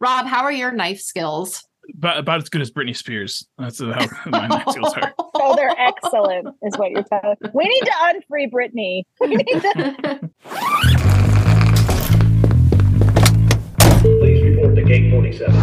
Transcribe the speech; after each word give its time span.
Rob, 0.00 0.26
how 0.26 0.44
are 0.44 0.52
your 0.52 0.70
knife 0.70 1.00
skills? 1.00 1.64
About, 1.96 2.18
about 2.18 2.42
as 2.42 2.48
good 2.48 2.60
as 2.60 2.70
Britney 2.70 2.94
Spears. 2.96 3.46
That's 3.58 3.80
how 3.80 3.86
my 4.26 4.46
knife 4.46 4.64
skills 4.68 4.94
are. 4.94 5.12
Oh, 5.34 5.56
they're 5.56 5.74
excellent, 5.76 6.48
is 6.62 6.76
what 6.76 6.90
you're 6.92 7.02
telling. 7.02 7.36
We 7.52 7.64
need 7.64 7.80
to 7.80 7.92
unfree 8.02 8.48
Britney. 8.50 9.02
We 9.20 9.28
need 9.36 9.44
to- 9.46 10.30
Please 14.00 14.42
report 14.44 14.76
to 14.76 14.84
gate 14.84 15.10
47. 15.10 15.54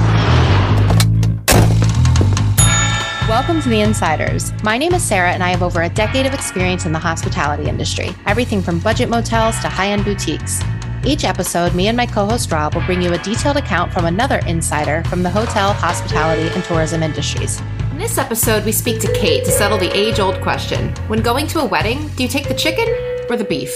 Welcome 3.30 3.62
to 3.62 3.70
The 3.70 3.78
Innsiders. 3.82 4.52
My 4.64 4.78
name 4.78 4.94
is 4.94 5.02
Sarah, 5.04 5.32
and 5.32 5.44
I 5.44 5.50
have 5.50 5.64
over 5.64 5.84
a 5.84 5.90
decade 5.90 6.26
of 6.26 6.34
experience 6.34 6.86
in 6.86 6.92
the 6.92 7.00
hospitality 7.00 7.70
industry, 7.70 8.10
everything 8.26 8.62
from 8.62 8.80
budget 8.80 9.10
motels 9.10 9.58
to 9.62 9.70
high 9.70 9.88
end 9.88 10.04
boutiques. 10.04 10.62
Each 11.06 11.24
episode, 11.24 11.76
me 11.76 11.88
and 11.88 11.96
my 11.96 12.08
co 12.08 12.26
host 12.26 12.52
Rob 12.52 12.74
will 12.74 12.86
bring 12.88 13.00
you 13.00 13.14
a 13.14 13.20
detailed 13.20 13.58
account 13.58 13.94
from 13.94 14.06
another 14.06 14.40
insider 14.48 15.04
from 15.04 15.22
the 15.22 15.30
hotel, 15.30 15.72
hospitality, 15.72 16.52
and 16.56 16.64
tourism 16.64 17.04
industries. 17.04 17.62
In 17.92 18.00
this 18.00 18.18
episode, 18.18 18.66
we 18.66 18.72
speak 18.72 19.00
to 19.02 19.14
Kate 19.14 19.46
to 19.46 19.52
settle 19.52 19.78
the 19.78 19.96
age 19.96 20.20
old 20.20 20.42
question 20.42 20.90
When 21.08 21.22
going 21.22 21.46
to 21.48 21.60
a 21.60 21.66
wedding, 21.66 22.08
do 22.16 22.24
you 22.24 22.30
take 22.30 22.48
the 22.48 22.56
chicken 22.56 22.88
or 23.30 23.38
the 23.38 23.44
beef? 23.44 23.72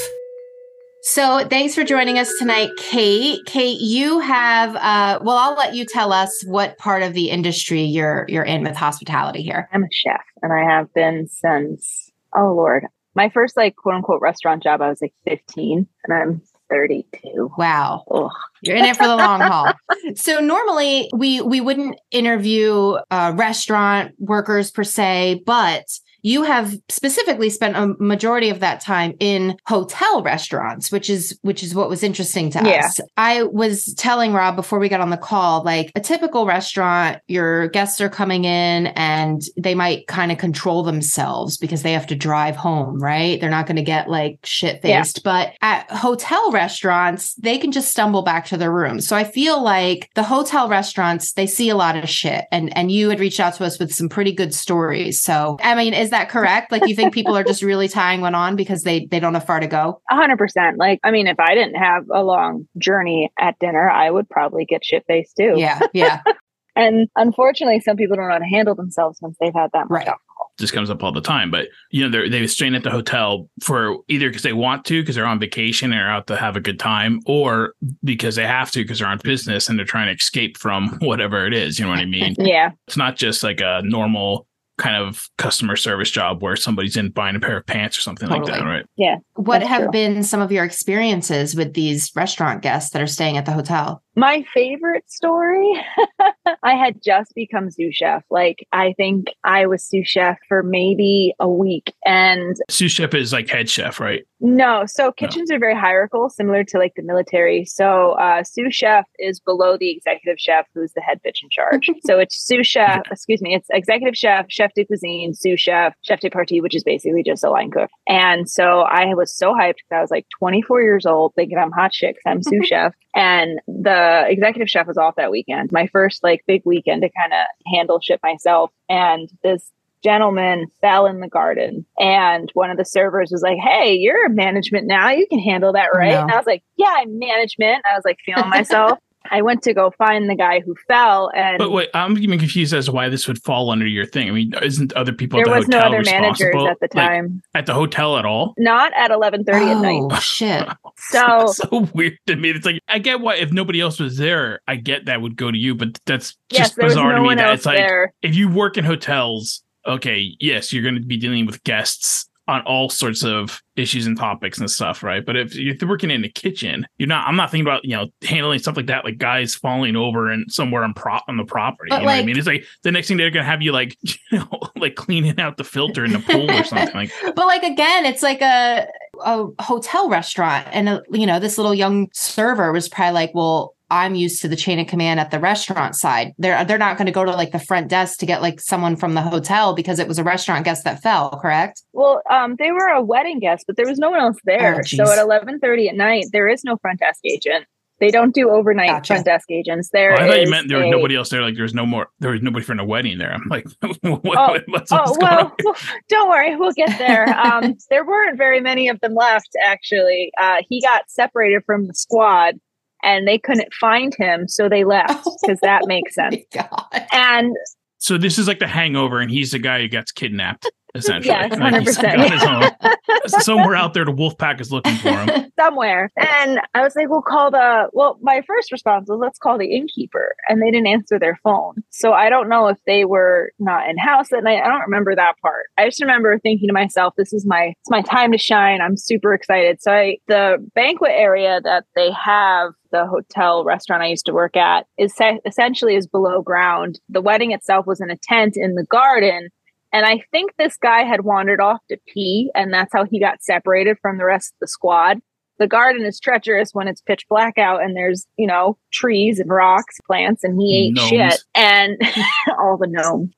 So, 1.04 1.48
thanks 1.48 1.76
for 1.76 1.84
joining 1.84 2.18
us 2.18 2.34
tonight, 2.40 2.72
Kate. 2.78 3.46
Kate, 3.46 3.80
you 3.80 4.18
have 4.18 4.76
uh, 4.76 5.20
well, 5.22 5.38
I'll 5.38 5.56
let 5.56 5.76
you 5.76 5.86
tell 5.86 6.12
us 6.12 6.44
what 6.48 6.80
part 6.80 7.04
of 7.04 7.14
the 7.14 7.30
industry 7.30 7.84
you're 7.84 8.26
you're 8.28 8.44
in 8.44 8.64
with 8.64 8.76
hospitality 8.76 9.44
here. 9.44 9.70
I'm 9.72 9.84
a 9.84 9.88
chef 9.92 10.24
and 10.42 10.52
I 10.52 10.64
have 10.64 10.92
been 10.96 11.28
since, 11.28 12.10
oh 12.36 12.56
Lord, 12.56 12.88
my 13.14 13.30
first 13.30 13.56
like 13.56 13.76
quote 13.76 13.94
unquote 13.94 14.20
restaurant 14.20 14.64
job, 14.64 14.82
I 14.82 14.90
was 14.90 15.00
like 15.00 15.14
15 15.28 15.88
and 16.06 16.14
I'm 16.14 16.42
32. 16.70 17.52
Wow. 17.58 18.04
Ugh. 18.12 18.32
You're 18.62 18.76
in 18.76 18.86
it 18.86 18.98
for 18.98 19.08
the 19.08 19.16
long 19.16 19.42
haul. 19.42 19.74
So 20.16 20.40
normally 20.40 21.10
we 21.14 21.42
we 21.42 21.62
wouldn't 21.62 22.00
interview 22.12 22.96
uh, 23.12 23.34
restaurant 23.36 24.16
workers 24.20 24.72
per 24.72 24.84
se, 24.84 25.44
but 25.46 25.86
you 26.22 26.44
have 26.44 26.76
specifically 26.90 27.50
spent 27.50 27.76
a 27.76 27.96
majority 28.04 28.50
of 28.50 28.60
that 28.60 28.82
time 28.82 29.14
in 29.20 29.58
hotel 29.68 30.22
restaurants, 30.24 30.92
which 30.92 31.10
is 31.10 31.38
which 31.42 31.64
is 31.64 31.74
what 31.76 31.90
was 31.90 32.04
interesting 32.04 32.50
to 32.52 32.60
Yeah. 32.64 32.86
us. 32.86 33.00
I 33.18 33.44
was 33.44 33.94
telling 33.96 34.34
Rob 34.34 34.56
before 34.56 34.80
we 34.80 34.90
got 34.90 35.02
on 35.02 35.10
the 35.10 35.18
call, 35.18 35.64
like 35.64 35.92
a 35.96 36.00
typical 36.00 36.46
restaurant, 36.46 37.20
your 37.28 37.68
guests 37.70 38.02
are 38.02 38.10
coming 38.10 38.46
in 38.46 38.88
and 38.88 39.42
they 39.58 39.76
might 39.76 40.08
kind 40.08 40.32
of 40.32 40.38
control 40.38 40.84
themselves 40.84 41.58
because 41.58 41.84
they 41.84 41.94
have 41.94 42.08
to 42.08 42.16
drive 42.16 42.56
home, 42.56 43.00
right? 43.02 43.40
They're 43.40 43.50
not 43.50 43.66
going 43.66 43.76
to 43.78 43.82
get 43.84 44.10
like 44.10 44.40
shit 44.44 44.80
Yeah. 44.84 45.02
faced. 45.02 45.24
But 45.24 45.54
at 45.62 45.90
hotel 45.92 46.52
restaurants, 46.52 47.34
they 47.36 47.58
can 47.58 47.72
just 47.72 47.92
stumble 47.92 48.22
back 48.22 48.46
to 48.48 48.58
their 48.58 48.72
room. 48.72 49.02
So 49.02 49.16
I 49.16 49.24
feel 49.24 49.62
like 49.62 50.10
the 50.16 50.24
hotel 50.24 50.68
restaurants, 50.68 51.34
they 51.34 51.48
see 51.48 51.70
a 51.70 51.76
lot 51.76 51.96
of 51.96 52.10
shit. 52.10 52.46
And 52.52 52.76
and 52.78 52.92
you 52.92 53.10
had 53.10 53.20
reached 53.20 53.40
out 53.40 53.54
to 53.56 53.66
us 53.66 53.80
with 53.80 53.94
some 53.94 54.10
pretty 54.10 54.32
good 54.32 54.54
stories. 54.54 55.22
So 55.22 55.58
I 55.62 55.76
mean, 55.76 55.94
is 55.94 56.09
that 56.12 56.30
correct? 56.30 56.72
Like 56.72 56.88
you 56.88 56.96
think 56.96 57.14
people 57.14 57.36
are 57.38 57.44
just 57.44 57.62
really 57.64 57.88
tying 57.88 58.22
one 58.22 58.36
on 58.36 58.56
because 58.56 58.84
they 58.84 59.06
they 59.06 59.20
don't 59.20 59.34
have 59.34 59.46
far 59.46 59.60
to 59.60 59.68
go? 59.68 60.02
A 60.10 60.16
hundred 60.16 60.38
percent. 60.38 60.78
Like, 60.78 61.00
I 61.04 61.12
mean, 61.12 61.28
if 61.28 61.40
I 61.40 61.54
didn't 61.56 61.76
have 61.76 62.04
a 62.14 62.24
long 62.24 62.68
journey 62.78 63.32
at 63.40 63.58
dinner, 63.60 63.90
I 63.90 64.12
would 64.12 64.30
probably 64.30 64.66
get 64.66 64.84
shit 64.86 65.04
faced 65.08 65.36
too. 65.38 65.54
Yeah, 65.58 65.80
yeah. 65.94 66.22
And 66.76 67.10
unfortunately, 67.18 67.82
some 67.82 67.98
people 67.98 68.16
don't 68.16 68.28
know 68.28 68.34
how 68.34 68.40
to 68.40 68.46
handle 68.46 68.74
themselves 68.74 69.18
once 69.22 69.36
they've 69.42 69.54
had 69.54 69.70
that 69.74 69.90
much 69.90 69.98
Right. 70.00 70.08
alcohol. 70.08 70.54
This 70.60 70.72
comes 70.72 70.90
up 70.90 71.04
all 71.04 71.12
the 71.12 71.20
time, 71.20 71.52
but 71.52 71.68
you 71.92 72.04
know, 72.04 72.10
they're 72.10 72.30
they 72.30 72.46
staying 72.48 72.74
at 72.76 72.84
the 72.84 72.92
hotel 72.92 73.50
for 73.62 73.98
either 74.08 74.30
because 74.30 74.44
they 74.44 74.54
want 74.54 74.86
to, 74.86 75.02
because 75.02 75.16
they're 75.16 75.26
on 75.26 75.40
vacation 75.40 75.92
and 75.92 76.00
are 76.02 76.10
out 76.10 76.28
to 76.28 76.38
have 76.38 76.56
a 76.56 76.62
good 76.62 76.80
time, 76.80 77.20
or 77.26 77.74
because 78.04 78.36
they 78.36 78.46
have 78.48 78.72
to, 78.72 78.82
because 78.84 79.00
they're 79.00 79.08
on 79.10 79.20
business 79.24 79.68
and 79.68 79.78
they're 79.78 79.86
trying 79.86 80.08
to 80.08 80.14
escape 80.14 80.58
from 80.58 80.90
whatever 81.02 81.46
it 81.46 81.54
is. 81.54 81.80
You 81.80 81.86
know 81.86 81.92
what 81.92 82.00
I 82.00 82.06
mean? 82.06 82.36
Yeah. 82.38 82.72
it's 82.88 82.96
not 82.98 83.18
just 83.18 83.44
like 83.44 83.60
a 83.62 83.82
normal 83.84 84.48
kind 84.80 84.96
of 84.96 85.30
customer 85.38 85.76
service 85.76 86.10
job 86.10 86.42
where 86.42 86.56
somebody's 86.56 86.98
in 86.98 87.12
buying 87.12 87.36
a 87.36 87.40
pair 87.40 87.58
of 87.58 87.66
pants 87.66 87.98
or 87.98 88.02
something 88.02 88.30
like 88.30 88.46
that, 88.46 88.64
right? 88.64 88.86
Yeah. 88.96 89.18
What 89.36 89.62
have 89.62 89.84
true. 89.84 89.92
been 89.92 90.24
some 90.24 90.42
of 90.42 90.52
your 90.52 90.64
experiences 90.64 91.56
with 91.56 91.74
these 91.74 92.12
restaurant 92.16 92.64
guests 92.64 92.92
that 92.92 93.02
are 93.02 93.08
staying 93.08 93.38
at 93.38 93.46
the 93.46 93.52
hotel? 93.52 94.02
My 94.20 94.44
favorite 94.54 95.10
story, 95.10 95.82
I 96.64 96.74
had 96.74 97.02
just 97.02 97.34
become 97.36 97.72
sous 97.72 97.96
chef. 97.96 98.22
Like, 98.30 98.68
I 98.74 98.94
think 98.98 99.28
I 99.46 99.66
was 99.66 99.82
sous 99.82 100.06
chef 100.06 100.38
for 100.50 100.62
maybe 100.62 101.34
a 101.40 101.48
week. 101.48 101.94
And 102.06 102.58
Sous 102.70 102.92
chef 102.92 103.14
is 103.14 103.32
like 103.32 103.48
head 103.48 103.70
chef, 103.70 104.02
right? 104.02 104.26
no, 104.42 104.86
so 104.86 105.12
kitchens 105.12 105.52
are 105.52 105.60
very 105.60 105.76
hierarchical, 105.76 106.30
similar 106.30 106.64
to 106.64 106.78
like 106.78 106.94
the 106.96 107.02
military. 107.02 107.66
So, 107.66 108.12
uh, 108.14 108.44
sous 108.44 108.74
chef 108.74 109.06
is 109.18 109.40
below 109.40 109.78
the 109.78 109.92
executive 109.92 110.40
chef, 110.40 110.66
who's 110.74 110.94
the 110.94 111.02
head 111.02 111.20
bitch 111.26 111.44
in 111.44 111.50
charge. 111.50 111.90
so, 112.06 112.20
it's 112.20 112.38
sous 112.38 112.66
chef, 112.66 113.02
excuse 113.12 113.42
me, 113.42 113.54
it's 113.54 113.68
executive 113.72 114.16
chef, 114.16 114.46
chef 114.50 114.74
de 114.76 114.86
cuisine, 114.86 115.34
sous 115.34 115.60
chef, 115.60 115.94
chef 116.04 116.22
de 116.22 116.30
partie, 116.30 116.62
which 116.62 116.76
is 116.76 116.84
basically 116.84 117.24
just 117.24 117.44
a 117.44 117.50
line 117.50 117.72
cook. 117.72 117.90
And 118.08 118.50
so, 118.50 118.82
I 118.82 119.14
was 119.14 119.36
so 119.36 119.54
hyped 119.54 119.76
because 119.76 119.98
I 119.98 120.02
was 120.02 120.12
like 120.12 120.28
24 120.40 120.82
years 120.82 121.06
old, 121.06 121.34
thinking 121.36 121.58
I'm 121.58 121.72
hot 121.72 121.94
shit 121.94 122.16
because 122.16 122.32
I'm 122.32 122.44
sous 122.44 122.66
chef. 122.68 122.94
And 123.20 123.60
the 123.68 124.24
executive 124.28 124.70
chef 124.70 124.88
was 124.88 124.98
off 124.98 125.18
that 125.18 125.30
weekend, 125.30 125.74
my 125.74 125.88
first 125.88 126.24
like 126.24 126.42
big 126.48 126.62
weekend 126.64 127.02
to 127.02 127.10
kind 127.10 127.34
of 127.34 127.46
handle 127.74 128.00
shit 128.02 128.22
myself. 128.24 128.72
And 128.88 129.30
this 129.44 129.70
gentleman 130.02 130.68
fell 130.80 131.06
in 131.06 131.20
the 131.20 131.28
garden 131.28 131.86
and 131.98 132.50
one 132.54 132.70
of 132.72 132.78
the 132.78 132.86
servers 132.86 133.32
was 133.34 133.42
like 133.42 133.58
hey 133.58 133.96
you're 133.96 134.30
management 134.30 134.88
now 134.88 135.10
you 135.10 135.28
can 135.30 135.40
handle 135.40 135.74
that 135.74 135.90
right 135.94 136.12
No. 136.14 136.22
and 136.22 136.32
i 136.32 136.38
was 136.38 136.46
like 136.46 136.64
yeah 136.78 136.94
i'm 137.00 137.20
management 137.20 137.84
i 137.86 137.94
was 137.96 138.04
like 138.06 138.18
feeling 138.26 138.48
myself 138.50 138.98
i 139.32 139.42
went 139.42 139.62
to 139.64 139.74
go 139.74 139.92
find 139.92 140.30
the 140.30 140.36
guy 140.36 140.60
who 140.62 140.76
fell 140.88 141.30
and 141.36 141.58
But 141.58 141.72
wait, 141.72 141.90
I'm 141.94 142.18
even 142.18 142.40
confused 142.40 142.74
as 142.74 142.86
to 142.86 142.92
why 142.92 143.10
this 143.10 143.28
would 143.28 143.42
fall 143.44 143.70
under 143.70 143.86
your 143.86 144.06
thing. 144.06 144.30
I 144.30 144.32
mean, 144.32 144.54
isn't 144.62 144.94
other 144.94 145.12
people 145.14 145.38
there 145.38 145.46
at 145.48 145.50
the 145.52 145.58
was 145.60 145.68
no 145.68 145.78
hotel 145.78 145.94
other 145.94 146.04
managers 146.04 146.56
at 146.68 146.80
the 146.80 146.88
Like, 146.96 147.10
time 147.10 147.42
at 147.54 147.66
the 147.66 147.74
hotel 147.74 148.18
at 148.18 148.26
all? 148.26 148.54
not 148.58 148.92
at 148.96 149.12
11.30 149.12 149.72
at 149.72 149.78
night 149.82 150.02
Oh 150.12 150.20
shit. 150.20 150.68
so 150.98 151.48
so 151.54 151.88
weird 151.94 152.18
to 152.28 152.36
me. 152.36 152.52
It's 152.52 152.66
like 152.66 152.82
I 152.88 153.00
get 153.00 153.20
why 153.20 153.36
if 153.36 153.52
nobody 153.52 153.82
else 153.82 154.00
was 154.00 154.18
there, 154.18 154.62
I 154.68 154.76
get 154.78 155.06
that 155.06 155.22
would 155.22 155.36
go 155.36 155.52
to 155.52 155.58
you, 155.58 155.76
but 155.76 156.00
that's 156.06 156.38
just 156.50 156.76
there 156.78 156.86
was 156.86 156.94
bizarre 156.94 157.10
no 157.12 157.16
to 157.18 157.22
me. 157.22 157.28
one 157.28 157.38
That 157.38 157.48
else 157.50 157.58
it's 157.60 157.66
like 157.66 157.78
there 157.78 158.14
if 158.22 158.36
you 158.36 158.50
work 158.50 158.78
in 158.78 158.86
hotels, 158.86 159.64
okay, 159.86 160.36
yes, 160.40 160.72
you're 160.72 160.84
going 160.84 160.96
to 160.96 161.02
be 161.02 161.18
dealing 161.18 161.46
with 161.46 161.64
guests 161.64 162.29
on 162.50 162.62
all 162.62 162.90
sorts 162.90 163.24
of 163.24 163.62
issues 163.76 164.08
and 164.08 164.18
topics 164.18 164.58
and 164.58 164.70
stuff, 164.70 165.04
right? 165.04 165.24
But 165.24 165.38
if 165.38 165.56
you're 165.56 165.76
working 165.88 166.10
in 166.10 166.24
the 166.24 166.30
kitchen, 166.30 166.88
you're 166.98 167.08
not. 167.08 167.28
I'm 167.28 167.36
not 167.36 167.52
thinking 167.52 167.66
about 167.66 167.86
you 167.86 167.96
know 167.96 168.08
handling 168.24 168.60
stuff 168.60 168.76
like 168.76 168.88
that, 168.88 169.06
like 169.06 169.20
guys 169.20 169.56
falling 169.56 169.96
over 169.96 170.32
and 170.32 170.52
somewhere 170.52 170.84
on 170.84 170.94
prop 170.94 171.24
on 171.28 171.38
the 171.38 171.46
property. 171.46 171.90
But, 171.90 172.02
you 172.02 172.08
know 172.08 172.12
what 172.12 172.20
I 172.20 172.26
mean? 172.26 172.38
It's 172.38 172.48
like 172.48 172.66
the 172.84 172.92
next 172.92 173.08
thing 173.08 173.18
they're 173.18 173.30
to 173.32 173.44
have 173.44 173.62
you 173.62 173.72
like 173.72 173.98
you 174.04 174.40
know 174.40 174.60
like 174.76 174.96
cleaning 174.96 175.40
out 175.40 175.58
the 175.58 175.64
filter 175.64 176.04
in 176.04 176.12
the 176.12 176.20
pool 176.20 176.50
or 176.50 176.64
something 176.66 176.96
like. 176.96 177.12
But 177.24 177.46
like 177.46 177.64
again, 177.64 178.06
it's 178.06 178.24
like 178.24 178.42
a 178.42 178.88
a 179.24 179.46
hotel 179.62 180.10
restaurant, 180.10 180.68
and 180.72 180.90
uh 180.90 181.02
you 181.12 181.28
know 181.28 181.40
this 181.40 181.58
little 181.58 181.76
young 181.76 182.10
server 182.14 182.72
was 182.72 182.90
probably 182.90 183.14
like, 183.14 183.32
"Well, 183.36 183.76
I'm 183.92 184.16
used 184.16 184.42
to 184.44 184.48
the 184.48 184.56
chain 184.56 184.80
of 184.80 184.88
command 184.88 185.20
at 185.20 185.32
the 185.32 185.40
restaurant 185.40 185.96
side. 185.96 186.34
They're 186.38 186.64
they're 186.66 186.78
not 186.78 186.98
going 186.98 187.08
to 187.08 187.12
go 187.12 187.26
to 187.26 187.32
like 187.32 187.52
the 187.52 187.60
front 187.60 187.88
desk 187.90 188.20
to 188.20 188.26
get 188.26 188.42
like 188.42 188.60
someone 188.62 188.96
from 188.96 189.14
the 189.16 189.22
hotel 189.22 189.74
because 189.74 190.00
it 190.00 190.08
was 190.08 190.20
a 190.20 190.24
restaurant 190.24 190.66
guest 190.66 190.84
that 190.84 191.02
fell, 191.02 191.30
correct? 191.42 191.82
well 191.94 192.22
um 192.30 192.56
they 192.60 192.72
were 192.72 192.88
a 192.88 193.02
wedding 193.02 193.40
guest 193.40 193.64
but 193.68 193.76
there 193.78 193.88
was 193.88 193.98
no 194.00 194.10
one 194.12 194.20
else 194.20 194.38
there 194.46 194.78
Oh, 194.80 194.82
so 194.84 195.04
at 195.04 195.18
11.30 195.20 195.90
at 195.90 195.96
night 195.96 196.26
there 196.32 196.48
is 196.48 196.64
no 196.64 196.78
front 196.78 197.00
desk 197.00 197.20
agent 197.26 197.66
they 198.00 198.12
don't 198.12 198.34
do 198.34 198.50
overnight 198.50 198.88
Gotcha. 198.90 199.14
front 199.16 199.26
desk 199.26 199.52
agents 199.52 199.90
there 199.92 200.12
Well, 200.14 200.22
I 200.24 200.28
thought 200.28 200.42
you 200.42 200.50
meant 200.50 200.70
there 200.70 200.78
was 200.78 200.88
a- 200.88 200.92
nobody 200.92 201.16
else 201.18 201.30
there. 201.30 201.42
Like 201.42 201.56
there 201.56 201.64
was 201.64 201.74
no 201.74 201.86
more. 201.86 202.08
There 202.20 202.32
was 202.32 202.42
nobody 202.42 202.64
for 202.64 202.72
a 202.80 202.86
wedding 202.86 203.18
there. 203.18 203.34
I'm 203.34 203.44
like, 203.50 203.66
what, 203.82 204.22
Oh, 204.24 204.58
what's, 204.68 204.90
Oh 204.94 204.98
what's 204.98 205.18
going 205.18 205.34
on? 205.34 205.52
well, 205.66 205.76
don't 206.10 206.30
worry, 206.30 206.56
we'll 206.56 206.72
get 206.72 206.98
there. 206.98 207.26
Um, 207.46 207.76
there 207.90 208.06
weren't 208.06 208.38
very 208.38 208.62
many 208.62 208.88
of 208.88 209.02
them 209.02 209.16
left. 209.16 209.50
Actually, 209.66 210.32
uh, 210.40 210.58
he 210.70 210.82
got 210.82 211.10
separated 211.10 211.64
from 211.66 211.88
the 211.88 211.94
squad, 211.94 212.56
and 213.04 213.28
they 213.28 213.38
couldn't 213.38 213.74
find 213.74 214.14
him, 214.18 214.48
so 214.48 214.70
they 214.70 214.84
left 214.84 215.24
oh 215.28 215.38
because 215.42 215.60
that 215.62 215.84
makes 215.88 216.16
sense. 216.16 216.38
God. 216.54 216.86
And 217.12 217.56
So 217.98 218.18
this 218.18 218.38
is 218.38 218.48
like 218.48 218.60
the 218.60 218.68
Hangover, 218.68 219.20
and 219.20 219.30
he's 219.32 219.52
the 219.52 219.60
guy 219.60 219.82
who 219.82 219.88
gets 219.88 220.12
kidnapped. 220.12 220.70
Essentially, 220.96 221.36
Yes, 221.36 221.56
Like, 221.60 221.84
he's 221.86 221.98
100%. 222.00 222.18
on 222.20 222.32
his 222.32 222.44
own. 222.44 223.28
Somewhere 223.44 223.76
out 223.76 223.94
there, 223.94 224.06
the 224.06 224.12
wolf 224.12 224.38
pack 224.40 224.60
is 224.60 224.72
looking 224.72 224.96
for 224.96 225.10
him. 225.12 225.52
somewhere, 225.60 226.10
and 226.18 226.60
I 226.74 226.82
was 226.82 226.96
like, 226.96 227.10
"We'll 227.10 227.22
call 227.22 227.52
the." 227.52 227.90
Well, 227.94 228.18
my 228.22 228.42
first 228.48 228.72
response 228.72 229.08
was, 229.08 229.20
"Let's 229.22 229.38
call 229.38 229.58
the 229.60 229.76
innkeeper," 229.76 230.36
and 230.48 230.62
they 230.62 230.72
didn't 230.72 230.88
answer 230.88 231.20
their 231.20 231.38
phone. 231.44 231.76
So 231.92 232.14
I 232.14 232.30
don't 232.30 232.50
know 232.50 232.68
if 232.68 232.78
they 232.88 233.06
were 233.06 233.52
not 233.60 233.88
in 233.90 233.98
house 234.00 234.30
that 234.30 234.44
night. 234.44 234.64
I 234.64 234.68
don't 234.68 234.82
remember 234.82 235.16
that 235.16 235.36
part. 235.44 235.66
I 235.78 235.86
just 235.86 236.02
remember 236.02 236.40
thinking 236.40 236.68
to 236.70 236.74
myself, 236.74 237.14
"This 237.18 237.34
is 237.34 237.46
my 237.46 237.74
it's 237.82 237.90
my 237.92 238.02
time 238.02 238.32
to 238.32 238.38
shine." 238.40 238.82
I'm 238.82 238.98
super 238.98 239.34
excited. 239.34 239.82
So 239.82 239.92
I 239.92 240.18
the 240.28 240.58
banquet 240.74 241.12
area 241.14 241.62
that 241.64 241.86
they 241.96 242.10
have 242.12 242.72
the 242.92 243.06
hotel 243.06 243.64
restaurant 243.64 244.04
I 244.04 244.08
used 244.08 244.26
to 244.28 244.34
work 244.34 244.56
at 244.58 244.86
is 244.98 245.16
se- 245.16 245.42
essentially 245.46 245.96
is 245.96 246.08
below 246.08 246.42
ground. 246.42 247.00
The 247.10 247.22
wedding 247.22 247.52
itself 247.52 247.86
was 247.88 248.02
in 248.02 248.10
a 248.12 248.18
tent 248.18 248.54
in 248.56 248.76
the 248.76 248.86
garden. 248.86 249.50
And 249.92 250.06
I 250.06 250.20
think 250.32 250.52
this 250.58 250.78
guy 250.78 251.04
had 251.04 251.22
wandered 251.26 251.60
off 251.60 251.80
to 251.90 251.98
pee, 252.08 252.52
and 252.54 252.72
that's 252.74 252.94
how 252.94 253.06
he 253.06 253.20
got 253.20 253.42
separated 253.42 253.98
from 254.02 254.18
the 254.20 254.26
rest 254.26 254.54
of 254.54 254.60
the 254.62 254.68
squad. 254.68 255.20
the 255.58 255.68
garden 255.68 256.06
is 256.06 256.20
treacherous 256.20 256.70
when 256.74 256.88
it's 256.88 257.02
pitch 257.02 257.26
black 257.28 257.58
out 257.58 257.82
and 257.84 257.96
there's, 257.98 258.26
you 258.38 258.48
know, 258.48 258.78
trees 258.94 259.40
and 259.40 259.50
rocks, 259.50 259.98
plants, 260.08 260.44
and 260.44 260.60
he 260.62 260.88
ate 260.88 260.94
Gnomes. 260.96 261.10
shit 261.10 261.44
and 261.56 261.98
all 262.60 262.78
the 262.78 262.88
gnomes. 262.88 263.34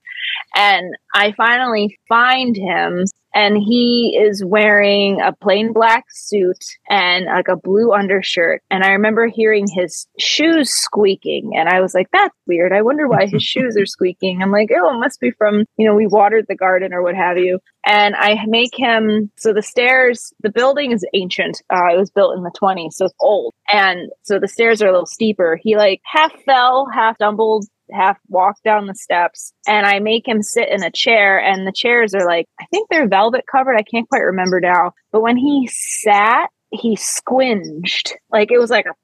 And 0.56 0.94
I 1.14 1.34
finally 1.34 1.98
find 2.10 2.56
him 2.56 3.06
and 3.34 3.58
he 3.58 4.20
is 4.22 4.44
wearing 4.44 5.22
a 5.22 5.34
plain 5.34 5.72
black 5.74 6.06
suit 6.10 6.64
and 6.90 7.26
like 7.26 7.48
a 7.48 7.56
blue 7.56 7.94
undershirt. 7.94 8.62
And 8.70 8.84
I 8.84 8.92
remember 8.92 9.28
hearing 9.28 9.68
his 9.74 10.08
shoes 10.20 10.72
squeaking. 10.72 11.54
And 11.56 11.70
I 11.70 11.80
was 11.80 11.94
like, 11.94 12.08
that's 12.12 12.36
weird. 12.46 12.74
I 12.74 12.82
wonder 12.82 13.08
why 13.08 13.28
his 13.28 13.44
shoes 13.52 13.78
are 13.78 13.86
squeaking. 13.86 14.42
I'm 14.42 14.52
like, 14.52 14.70
oh, 14.76 14.96
it 14.96 15.00
must 15.00 15.20
be 15.20 15.32
from, 15.32 15.66
you 15.78 15.88
know, 15.88 15.96
we 15.96 16.08
watered 16.08 16.46
the 16.48 16.56
garden 16.56 16.94
or 16.94 17.02
what 17.02 17.16
have 17.16 17.38
you. 17.38 17.60
And 17.86 18.16
I 18.16 18.38
make 18.48 18.78
him 18.78 19.32
so 19.38 19.54
the 19.54 19.64
stairs, 19.64 20.34
the 20.42 20.52
building 20.52 20.92
is 20.92 21.06
ancient. 21.14 21.62
Uh, 21.74 21.94
it 21.94 21.98
was 21.98 22.12
built 22.12 22.38
in 22.38 22.44
the 22.44 22.52
20s, 22.52 22.94
so 22.94 23.06
it's 23.06 23.16
old. 23.20 23.54
And 23.72 24.12
so 24.24 24.40
the 24.40 24.48
stairs 24.48 24.82
are 24.82 24.88
a 24.88 24.92
little 24.92 25.06
steeper. 25.06 25.58
He 25.62 25.76
like 25.76 26.02
half 26.06 26.32
fell, 26.44 26.88
half 26.94 27.16
stumbled 27.16 27.66
half 27.94 28.18
walk 28.30 28.56
down 28.64 28.88
the 28.88 28.96
steps 28.96 29.54
and 29.68 29.86
I 29.86 30.00
make 30.00 30.28
him 30.28 30.42
sit 30.42 30.70
in 30.70 30.84
a 30.84 30.92
chair 30.92 31.40
and 31.40 31.66
the 31.66 31.74
chairs 31.74 32.14
are 32.14 32.26
like 32.26 32.48
I 32.60 32.66
think 32.72 32.90
they're 32.90 33.08
velvet 33.08 33.46
covered. 33.52 33.78
I 33.78 33.84
can't 33.84 34.10
quite 34.10 34.20
remember 34.20 34.60
now. 34.60 34.94
But 35.12 35.22
when 35.22 35.38
he 35.38 35.70
sat, 35.72 36.50
he 36.72 36.96
squinged. 36.96 38.14
Like 38.32 38.52
it 38.52 38.60
was 38.60 38.70
like 38.70 38.86
a 38.86 38.96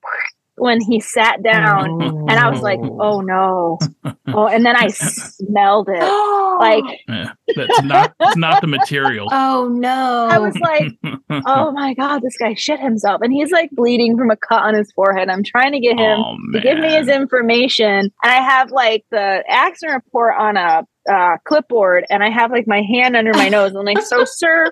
when 0.57 0.79
he 0.81 0.99
sat 0.99 1.41
down 1.43 2.01
and 2.01 2.31
I 2.31 2.49
was 2.49 2.61
like, 2.61 2.79
"Oh 2.81 3.21
no." 3.21 3.77
Oh, 4.27 4.47
and 4.47 4.65
then 4.65 4.75
I 4.75 4.87
smelled 4.87 5.89
it. 5.89 6.03
Like 6.57 6.83
Yeah, 7.07 7.33
that's 7.55 7.83
not 7.83 8.15
that's 8.19 8.35
not 8.35 8.61
the 8.61 8.67
material. 8.67 9.27
oh 9.31 9.67
no. 9.71 10.27
I 10.27 10.39
was 10.39 10.55
like, 10.57 10.91
"Oh 11.45 11.71
my 11.71 11.93
god, 11.93 12.23
this 12.23 12.35
guy 12.35 12.55
shit 12.55 12.79
himself." 12.79 13.21
And 13.21 13.31
he's 13.31 13.51
like 13.51 13.69
bleeding 13.71 14.17
from 14.17 14.31
a 14.31 14.35
cut 14.35 14.63
on 14.63 14.73
his 14.73 14.91
forehead. 14.93 15.29
I'm 15.29 15.43
trying 15.43 15.73
to 15.73 15.79
get 15.79 15.99
him 15.99 16.17
Oh, 16.19 16.35
to 16.53 16.59
give 16.59 16.79
me 16.79 16.93
his 16.95 17.07
information 17.07 17.87
and 17.87 18.11
i 18.23 18.41
have 18.41 18.71
like 18.71 19.05
the 19.11 19.43
accident 19.47 20.01
report 20.03 20.33
on 20.39 20.57
a 20.57 20.83
uh, 21.11 21.37
clipboard 21.45 22.05
and 22.09 22.23
i 22.23 22.29
have 22.29 22.49
like 22.51 22.65
my 22.67 22.81
hand 22.81 23.15
under 23.15 23.33
my 23.33 23.49
nose 23.49 23.69
and 23.75 23.79
I'm 23.79 23.85
like 23.85 24.03
so 24.03 24.25
sir 24.25 24.71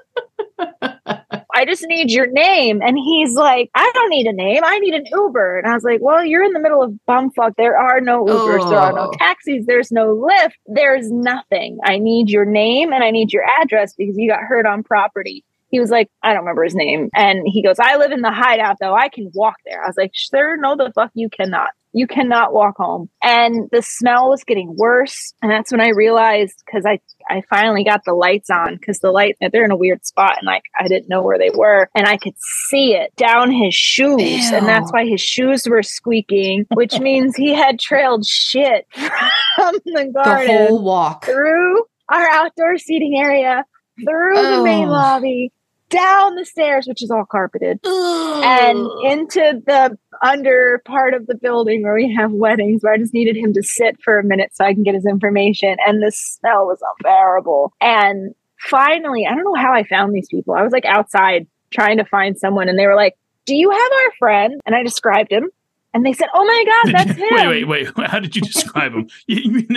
i 1.56 1.66
just 1.66 1.84
need 1.88 2.12
your 2.12 2.28
name 2.28 2.82
and 2.84 2.98
he's 2.98 3.34
like 3.34 3.70
i 3.74 3.92
don't 3.96 4.10
need 4.10 4.28
a 4.28 4.34
name 4.34 4.62
i 4.64 4.78
need 4.80 4.94
an 4.94 5.06
uber 5.12 5.58
and 5.58 5.68
i 5.68 5.74
was 5.74 5.84
like 5.84 6.00
well 6.02 6.24
you're 6.24 6.44
in 6.44 6.54
the 6.54 6.60
middle 6.60 6.84
of 6.84 6.94
bumfuck 7.08 7.54
there 7.58 7.78
are 7.78 8.00
no 8.00 8.24
ubers 8.26 8.70
there 8.70 8.78
are 8.80 8.94
no 8.94 9.08
Oh. 9.08 9.12
taxis 9.18 9.66
there's 9.66 9.92
no 9.92 10.16
lyft 10.16 10.52
there's 10.68 11.10
nothing 11.12 11.80
i 11.84 11.98
need 11.98 12.30
your 12.30 12.46
name 12.46 12.94
and 12.94 13.04
i 13.04 13.10
need 13.10 13.34
your 13.34 13.44
address 13.62 13.94
because 13.98 14.16
you 14.18 14.30
got 14.30 14.42
hurt 14.42 14.68
on 14.68 14.84
property 14.84 15.44
he 15.70 15.80
was 15.80 15.90
like, 15.90 16.08
I 16.24 16.30
don't 16.30 16.44
remember 16.44 16.64
his 16.64 16.76
name. 16.76 17.10
And 17.14 17.42
he 17.46 17.62
goes, 17.62 17.80
I 17.80 17.98
live 17.98 18.12
in 18.12 18.22
the 18.22 18.32
hideout 18.32 18.78
though. 18.80 18.94
I 18.94 19.10
can 19.10 19.30
walk 19.34 19.56
there. 19.66 19.84
I 19.84 19.88
was 19.88 19.98
like, 19.98 20.12
sir, 20.14 20.56
no, 20.58 20.78
the 20.78 20.92
fuck 20.96 21.12
you 21.16 21.28
cannot. 21.28 21.70
You 21.98 22.08
cannot 22.08 22.54
walk 22.54 22.76
home. 22.78 23.10
And 23.24 23.70
the 23.72 23.82
smell 23.82 24.30
was 24.30 24.44
getting 24.44 24.76
worse. 24.78 25.34
And 25.42 25.50
that's 25.50 25.72
when 25.72 25.80
I 25.80 25.90
realized 25.90 26.62
because 26.66 26.86
I 26.86 27.00
I 27.30 27.42
finally 27.50 27.84
got 27.86 28.02
the 28.06 28.14
lights 28.14 28.50
on 28.50 28.76
because 28.76 29.00
the 29.00 29.12
light 29.12 29.38
they're 29.40 29.64
in 29.64 29.72
a 29.72 29.78
weird 29.78 30.06
spot 30.06 30.34
and 30.38 30.46
like 30.46 30.64
I 30.78 30.88
didn't 30.90 31.08
know 31.10 31.22
where 31.24 31.40
they 31.40 31.52
were. 31.56 31.90
And 31.96 32.06
I 32.06 32.18
could 32.18 32.36
see 32.68 32.94
it 32.96 33.16
down 33.16 33.50
his 33.50 33.74
shoes. 33.74 34.22
Ew. 34.52 34.56
And 34.58 34.68
that's 34.68 34.92
why 34.92 35.06
his 35.06 35.22
shoes 35.22 35.68
were 35.68 35.84
squeaking, 35.84 36.66
which 36.74 37.00
means 37.00 37.36
he 37.38 37.54
had 37.54 37.80
trailed 37.80 38.26
shit 38.26 38.86
from 38.94 39.76
the 39.86 40.12
garden 40.14 40.48
the 40.48 40.68
whole 40.68 40.84
walk. 40.84 41.24
through 41.26 41.84
our 42.10 42.28
outdoor 42.30 42.78
seating 42.78 43.18
area, 43.20 43.64
through 44.04 44.36
the 44.36 44.62
main 44.64 44.90
Oh. 44.90 44.92
lobby, 44.92 45.52
down 45.90 46.36
the 46.36 46.46
stairs, 46.46 46.86
which 46.88 47.02
is 47.02 47.10
all 47.10 47.26
carpeted, 47.26 47.80
and 47.86 48.78
into 49.04 49.62
the 49.66 49.98
under 50.22 50.82
part 50.86 51.14
of 51.14 51.28
the 51.28 51.36
building 51.36 51.84
where 51.84 51.96
we 51.96 52.14
have 52.18 52.32
weddings, 52.32 52.82
where 52.82 52.94
I 52.94 52.98
just 52.98 53.14
needed 53.14 53.36
him 53.36 53.54
to 53.54 53.64
sit 53.64 54.02
for 54.04 54.20
a 54.20 54.24
minute 54.24 54.52
so 54.54 54.66
I 54.66 54.74
can 54.74 54.84
get 54.84 54.96
his 54.96 55.06
information. 55.06 55.78
And 55.86 56.02
the 56.02 56.12
smell 56.12 56.66
was 56.66 56.82
unbearable. 56.98 57.74
And 57.82 58.34
finally, 58.60 59.26
I 59.26 59.34
don't 59.36 59.44
know 59.44 59.62
how 59.62 59.74
I 59.74 59.84
found 59.84 60.14
these 60.14 60.28
people. 60.30 60.56
I 60.56 60.64
was 60.64 60.72
like 60.72 60.86
outside 60.86 61.48
trying 61.72 61.98
to 61.98 62.06
find 62.06 62.38
someone, 62.38 62.70
and 62.70 62.78
they 62.78 62.88
were 62.88 62.96
like, 62.96 63.18
Do 63.46 63.56
you 63.56 63.70
have 63.70 63.92
our 64.04 64.12
friend? 64.18 64.62
And 64.66 64.76
I 64.76 64.84
described 64.84 65.32
him. 65.32 65.50
And 65.96 66.06
they 66.06 66.14
said, 66.14 66.28
Oh 66.36 66.44
my 66.46 66.66
God, 66.84 66.94
that's 66.94 67.18
him. 67.18 67.28
wait, 67.48 67.64
wait, 67.66 67.96
wait. 67.98 68.10
How 68.10 68.20
did 68.20 68.36
you 68.36 68.42
describe 68.42 68.92
him? 68.94 69.08
You, 69.28 69.38
you 69.44 69.52
mean 69.52 69.68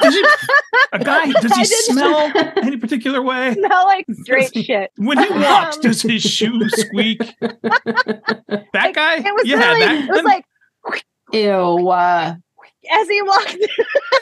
does 0.00 0.14
he, 0.14 0.24
a 0.94 0.98
guy? 1.04 1.30
Does 1.32 1.52
he 1.54 1.64
smell 1.64 2.32
any 2.62 2.76
particular 2.78 3.20
way? 3.20 3.52
Smell 3.54 3.84
like 3.84 4.06
straight 4.22 4.44
Does 4.44 4.52
he- 4.52 4.62
shit. 4.64 4.90
When 4.96 5.18
he 5.18 5.28
walks, 5.30 5.76
Um, 5.76 5.82
does 5.82 6.02
his 6.02 6.22
shoes 6.22 6.72
squeak? 6.80 7.18
That 7.40 8.92
guy? 8.94 9.16
It 9.16 9.34
was 9.34 9.44
yeah, 9.46 9.56
really, 9.58 9.80
that, 9.80 10.04
it 10.04 10.10
was 10.10 10.22
like 10.24 10.44
Ew. 11.32 11.88
Uh, 11.88 12.34
as 12.92 13.08
he 13.08 13.22
walked 13.22 13.56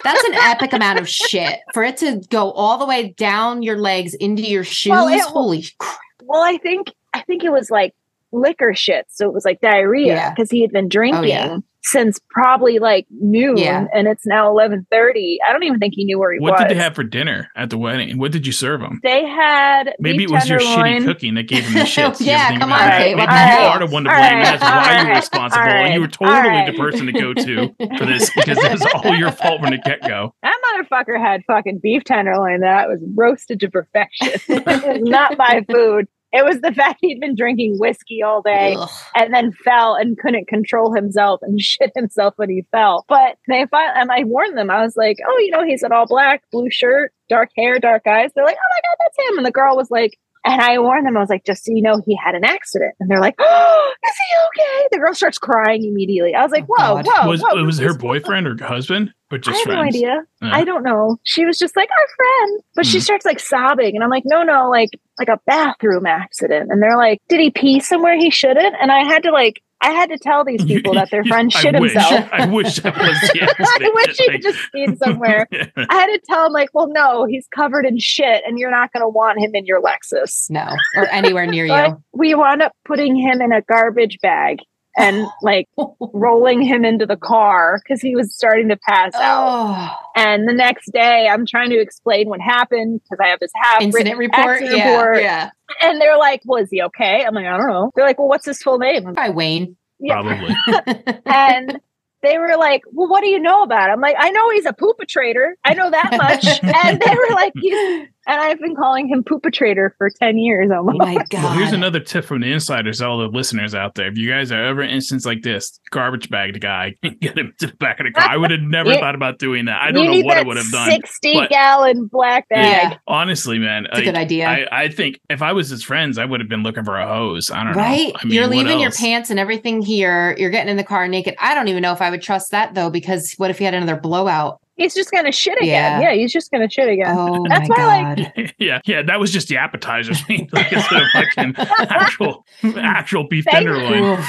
that's 0.04 0.24
an 0.24 0.34
epic 0.34 0.72
amount 0.72 0.98
of 0.98 1.08
shit. 1.08 1.60
For 1.72 1.84
it 1.84 1.96
to 1.98 2.20
go 2.31 2.50
all 2.50 2.76
the 2.78 2.86
way 2.86 3.10
down 3.16 3.62
your 3.62 3.78
legs 3.78 4.14
into 4.14 4.42
your 4.42 4.64
shoes. 4.64 4.90
Well, 4.90 5.08
it- 5.08 5.20
holy 5.22 5.64
crap. 5.78 5.98
Well, 6.24 6.42
I 6.42 6.58
think 6.58 6.92
I 7.14 7.20
think 7.22 7.44
it 7.44 7.50
was 7.52 7.70
like 7.70 7.94
liquor 8.32 8.75
shit, 8.75 9.06
so 9.08 9.26
it 9.26 9.32
was 9.32 9.44
like 9.44 9.60
diarrhea 9.60 10.06
Yeah. 10.14 10.30
because 10.34 10.50
he 10.50 10.60
had 10.62 10.70
been 10.70 10.86
oh, 10.86 10.88
drinking 10.88 11.25
yeah. 11.28 11.58
since 11.82 12.20
probably 12.30 12.78
like 12.78 13.06
noon, 13.10 13.56
Yeah. 13.56 13.86
and 13.94 14.06
it's 14.08 14.26
now 14.26 14.48
eleven 14.50 14.86
thirty. 14.90 15.38
I 15.48 15.52
don't 15.52 15.62
even 15.62 15.78
think 15.78 15.94
he 15.94 16.04
knew 16.04 16.19
where 16.19 16.32
he 16.32 16.38
what 16.40 16.52
was. 16.52 16.60
What 16.60 16.69
did 16.69 16.76
they 16.76 16.82
have 16.82 16.94
for 16.94 17.04
dinner 17.04 17.48
at 17.56 17.70
the 17.70 17.78
wedding? 17.78 18.19
What 18.19 18.32
did 18.32 18.46
you 18.46 18.52
serve 18.52 18.80
him? 18.82 19.00
They 19.02 19.26
had 19.26 19.94
Maybe 19.98 20.25
it 20.25 20.30
was 20.30 20.48
your 20.48 20.58
shitty 20.58 21.04
cooking 21.04 21.34
that 21.34 21.44
gave 21.48 21.64
him 21.64 21.75
the 21.75 21.84
shit. 21.86 22.20
You 22.20 22.26
Yeah, 22.26 22.38
ever 22.40 22.48
think 22.50 22.60
come 22.60 22.72
on, 22.72 22.78
that? 22.78 22.98
Kate, 23.02 23.16
Maybe 23.16 23.26
what 23.26 23.32
you 23.32 23.56
the 23.56 23.69
are 23.69 23.78
the 23.78 23.86
one 23.86 24.04
to 24.04 24.10
blame, 24.10 24.20
and 24.22 24.34
right, 24.42 24.60
that's 24.60 24.62
why 24.62 24.98
all 24.98 25.04
you're 25.06 25.16
responsible. 25.16 25.62
all 25.62 25.69
And 25.69 25.94
you 25.94 26.00
were 26.00 26.08
totally 26.08 26.48
all 26.58 26.66
the 26.66 26.72
person 26.78 27.06
to 27.06 27.12
go 27.12 27.34
to 27.34 27.74
for 27.98 28.04
this 28.06 28.31
because 28.34 28.58
it 28.58 28.72
was 28.72 28.86
all 28.94 29.14
your 29.14 29.32
fault 29.32 29.60
from 29.62 29.70
the 29.70 29.78
get 29.78 30.02
go. 30.02 30.34
That 30.42 30.56
motherfucker 30.74 31.19
had 31.20 31.42
fucking 31.46 31.78
beef 31.82 32.04
tenderloin 32.04 32.60
that 32.60 32.88
was 32.88 33.00
roasted 33.16 33.60
to 33.60 33.70
perfection. 33.70 34.28
it 34.48 35.02
not 35.08 35.38
my 35.38 35.64
food. 35.70 36.06
It 36.32 36.44
was 36.44 36.60
the 36.60 36.72
fact 36.76 36.98
he'd 37.00 37.20
been 37.20 37.34
drinking 37.34 37.76
whiskey 37.78 38.22
all 38.22 38.42
day. 38.42 38.76
Ugh. 38.78 38.88
and 39.14 39.32
then 39.32 39.52
fell 39.52 39.94
and 39.94 40.19
couldn't 40.19 40.48
control 40.48 40.92
himself 40.94 41.40
and 41.42 41.60
shit 41.60 41.90
himself 41.94 42.34
when 42.36 42.50
he 42.50 42.64
fell. 42.70 43.04
But 43.08 43.36
they 43.48 43.66
finally, 43.70 44.00
and 44.00 44.10
I 44.12 44.25
warned 44.25 44.56
them. 44.58 44.70
I 44.70 44.82
was 44.82 44.96
like, 44.96 45.16
"Oh, 45.26 45.38
you 45.38 45.50
know, 45.50 45.64
he's 45.64 45.82
in 45.82 45.92
all 45.92 46.06
black, 46.06 46.42
blue 46.52 46.70
shirt, 46.70 47.12
dark 47.28 47.50
hair, 47.56 47.78
dark 47.78 48.06
eyes." 48.06 48.30
They're 48.34 48.44
like, 48.44 48.56
"Oh 48.56 48.70
my 48.75 48.80
god, 48.88 48.96
that's 49.00 49.28
him!" 49.30 49.38
And 49.38 49.46
the 49.46 49.52
girl 49.52 49.76
was 49.76 49.90
like, 49.90 50.19
and 50.44 50.62
I 50.62 50.78
warned 50.78 51.04
them. 51.06 51.16
I 51.16 51.20
was 51.20 51.28
like, 51.30 51.44
"Just 51.44 51.64
so 51.64 51.72
you 51.75 51.82
know, 51.82 52.00
he 52.06 52.16
had 52.25 52.34
an 52.34 52.44
accident." 52.44 52.94
And 53.00 53.10
they're 53.10 53.20
like, 53.20 53.34
"Oh, 53.38 53.92
is 54.04 54.12
he 54.14 54.62
okay?" 54.62 54.88
The 54.92 54.98
girl 54.98 55.12
starts 55.14 55.38
crying 55.38 55.84
immediately. 55.84 56.34
I 56.34 56.42
was 56.42 56.52
like, 56.52 56.64
Oh, 56.64 56.94
"Whoa, 56.96 57.02
God. 57.02 57.06
whoa, 57.24 57.28
Was 57.31 57.40
whoa!" 57.42 57.58
it 57.58 57.62
was 57.66 57.78
her 57.78 57.94
boyfriend 57.94 58.46
or 58.46 58.64
husband 58.64 59.12
or 59.30 59.36
I 59.36 59.40
just 59.40 59.58
have 59.58 59.66
no 59.69 59.80
friends? 59.80 59.94
idea. 59.96 60.22
Yeah. 60.42 60.50
I 60.52 60.64
don't 60.64 60.82
know. 60.82 61.17
She 61.24 61.44
was 61.44 61.58
just 61.58 61.76
like 61.76 61.88
our 61.91 62.06
friend, 62.17 62.62
but 62.74 62.86
she 62.86 62.98
Mhm. 62.98 63.03
starts 63.03 63.24
like 63.26 63.41
sobbing, 63.41 63.94
and 63.94 64.03
I'm 64.05 64.10
like, 64.10 64.24
no, 64.26 64.43
no, 64.43 64.69
like 64.70 64.91
like 65.19 65.29
a 65.29 65.38
bathroom 65.46 66.06
accident. 66.06 66.70
And 66.70 66.81
they're 66.82 66.96
like, 66.96 67.20
did 67.29 67.41
he 67.41 67.50
pee 67.50 67.81
somewhere 67.81 68.17
he 68.17 68.31
shouldn't? 68.31 68.74
And 68.81 68.93
I 68.93 69.03
had 69.03 69.24
to 69.24 69.32
like, 69.32 69.60
I 69.81 69.91
had 69.91 70.10
to 70.10 70.19
tell 70.19 70.44
these 70.44 70.64
people 70.64 70.94
that 70.94 71.10
their 71.10 71.24
friend 71.32 71.50
I 71.55 71.60
shit 71.60 71.81
wish, 71.81 71.93
himself. 71.93 72.29
I 72.32 72.46
wish 72.46 72.76
that 72.81 72.96
was 72.96 73.20
the 73.32 73.43
I 73.58 73.91
wish 73.94 74.17
he 74.17 74.29
accident. 74.29 74.32
had 74.32 74.43
just 74.43 74.58
peed 74.72 74.98
somewhere. 74.98 75.48
I 75.53 75.94
had 75.94 76.06
to 76.06 76.20
tell 76.29 76.46
him 76.46 76.53
like, 76.53 76.69
well, 76.72 76.86
no, 76.88 77.24
he's 77.24 77.48
covered 77.53 77.84
in 77.84 77.98
shit, 77.98 78.43
and 78.46 78.58
you're 78.60 78.70
not 78.70 78.93
going 78.93 79.03
to 79.03 79.08
want 79.08 79.41
him 79.41 79.50
in 79.55 79.67
your 79.67 79.82
Lexus. 79.82 80.48
No, 80.50 80.69
or 80.96 81.06
anywhere 81.08 81.46
near 81.46 81.67
But 81.67 81.88
you. 81.91 82.03
we 82.12 82.34
wound 82.36 82.62
up 82.62 82.72
putting 82.84 83.17
him 83.17 83.41
in 83.43 83.50
a 83.53 83.62
garbage 83.62 84.19
bag 84.22 84.58
and 84.98 85.26
like 85.43 85.67
rolling 86.00 86.60
him 86.62 86.84
into 86.84 87.06
the 87.06 87.17
car 87.17 87.81
because 87.82 88.00
he 88.00 88.17
was 88.17 88.34
starting 88.34 88.69
to 88.69 88.76
pass 88.76 89.14
out. 89.14 89.46
Oh, 89.46 89.96
And 90.17 90.48
the 90.48 90.52
next 90.52 90.90
day, 90.93 91.28
I'm 91.31 91.46
trying 91.46 91.70
to 91.70 91.81
explain 91.81 92.28
what 92.28 92.40
happened 92.40 93.00
because 93.02 93.19
I 93.24 93.28
have 93.28 93.40
this 93.40 93.52
half 93.62 93.81
incident 93.81 94.19
report. 94.19 94.62
Yeah, 94.62 94.96
report. 94.96 95.20
yeah. 95.22 95.50
And 95.82 96.00
they're 96.00 96.19
like, 96.19 96.43
"Well, 96.44 96.62
is 96.62 96.70
he 96.70 96.82
okay?" 96.82 97.24
I'm 97.24 97.34
like, 97.34 97.46
"I 97.46 97.56
don't 97.56 97.69
know." 97.69 97.90
They're 97.94 98.05
like, 98.06 98.19
"Well, 98.19 98.28
what's 98.28 98.46
his 98.46 98.60
full 98.62 98.78
name?" 98.78 99.06
I'm 99.06 99.14
like, 99.14 99.17
By 99.17 99.31
Wayne. 99.31 99.76
"Yeah." 100.00 100.22
Probably. 100.22 100.56
And 101.26 101.81
they 102.22 102.36
were 102.38 102.56
like, 102.58 102.82
"Well, 102.90 103.08
what 103.08 103.20
do 103.20 103.28
you 103.28 103.38
know 103.38 103.62
about 103.62 103.88
him?" 103.90 103.94
I'm 103.94 104.00
like, 104.00 104.17
"I 104.19 104.31
know 104.31 104.50
he's 104.50 104.67
a 104.67 104.72
poopatrator. 104.72 105.52
I 105.64 105.74
know 105.74 105.90
that 105.90 106.10
much." 106.17 106.44
and 106.84 107.00
they 107.00 107.14
were 107.14 107.34
like, 107.34 107.52
he's, 107.60 108.08
"And 108.29 108.41
I've 108.41 108.61
been 108.61 108.77
calling 108.77 109.08
him 109.08 109.25
poopatrator 109.25 109.91
for 109.99 110.11
ten 110.20 110.39
years 110.39 110.70
Oh 110.73 110.82
my 110.85 111.15
god. 111.31 111.32
Well, 111.32 111.53
here's 111.55 111.73
another 111.73 111.99
tip 111.99 112.25
from 112.25 112.43
the 112.43 112.53
insiders, 112.53 113.01
all 113.01 113.19
the 113.19 113.27
listeners 113.27 113.75
out 113.75 113.94
there. 113.94 114.06
If 114.08 114.17
you 114.19 114.29
guys 114.29 114.53
are 114.53 114.63
ever 114.65 114.82
in 114.82 114.91
instance 114.91 115.25
like 115.27 115.43
this, 115.43 115.81
garbage 115.91 116.29
bag 116.29 116.53
the 116.53 116.58
guy, 116.61 116.94
get 117.20 117.37
him 117.39 117.55
to 117.58 117.69
the 117.69 117.75
back 117.77 117.99
of 118.01 118.06
the 118.06 118.13
car. 118.13 118.29
I 118.29 118.37
would 118.37 118.51
have 118.51 118.61
never 118.63 118.93
You- 118.93 118.99
thought 118.99 119.15
about 119.15 119.39
doing 119.39 119.65
that. 119.65 119.81
I 119.82 119.91
don't 119.91 120.06
know 120.06 120.20
what 120.20 120.37
I 120.37 120.43
would 120.43 120.56
have 120.56 120.70
done. 120.70 120.91
Sixty 120.91 121.35
gallon 121.49 122.06
black 122.06 122.49
bag. 122.49 122.93
Yeah. 122.93 122.99
Honestly, 123.06 123.58
man, 123.58 123.87
It's 123.87 124.01
a 124.01 124.05
good 124.05 124.15
idea. 124.15 124.47
I, 124.47 124.67
I 124.85 124.89
think 124.89 125.19
if 125.31 125.43
I 125.43 125.53
was 125.53 125.69
his 125.70 125.82
friends, 125.82 126.19
I 126.19 126.25
would 126.25 126.41
have 126.41 126.49
been 126.49 126.63
looking 126.63 126.85
for 126.85 126.97
a 126.99 127.06
hose. 127.08 127.51
I 127.51 127.65
don't 127.65 127.75
right? 127.75 128.08
know. 128.08 128.20
I 128.20 128.25
mean, 128.25 128.35
You're 128.35 128.47
leaving 128.47 128.81
your 128.81 128.93
pants 128.93 129.31
and 129.31 129.41
everything 129.41 129.82
here. 129.82 130.37
You're 130.39 130.51
getting 130.51 130.70
in 130.70 130.77
the 130.77 130.85
car 130.85 131.08
naked. 131.08 131.35
I 131.39 131.55
don't 131.55 131.69
even 131.69 131.82
know 131.82 131.93
if 131.93 132.03
I 132.03 132.11
would 132.11 132.23
trust 132.23 132.51
that 132.51 132.75
though, 132.75 132.91
because 132.91 133.32
what 133.39 133.51
if 133.51 133.58
he 133.58 133.65
had 133.65 133.75
another 133.75 133.97
blowout? 133.97 134.61
He's 134.79 134.94
just 134.94 135.11
gonna 135.11 135.32
shit 135.32 135.58
again. 135.58 136.01
Yeah. 136.01 136.11
Yeah, 136.11 136.15
he's 136.15 136.32
just 136.32 136.51
gonna 136.51 136.70
shit 136.70 136.89
again. 136.89 137.15
Oh 137.17 137.44
That's 137.49 137.69
my 137.69 137.77
why, 137.77 138.03
like, 138.03 138.35
god. 138.35 138.55
yeah, 138.58 138.81
yeah, 138.87 139.03
that 139.03 139.20
was 139.20 139.31
just 139.31 139.49
the 139.49 139.58
appetizers. 139.58 140.23
like 140.29 140.73
instead 140.73 141.03
of 141.03 141.08
fucking 141.13 141.55
actual 141.91 142.47
actual 142.77 143.29
beef 143.29 143.44
Thank 143.44 143.67
tenderloin. 143.67 144.23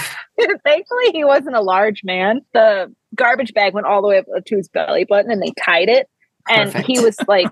Thankfully, 0.66 1.12
he 1.14 1.24
wasn't 1.24 1.56
a 1.56 1.62
large 1.62 2.02
man. 2.04 2.42
The 2.54 2.94
garbage 3.16 3.54
bag 3.54 3.74
went 3.74 3.88
all 3.88 4.02
the 4.02 4.08
way 4.08 4.18
up 4.20 4.26
to 4.46 4.56
his 4.58 4.68
belly 4.68 5.06
button, 5.06 5.32
and 5.32 5.42
they 5.42 5.54
tied 5.64 5.90
it. 5.90 6.10
And 6.48 6.72
Perfect. 6.72 6.88
he 6.88 7.00
was 7.00 7.16
like 7.28 7.48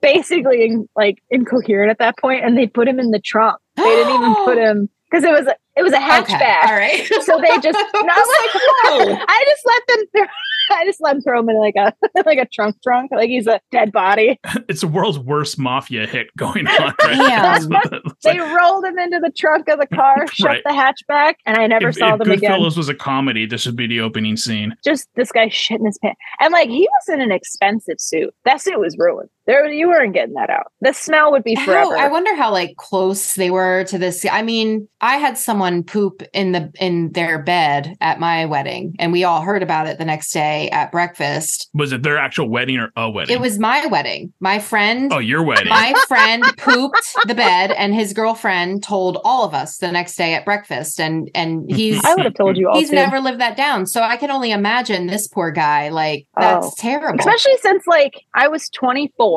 basically 0.00 0.64
in, 0.64 0.88
like 0.94 1.22
incoherent 1.30 1.90
at 1.90 1.98
that 1.98 2.18
point, 2.18 2.44
and 2.44 2.56
they 2.56 2.66
put 2.66 2.86
him 2.86 3.00
in 3.00 3.10
the 3.10 3.18
trunk. 3.18 3.58
They 3.76 3.82
didn't 3.82 4.14
even 4.14 4.34
put 4.44 4.58
him 4.58 4.88
because 5.10 5.24
it 5.24 5.30
was 5.30 5.46
a, 5.46 5.56
it 5.78 5.82
was 5.82 5.92
a 5.92 5.96
hatchback. 5.98 6.34
Okay, 6.34 6.58
All 6.64 6.74
right. 6.76 7.08
So 7.22 7.38
they 7.40 7.58
just 7.60 7.78
I 7.94 8.02
not 8.02 8.16
was 8.16 9.08
like, 9.08 9.08
like. 9.08 9.24
I 9.28 9.44
just 9.46 9.62
let 9.66 9.82
them 9.88 10.06
throw. 10.16 10.26
I 10.70 10.84
just 10.84 11.00
let 11.00 11.16
him 11.16 11.22
throw 11.22 11.40
him 11.40 11.48
in 11.48 11.58
like 11.58 11.74
a 11.76 11.94
like 12.26 12.38
a 12.38 12.44
trunk 12.46 12.76
trunk, 12.82 13.10
like 13.10 13.28
he's 13.30 13.46
a 13.46 13.58
dead 13.72 13.90
body. 13.90 14.38
it's 14.68 14.82
the 14.82 14.86
world's 14.88 15.18
worst 15.18 15.58
mafia 15.58 16.06
hit 16.06 16.26
going 16.36 16.66
on. 16.66 16.76
Right? 16.78 16.94
Damn. 17.00 17.18
That's 17.42 17.66
what 17.66 17.86
it 17.86 18.04
looks 18.04 18.22
They 18.22 18.38
like. 18.38 18.54
rolled 18.54 18.84
him 18.84 18.98
into 18.98 19.18
the 19.18 19.30
trunk 19.30 19.68
of 19.68 19.78
the 19.80 19.86
car, 19.86 20.26
shut 20.28 20.46
Right. 20.46 20.62
the 20.64 20.70
hatchback, 20.72 21.34
and 21.46 21.56
I 21.56 21.66
never 21.68 21.88
If, 21.88 21.96
saw 21.96 22.12
if 22.14 22.18
them 22.18 22.30
again. 22.32 22.50
Goodfellas 22.52 22.76
was 22.76 22.88
a 22.90 22.94
comedy, 22.94 23.46
this 23.46 23.64
would 23.64 23.76
be 23.76 23.86
the 23.86 24.00
opening 24.00 24.36
scene. 24.36 24.74
just 24.84 25.08
this 25.14 25.32
guy 25.32 25.46
shitting 25.48 25.86
his 25.86 25.98
pants. 25.98 26.18
And 26.40 26.52
like 26.52 26.68
he 26.68 26.80
was 26.86 27.14
in 27.14 27.20
an 27.22 27.32
expensive 27.32 27.96
suit. 27.98 28.34
That 28.44 28.60
suit 28.60 28.78
was 28.78 28.94
ruined. 28.98 29.30
There 29.48 29.66
you 29.68 29.88
weren't 29.88 30.12
getting 30.12 30.34
that 30.34 30.50
out. 30.50 30.70
The 30.82 30.92
smell 30.92 31.32
would 31.32 31.42
be 31.42 31.54
How, 31.54 31.64
forever. 31.64 31.96
I 31.96 32.08
wonder 32.08 32.36
how 32.36 32.52
like 32.52 32.76
close 32.76 33.34
they 33.34 33.50
were 33.50 33.82
to 33.84 33.96
this. 33.98 34.24
I 34.30 34.42
mean, 34.42 34.86
I 35.00 35.16
had 35.16 35.38
someone 35.38 35.82
poop 35.84 36.22
in 36.34 36.52
the 36.52 36.70
in 36.78 37.12
their 37.12 37.42
bed 37.42 37.96
at 38.02 38.20
my 38.20 38.44
wedding, 38.44 38.94
and 38.98 39.10
we 39.10 39.24
all 39.24 39.40
heard 39.40 39.62
about 39.62 39.86
it 39.86 39.96
the 39.98 40.04
next 40.04 40.32
day 40.32 40.68
at 40.70 40.92
breakfast. 40.92 41.70
Was 41.72 41.92
it 41.92 42.02
their 42.02 42.18
actual 42.18 42.48
wedding 42.50 42.78
or 42.78 42.92
a 42.94 43.10
wedding? 43.10 43.34
It 43.34 43.40
was 43.40 43.58
my 43.58 43.86
wedding. 43.86 44.34
My 44.38 44.58
friend, 44.58 45.10
Oh, 45.12 45.18
your 45.18 45.42
wedding. 45.42 45.70
my 45.70 45.94
friend 46.06 46.44
pooped 46.58 47.16
the 47.26 47.34
bed, 47.34 47.70
and 47.72 47.94
his 47.94 48.12
girlfriend 48.12 48.82
told 48.82 49.18
all 49.24 49.44
of 49.46 49.54
us 49.54 49.78
the 49.78 49.90
next 49.90 50.16
day 50.16 50.34
at 50.34 50.44
breakfast. 50.44 51.00
And 51.00 51.30
and 51.34 51.70
he's 51.74 52.04
I 52.04 52.14
would 52.14 52.26
have 52.26 52.34
told 52.34 52.58
you 52.58 52.68
all 52.68 52.78
he's 52.78 52.90
too. 52.90 52.96
never 52.96 53.18
lived 53.18 53.40
that 53.40 53.56
down. 53.56 53.86
So 53.86 54.02
I 54.02 54.18
can 54.18 54.30
only 54.30 54.50
imagine 54.50 55.06
this 55.06 55.26
poor 55.26 55.50
guy. 55.50 55.88
Like 55.88 56.26
that's 56.36 56.66
Oh. 56.66 56.72
terrible. 56.76 57.18
Especially 57.18 57.56
since 57.62 57.86
like 57.86 58.12
I 58.34 58.48
was 58.48 58.68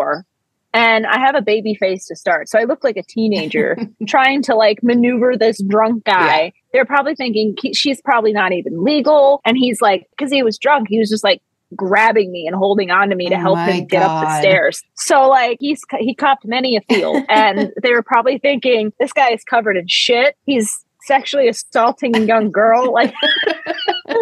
24 0.02 0.26
and 0.74 1.06
I 1.06 1.20
have 1.20 1.36
a 1.36 1.42
baby 1.42 1.76
face 1.76 2.08
to 2.08 2.16
start. 2.16 2.50
So 2.50 2.58
I 2.58 2.64
look 2.64 2.84
like 2.84 2.98
a 2.98 3.04
teenager 3.04 3.78
trying 4.08 4.42
to 4.44 4.56
like 4.56 4.82
maneuver 4.82 5.38
this 5.38 5.62
drunk 5.62 6.06
guy. 6.06 6.54
They're 6.72 6.86
probably 6.86 7.16
thinking 7.16 7.56
she's 7.74 8.02
probably 8.02 8.32
not 8.32 8.54
even 8.54 8.84
legal. 8.84 9.42
And 9.46 9.58
he's 9.58 9.82
like, 9.82 10.08
because 10.12 10.32
he 10.32 10.44
was 10.44 10.58
drunk, 10.58 10.88
he 10.90 11.00
was 11.00 11.10
just 11.10 11.24
like 11.24 11.42
grabbing 11.76 12.32
me 12.32 12.48
and 12.48 12.56
holding 12.56 12.90
on 12.90 13.10
to 13.10 13.16
me 13.16 13.30
to 13.30 13.36
Oh 13.36 13.40
help 13.40 13.60
him 13.60 13.86
get 13.86 14.04
up 14.04 14.24
the 14.24 14.40
stairs. 14.40 14.82
So 14.96 15.28
like 15.28 15.58
he's 15.60 15.82
he 16.00 16.16
copped 16.16 16.46
many 16.46 16.78
a 16.78 16.82
field 16.94 17.24
and 17.30 17.72
they 17.82 17.92
were 17.92 18.04
probably 18.04 18.38
thinking 18.38 18.94
this 19.00 19.12
guy 19.12 19.32
is 19.32 19.44
covered 19.44 19.76
in 19.76 19.88
shit. 19.88 20.36
He's 20.46 20.86
sexually 21.06 21.48
assaulting 21.48 22.16
a 22.16 22.20
young 22.20 22.52
girl. 22.52 22.94
Like, 23.02 23.14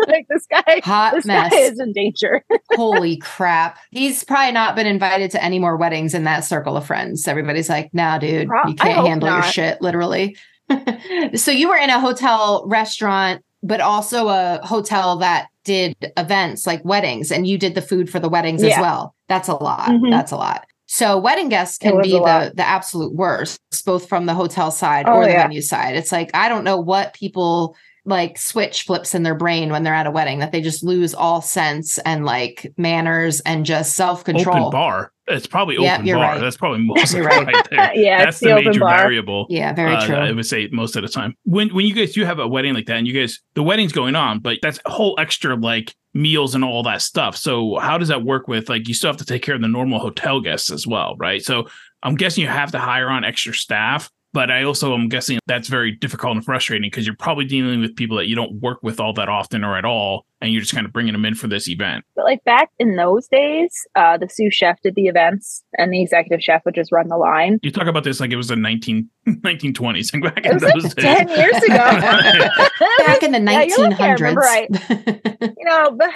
like 0.08 0.28
this 0.30 0.46
guy 0.50 0.82
Hot 0.84 1.14
this 1.14 1.26
mess. 1.26 1.52
guy 1.52 1.58
is 1.60 1.80
in 1.80 1.92
danger. 1.94 2.44
Holy 2.74 3.18
crap. 3.18 3.78
He's 3.92 4.24
probably 4.24 4.52
not 4.54 4.76
been 4.76 4.86
invited 4.88 5.32
to 5.32 5.44
any 5.44 5.58
more 5.60 5.76
weddings 5.78 6.14
in 6.14 6.24
that 6.26 6.42
circle 6.42 6.78
of 6.78 6.86
friends. 6.86 7.28
Everybody's 7.28 7.70
like, 7.70 7.92
nah, 7.94 8.18
dude, 8.20 8.48
Pro- 8.48 8.68
you 8.68 8.76
can't 8.76 9.08
handle 9.08 9.30
your 9.30 9.44
shit, 9.44 9.82
literally. 9.82 10.38
so 11.36 11.52
you 11.52 11.70
were 11.70 11.78
in 11.78 11.90
a 11.90 12.00
hotel 12.00 12.64
restaurant, 12.68 13.44
but 13.64 13.82
also 13.82 14.28
a 14.28 14.60
hotel 14.64 15.18
that 15.18 15.48
did 15.64 15.96
events 16.18 16.66
like 16.68 16.84
weddings, 16.86 17.32
and 17.32 17.48
you 17.48 17.58
did 17.58 17.76
the 17.76 17.82
food 17.82 18.10
for 18.10 18.20
the 18.20 18.30
weddings 18.30 18.64
as 18.64 18.78
well. 18.80 19.16
That's 19.28 19.48
a 19.48 19.56
lot. 19.56 19.90
Mhm. 19.90 20.10
That's 20.12 20.32
a 20.32 20.38
lot. 20.38 20.66
So 20.92 21.20
wedding 21.20 21.50
guests 21.50 21.78
can 21.78 22.02
be 22.02 22.14
the 22.14 22.52
the 22.56 22.68
absolute 22.68 23.14
worst, 23.14 23.60
both 23.86 24.10
from 24.10 24.26
the 24.26 24.34
hotel 24.34 24.72
side 24.72 25.06
Oh, 25.08 25.14
or 25.18 25.24
the 25.26 25.30
yeah. 25.32 25.44
venue 25.44 25.62
side. 25.62 25.96
It's 25.96 26.12
like 26.12 26.32
I 26.34 26.50
don't 26.50 26.64
know 26.64 26.78
what 26.78 27.14
people 27.14 27.76
like 28.06 28.40
switch 28.40 28.84
flips 28.84 29.14
in 29.14 29.22
their 29.22 29.36
brain 29.36 29.70
when 29.72 29.84
they're 29.84 29.94
at 29.94 30.08
a 30.08 30.12
wedding 30.12 30.40
that 30.40 30.52
they 30.52 30.62
just 30.62 30.84
lose 30.84 31.14
all 31.14 31.42
sense 31.44 32.00
and 32.00 32.26
like 32.26 32.74
manners 32.76 33.40
and 33.42 33.68
just 33.68 33.96
self 33.96 34.24
control. 34.24 34.58
open 34.58 34.72
bar. 34.72 35.12
It's 35.28 35.46
probably 35.46 35.76
Yep, 35.80 35.94
open 35.94 36.08
you're 36.08 36.18
bar. 36.18 36.32
right. 36.32 36.42
That's 36.42 36.58
probably 36.58 36.80
most 36.84 37.14
of 37.14 37.24
right. 37.24 37.46
right 37.46 37.68
there. 37.70 37.92
yeah, 37.94 38.18
That's 38.26 38.38
it's 38.38 38.40
the, 38.40 38.56
the, 38.56 38.64
major 38.64 38.80
bar. 38.80 38.98
variable. 38.98 39.46
Yeah, 39.48 39.74
very 39.74 39.94
uh, 39.94 40.06
true. 40.08 40.16
I 40.16 40.32
would 40.32 40.48
say 40.48 40.70
most 40.72 40.96
of 40.96 41.04
the 41.04 41.08
time. 41.08 41.36
When 41.44 41.70
when 41.76 41.86
you 41.86 41.94
guys 41.94 42.14
do 42.14 42.26
have 42.26 42.40
a 42.40 42.48
wedding 42.48 42.74
like 42.74 42.88
that, 42.88 42.98
and 42.98 43.06
you 43.08 43.14
guys 43.14 43.40
the 43.54 43.62
wedding's 43.62 43.92
going 43.92 44.16
on, 44.16 44.40
but 44.40 44.58
that's 44.64 44.80
a 44.86 44.90
whole 44.90 45.14
extra 45.20 45.56
like 45.56 45.94
meals 46.14 46.56
and 46.56 46.64
all 46.64 46.84
that 46.84 47.02
stuff. 47.02 47.38
So 47.38 47.78
how 47.78 47.98
does 47.98 48.08
that 48.08 48.24
work 48.24 48.48
with 48.48 48.70
like 48.70 48.88
you 48.88 48.94
still 48.94 49.10
have 49.10 49.18
to 49.18 49.26
take 49.26 49.44
care 49.44 49.56
of 49.56 49.62
the 49.62 49.68
normal 49.68 50.00
hotel 50.00 50.42
guests 50.42 50.72
as 50.72 50.88
well, 50.88 51.16
right? 51.18 51.42
So 51.42 51.68
I'm 52.02 52.16
guessing 52.16 52.44
you 52.44 52.50
have 52.50 52.72
to 52.72 52.80
hire 52.80 53.10
on 53.10 53.24
extra 53.24 53.54
staff, 53.54 54.10
but 54.34 54.52
I 54.52 54.64
also 54.64 54.94
am 54.94 55.10
guessing 55.10 55.40
that's 55.48 55.68
very 55.68 55.92
difficult 55.92 56.36
and 56.36 56.46
frustrating 56.46 56.88
because 56.90 57.06
you're 57.06 57.16
probably 57.16 57.46
dealing 57.46 57.82
with 57.82 57.96
people 57.96 58.18
that 58.18 58.28
you 58.28 58.36
don't 58.36 58.62
work 58.62 58.80
with 58.84 59.00
all 59.00 59.14
that 59.14 59.30
often 59.30 59.64
or 59.64 59.78
at 59.78 59.86
all, 59.86 60.26
and 60.42 60.52
you're 60.52 60.62
just 60.62 60.74
kind 60.74 60.86
of 60.86 60.94
bringing 60.94 61.14
them 61.14 61.26
in 61.26 61.36
for 61.36 61.48
this 61.48 61.68
event. 61.68 62.06
But 62.16 62.26
like 62.26 62.44
back 62.44 62.70
in 62.80 62.96
those 62.96 63.28
days, 63.28 63.72
uh, 63.96 64.18
the 64.18 64.30
sous 64.30 64.54
chef 64.54 64.80
did 64.82 64.96
the 64.96 65.08
events, 65.08 65.64
and 65.78 65.92
the 65.92 66.02
executive 66.02 66.42
chef 66.44 66.64
would 66.66 66.76
just 66.76 66.92
run 66.92 67.08
the 67.08 67.18
line. 67.18 67.60
You 67.64 67.72
talk 67.72 67.88
about 67.88 68.04
this 68.04 68.20
like 68.20 68.32
it 68.32 68.36
was 68.38 68.50
the 68.50 68.56
19, 68.56 69.10
1920s, 69.28 70.14
and 70.14 70.22
back 70.24 70.40
It 70.40 70.46
in 70.48 70.54
was 70.54 70.62
those 70.64 70.84
like 70.84 70.96
days. 70.96 71.04
ten 71.06 71.28
years 71.30 71.64
ago. 71.64 71.76
Back 73.06 73.24
in 73.24 73.32
the 73.32 73.42
Yeah, 73.42 73.64
you're 73.64 73.90
lucky 73.90 74.04
I 74.04 74.12
remember 74.14 74.42
1900s. 74.42 75.54
you 75.58 75.66
know, 75.66 75.92
but 75.92 76.10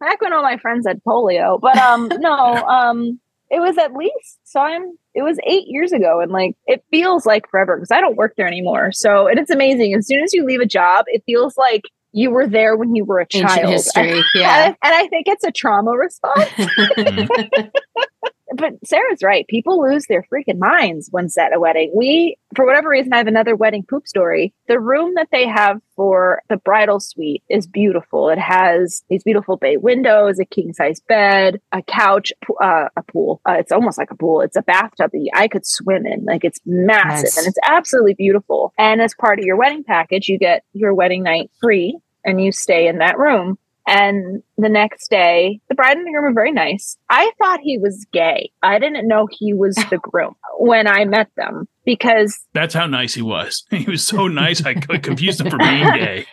back 0.00 0.20
when 0.20 0.32
all 0.32 0.42
my 0.42 0.56
friends 0.58 0.86
had 0.86 1.02
polio. 1.04 1.60
But 1.60 1.76
um, 1.78 2.08
no, 2.18 2.30
um, 2.66 3.20
it 3.50 3.60
was 3.60 3.78
at 3.78 3.92
least 3.94 4.38
so 4.44 4.60
I'm. 4.60 4.82
It 5.14 5.22
was 5.22 5.38
eight 5.46 5.64
years 5.66 5.92
ago, 5.92 6.20
and 6.20 6.30
like 6.30 6.54
it 6.66 6.84
feels 6.90 7.26
like 7.26 7.48
forever 7.50 7.76
because 7.76 7.90
I 7.90 8.00
don't 8.00 8.16
work 8.16 8.34
there 8.36 8.46
anymore. 8.46 8.92
So 8.92 9.26
and 9.26 9.38
it's 9.38 9.50
amazing. 9.50 9.94
As 9.94 10.06
soon 10.06 10.22
as 10.22 10.32
you 10.32 10.44
leave 10.44 10.60
a 10.60 10.66
job, 10.66 11.04
it 11.08 11.22
feels 11.26 11.56
like 11.56 11.82
you 12.12 12.30
were 12.30 12.46
there 12.46 12.76
when 12.76 12.94
you 12.94 13.04
were 13.04 13.18
a 13.20 13.26
Ancient 13.34 13.48
child. 13.50 13.70
history. 13.72 14.12
And, 14.16 14.24
Yeah. 14.34 14.66
and 14.68 14.76
I 14.94 15.08
think 15.08 15.26
it's 15.28 15.44
a 15.44 15.50
trauma 15.52 15.92
response. 15.92 16.48
Mm-hmm. 16.58 17.68
but 18.54 18.72
Sarah's 18.84 19.22
right. 19.22 19.46
People 19.46 19.82
lose 19.82 20.06
their 20.08 20.24
freaking 20.32 20.58
minds 20.58 21.10
once 21.12 21.36
at 21.36 21.54
a 21.54 21.60
wedding. 21.60 21.92
We, 21.94 22.36
for 22.56 22.64
whatever 22.64 22.88
reason, 22.88 23.12
I 23.12 23.18
have 23.18 23.26
another 23.26 23.54
wedding 23.54 23.84
poop 23.88 24.06
story. 24.08 24.54
The 24.68 24.80
room 24.80 25.12
that 25.16 25.28
they 25.30 25.46
have 25.46 25.80
for 25.94 26.42
the 26.48 26.56
bridal 26.56 26.98
suite 26.98 27.42
is 27.48 27.66
beautiful. 27.66 28.30
It 28.30 28.38
has 28.38 29.02
these 29.10 29.22
beautiful 29.22 29.56
bay 29.58 29.76
windows, 29.76 30.38
a 30.38 30.44
king 30.46 30.72
size 30.72 31.00
bed, 31.00 31.60
a 31.72 31.82
couch, 31.82 32.32
uh, 32.60 32.88
a 32.96 33.02
pool. 33.02 33.40
Uh, 33.46 33.56
it's 33.58 33.72
almost 33.72 33.98
like 33.98 34.10
a 34.10 34.16
pool. 34.16 34.40
It's 34.40 34.56
a 34.56 34.62
bathtub 34.62 35.10
that 35.12 35.30
I 35.34 35.48
could 35.48 35.66
swim 35.66 36.06
in. 36.06 36.24
Like 36.24 36.44
it's 36.44 36.60
massive 36.64 37.24
Nice. 37.24 37.38
and 37.38 37.46
it's 37.46 37.58
absolutely 37.66 38.14
beautiful. 38.14 38.72
And 38.78 39.02
as 39.02 39.14
part 39.14 39.38
of 39.38 39.44
your 39.44 39.56
wedding 39.56 39.84
package, 39.84 40.28
you 40.28 40.38
get 40.38 40.64
your 40.72 40.94
wedding 40.94 41.22
night 41.22 41.50
free 41.60 41.98
and 42.24 42.42
you 42.42 42.50
stay 42.52 42.88
in 42.88 42.98
that 42.98 43.18
room. 43.18 43.58
And 43.90 44.42
the 44.58 44.68
next 44.68 45.08
day, 45.10 45.60
the 45.70 45.74
bride 45.74 45.96
and 45.96 46.06
the 46.06 46.10
groom 46.10 46.24
were 46.24 46.32
very 46.34 46.52
nice. 46.52 46.98
I 47.08 47.32
thought 47.38 47.60
he 47.62 47.78
was 47.78 48.06
gay. 48.12 48.50
I 48.62 48.78
didn't 48.78 49.08
know 49.08 49.26
he 49.30 49.54
was 49.54 49.76
the 49.88 49.96
groom 50.02 50.34
when 50.58 50.86
I 50.86 51.06
met 51.06 51.30
them 51.36 51.66
because 51.86 52.38
That's 52.52 52.74
how 52.74 52.86
nice 52.86 53.14
he 53.14 53.22
was. 53.22 53.64
He 53.70 53.90
was 53.90 54.04
so 54.06 54.28
nice, 54.28 54.64
I 54.64 54.74
confused 54.74 55.40
him 55.40 55.50
for 55.50 55.56
being 55.58 55.84
gay. 55.94 56.26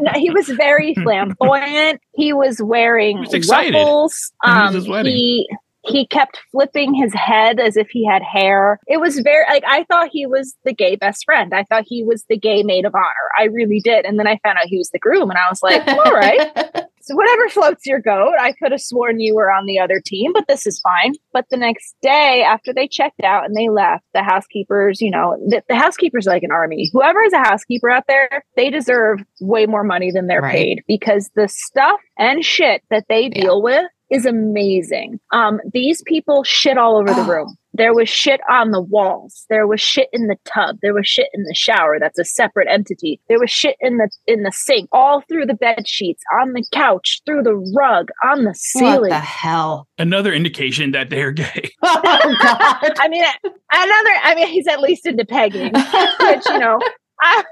no, 0.00 0.10
he 0.16 0.30
was 0.30 0.48
very 0.48 0.94
flamboyant. 0.94 2.00
He 2.12 2.32
was 2.32 2.60
wearing 2.60 3.18
He 3.18 3.20
was 3.20 3.34
excited. 3.34 3.74
ruffles. 3.78 4.32
It 4.42 4.48
was 4.48 4.68
Um, 4.68 4.74
his 4.74 4.88
wedding. 4.88 5.14
he 5.14 5.48
he 5.86 6.06
kept 6.06 6.38
flipping 6.50 6.94
his 6.94 7.12
head 7.14 7.60
as 7.60 7.76
if 7.76 7.88
he 7.90 8.06
had 8.06 8.22
hair. 8.22 8.78
It 8.86 9.00
was 9.00 9.18
very 9.20 9.44
like 9.48 9.64
I 9.66 9.84
thought 9.84 10.08
he 10.12 10.26
was 10.26 10.54
the 10.64 10.72
gay 10.74 10.96
best 10.96 11.24
friend. 11.24 11.52
I 11.54 11.64
thought 11.64 11.84
he 11.86 12.04
was 12.04 12.24
the 12.28 12.38
gay 12.38 12.62
maid 12.62 12.84
of 12.86 12.94
honor. 12.94 13.04
I 13.38 13.44
really 13.44 13.80
did. 13.82 14.04
And 14.04 14.18
then 14.18 14.26
I 14.26 14.38
found 14.42 14.58
out 14.58 14.66
he 14.66 14.78
was 14.78 14.90
the 14.90 14.98
groom, 14.98 15.30
and 15.30 15.38
I 15.38 15.48
was 15.48 15.62
like, 15.62 15.86
all 15.86 16.12
right. 16.12 16.50
So 17.06 17.14
whatever 17.16 17.50
floats 17.50 17.84
your 17.84 18.00
goat. 18.00 18.32
I 18.40 18.52
could 18.52 18.72
have 18.72 18.80
sworn 18.80 19.20
you 19.20 19.34
were 19.34 19.50
on 19.52 19.66
the 19.66 19.78
other 19.78 20.00
team, 20.02 20.32
but 20.32 20.46
this 20.48 20.66
is 20.66 20.80
fine. 20.80 21.12
But 21.34 21.44
the 21.50 21.58
next 21.58 21.94
day, 22.00 22.42
after 22.42 22.72
they 22.72 22.88
checked 22.88 23.20
out 23.22 23.44
and 23.44 23.54
they 23.54 23.68
left, 23.68 24.04
the 24.14 24.22
housekeepers, 24.22 25.02
you 25.02 25.10
know, 25.10 25.36
the, 25.46 25.62
the 25.68 25.74
housekeepers 25.74 26.24
like 26.24 26.42
an 26.44 26.50
army. 26.50 26.88
Whoever 26.94 27.20
is 27.20 27.34
a 27.34 27.40
housekeeper 27.46 27.90
out 27.90 28.04
there, 28.08 28.42
they 28.56 28.70
deserve 28.70 29.20
way 29.42 29.66
more 29.66 29.84
money 29.84 30.12
than 30.12 30.28
they're 30.28 30.40
Right. 30.40 30.52
paid 30.54 30.82
because 30.88 31.30
the 31.36 31.46
stuff 31.46 32.00
and 32.16 32.42
shit 32.42 32.80
that 32.88 33.04
they 33.10 33.24
Yeah. 33.24 33.42
deal 33.42 33.62
with 33.62 33.84
is 34.10 34.26
amazing. 34.26 35.18
Um, 35.32 35.60
these 35.72 36.02
people 36.06 36.44
shit 36.44 36.76
all 36.78 36.96
over 36.96 37.12
the 37.14 37.22
Oh. 37.22 37.28
room. 37.28 37.56
There 37.76 37.92
was 37.92 38.08
shit 38.08 38.40
on 38.48 38.70
the 38.70 38.80
walls. 38.80 39.46
There 39.50 39.66
was 39.66 39.80
shit 39.80 40.08
in 40.12 40.28
the 40.28 40.36
tub. 40.44 40.76
There 40.80 40.94
was 40.94 41.08
shit 41.08 41.26
in 41.34 41.42
the 41.42 41.54
shower. 41.56 41.98
That's 41.98 42.20
a 42.20 42.24
separate 42.24 42.68
entity. 42.70 43.20
There 43.28 43.40
was 43.40 43.50
shit 43.50 43.74
in 43.80 43.96
the 43.96 44.08
in 44.28 44.44
the 44.44 44.52
sink, 44.52 44.88
all 44.92 45.22
through 45.28 45.46
the 45.46 45.54
bed 45.54 45.88
sheets, 45.88 46.22
on 46.40 46.52
the 46.52 46.64
couch, 46.72 47.20
through 47.26 47.42
the 47.42 47.56
rug, 47.76 48.10
on 48.22 48.44
the 48.44 48.54
ceiling. 48.54 49.00
what 49.00 49.08
the 49.10 49.18
hell? 49.18 49.88
Another 49.98 50.32
indication 50.32 50.92
that 50.92 51.10
they're 51.10 51.32
gay. 51.32 51.70
Oh 51.82 52.36
God. 52.40 52.92
I 53.00 53.08
mean, 53.08 53.24
another. 53.44 54.10
I 54.22 54.34
mean, 54.36 54.46
he's 54.48 54.68
at 54.68 54.80
least 54.80 55.04
into 55.06 55.24
pegging, 55.24 55.72
which 56.20 56.46
you 56.48 56.58
know, 56.58 56.78
I 57.20 57.42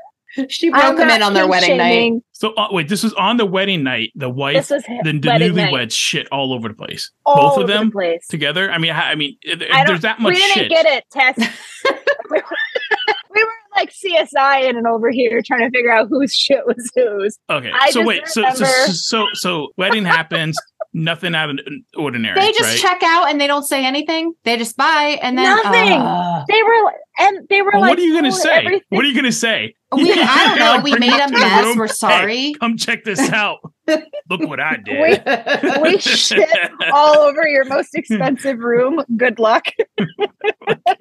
she 0.48 0.70
broke 0.70 0.96
them 0.96 1.10
in 1.10 1.22
on 1.22 1.34
their 1.34 1.46
wedding 1.46 1.78
shaming. 1.78 2.14
night. 2.14 2.22
So 2.32 2.54
uh, 2.54 2.68
wait, 2.70 2.88
this 2.88 3.02
was 3.02 3.12
on 3.14 3.36
the 3.36 3.46
wedding 3.46 3.82
night. 3.82 4.10
The 4.14 4.28
wife, 4.30 4.56
This 4.56 4.70
was 4.70 4.82
the, 4.84 5.18
the 5.20 5.28
wedding 5.28 5.52
newlyweds, 5.52 5.92
shit 5.92 6.26
all 6.32 6.52
over 6.52 6.68
the 6.68 6.74
place. 6.74 7.10
All 7.24 7.36
Both 7.36 7.52
over 7.52 7.60
of 7.62 7.66
the 7.68 7.72
them 7.74 7.90
place. 7.92 8.26
together. 8.28 8.70
I 8.70 8.78
mean, 8.78 8.92
I 8.92 9.12
I 9.12 9.14
mean, 9.14 9.36
if 9.42 9.60
I 9.72 9.84
there's 9.86 10.00
that 10.02 10.20
much 10.20 10.34
we 10.34 10.38
didn't 10.40 10.54
shit. 10.54 10.70
get 10.70 10.86
it, 10.86 11.04
Tess. 11.12 11.36
we, 12.30 12.38
were, 12.38 12.44
we 13.34 13.44
were 13.44 13.50
like 13.76 13.92
CSI 13.92 14.68
in 14.68 14.76
and 14.76 14.86
over 14.86 15.10
here 15.10 15.40
trying 15.46 15.60
to 15.60 15.70
figure 15.76 15.92
out 15.92 16.08
whose 16.08 16.34
shit 16.34 16.66
was 16.66 16.90
whose. 16.94 17.38
Okay, 17.50 17.70
I 17.72 17.90
so 17.90 18.02
wait, 18.04 18.26
so, 18.28 18.42
so 18.54 18.64
so 18.92 19.26
so 19.34 19.68
wedding 19.76 20.04
happens, 20.04 20.56
nothing 20.94 21.34
out 21.34 21.50
of 21.50 21.58
ordinary. 21.96 22.34
They 22.38 22.52
just 22.52 22.62
right? 22.62 22.78
check 22.78 23.02
out 23.02 23.30
and 23.30 23.40
they 23.40 23.46
don't 23.46 23.62
say 23.64 23.84
anything. 23.84 24.34
They 24.44 24.56
just 24.56 24.76
buy 24.76 25.18
and 25.22 25.36
then 25.38 25.44
Nothing. 25.44 25.92
Uh, 25.92 26.44
They 26.48 26.62
were 26.62 26.92
and 27.18 27.48
they 27.48 27.62
were 27.62 27.70
Well, 27.72 27.82
like, 27.82 27.90
what 27.90 27.98
are 27.98 28.02
you 28.02 28.14
gonna 28.14 28.28
"Oh, 28.28 28.30
say? 28.30 28.50
everything- 28.58 28.80
What 28.88 29.04
are 29.04 29.08
you 29.08 29.14
gonna 29.14 29.32
say? 29.32 29.74
we, 29.94 30.10
I 30.12 30.46
don't 30.48 30.58
know. 30.58 30.64
Like, 30.76 30.82
we 30.84 30.96
made 30.98 31.12
a 31.20 31.30
mess. 31.30 31.64
room. 31.64 31.76
We're 31.78 31.86
Hey, 31.86 31.92
sorry. 31.92 32.54
come 32.58 32.76
check 32.76 33.04
this 33.04 33.20
out. 33.30 33.58
Look 33.86 34.40
what 34.48 34.60
I 34.60 34.76
did. 34.82 35.82
we 35.82 35.98
shit 35.98 36.48
all 36.92 37.18
over 37.18 37.46
your 37.46 37.64
most 37.66 37.94
expensive 37.94 38.58
room. 38.60 39.02
Good 39.16 39.38
luck. 39.38 39.66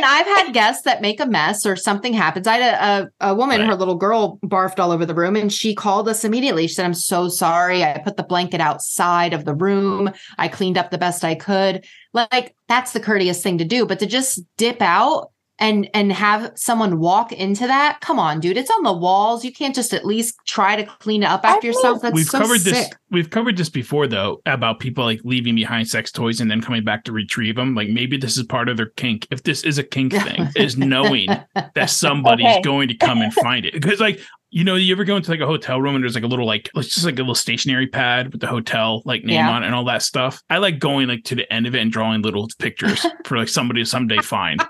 Listen, 0.00 0.10
I've 0.16 0.26
had 0.26 0.52
guests 0.54 0.82
that 0.84 1.02
make 1.02 1.20
a 1.20 1.26
mess 1.26 1.66
or 1.66 1.76
something 1.76 2.12
happens. 2.12 2.46
I 2.46 2.56
had 2.56 2.74
a, 2.74 3.28
a, 3.28 3.30
a 3.30 3.34
woman, 3.34 3.60
Right. 3.60 3.68
her 3.68 3.74
little 3.74 3.96
girl 3.96 4.38
barfed 4.44 4.78
all 4.78 4.92
over 4.92 5.04
the 5.04 5.14
room 5.14 5.34
and 5.36 5.52
she 5.52 5.74
called 5.74 6.08
us 6.08 6.24
immediately. 6.24 6.66
She 6.68 6.74
said, 6.74 6.84
I'm 6.86 6.94
so 6.94 7.28
sorry. 7.28 7.82
I 7.82 7.98
put 7.98 8.16
the 8.16 8.22
blanket 8.22 8.60
outside 8.60 9.32
of 9.32 9.44
the 9.44 9.54
room. 9.54 10.10
I 10.38 10.48
cleaned 10.48 10.78
up 10.78 10.90
the 10.90 10.98
best 10.98 11.24
I 11.24 11.34
could. 11.34 11.84
Like, 12.12 12.54
that's 12.68 12.92
the 12.92 13.00
courteous 13.00 13.42
thing 13.42 13.58
to 13.58 13.64
do. 13.64 13.86
But 13.86 13.98
to 13.98 14.06
just 14.06 14.40
dip 14.56 14.80
out 14.80 15.30
and 15.58 15.88
and 15.92 16.12
have 16.12 16.52
someone 16.54 16.98
walk 16.98 17.32
into 17.32 17.66
that, 17.66 18.00
come 18.00 18.18
on, 18.18 18.40
dude. 18.40 18.56
It's 18.56 18.70
on 18.70 18.82
the 18.82 18.92
walls. 18.92 19.44
You 19.44 19.52
can't 19.52 19.74
just 19.74 19.92
at 19.92 20.04
least 20.04 20.36
try 20.46 20.76
to 20.76 20.84
clean 20.84 21.22
it 21.22 21.26
up 21.26 21.44
after 21.44 21.66
yourself. 21.66 22.00
That's 22.02 22.14
we've 22.14 22.26
so 22.26 22.38
covered 22.38 22.60
this. 22.60 22.88
We've 23.10 23.30
covered 23.30 23.56
this 23.56 23.68
before, 23.70 24.06
though, 24.06 24.40
about 24.46 24.78
people 24.80 25.04
like 25.04 25.20
leaving 25.24 25.54
behind 25.54 25.88
sex 25.88 26.12
toys 26.12 26.40
and 26.40 26.50
then 26.50 26.60
coming 26.60 26.84
back 26.84 27.04
to 27.04 27.12
retrieve 27.12 27.56
them. 27.56 27.74
Like 27.74 27.88
maybe 27.88 28.16
this 28.16 28.36
is 28.36 28.44
part 28.44 28.68
of 28.68 28.76
their 28.76 28.90
kink. 28.90 29.26
If 29.30 29.42
this 29.42 29.64
is 29.64 29.78
a 29.78 29.84
kink 29.84 30.12
thing, 30.24 30.48
is 30.56 30.76
knowing 30.76 31.28
that 31.74 31.90
somebody's 31.90 32.46
Okay. 32.46 32.62
going 32.62 32.88
to 32.88 32.94
come 32.94 33.20
and 33.20 33.32
find 33.34 33.64
it. 33.66 33.72
Because 33.74 34.00
like 34.00 34.20
you 34.50 34.64
know, 34.64 34.76
you 34.76 34.92
ever 34.94 35.04
go 35.04 35.16
into 35.16 35.30
like 35.30 35.40
a 35.40 35.46
hotel 35.46 35.80
room 35.80 35.94
and 35.94 36.02
there's 36.02 36.14
like 36.14 36.24
a 36.24 36.28
little 36.28 36.46
like 36.46 36.70
it's 36.74 36.94
just 36.94 37.04
like 37.04 37.14
a 37.16 37.22
little 37.22 37.34
stationary 37.34 37.86
pad 37.86 38.32
with 38.32 38.40
the 38.40 38.46
hotel 38.46 39.02
like 39.04 39.22
name 39.24 39.36
Yeah. 39.36 39.50
on 39.50 39.62
it 39.62 39.66
and 39.66 39.74
all 39.74 39.84
that 39.84 40.02
stuff. 40.02 40.42
I 40.48 40.58
like 40.58 40.78
going 40.78 41.06
like 41.08 41.24
to 41.24 41.34
the 41.34 41.50
end 41.52 41.66
of 41.66 41.74
it 41.74 41.80
and 41.80 41.92
drawing 41.92 42.22
little 42.22 42.48
pictures 42.58 43.04
for 43.24 43.36
like 43.36 43.48
somebody 43.48 43.82
to 43.82 43.86
someday 43.86 44.18
find. 44.18 44.62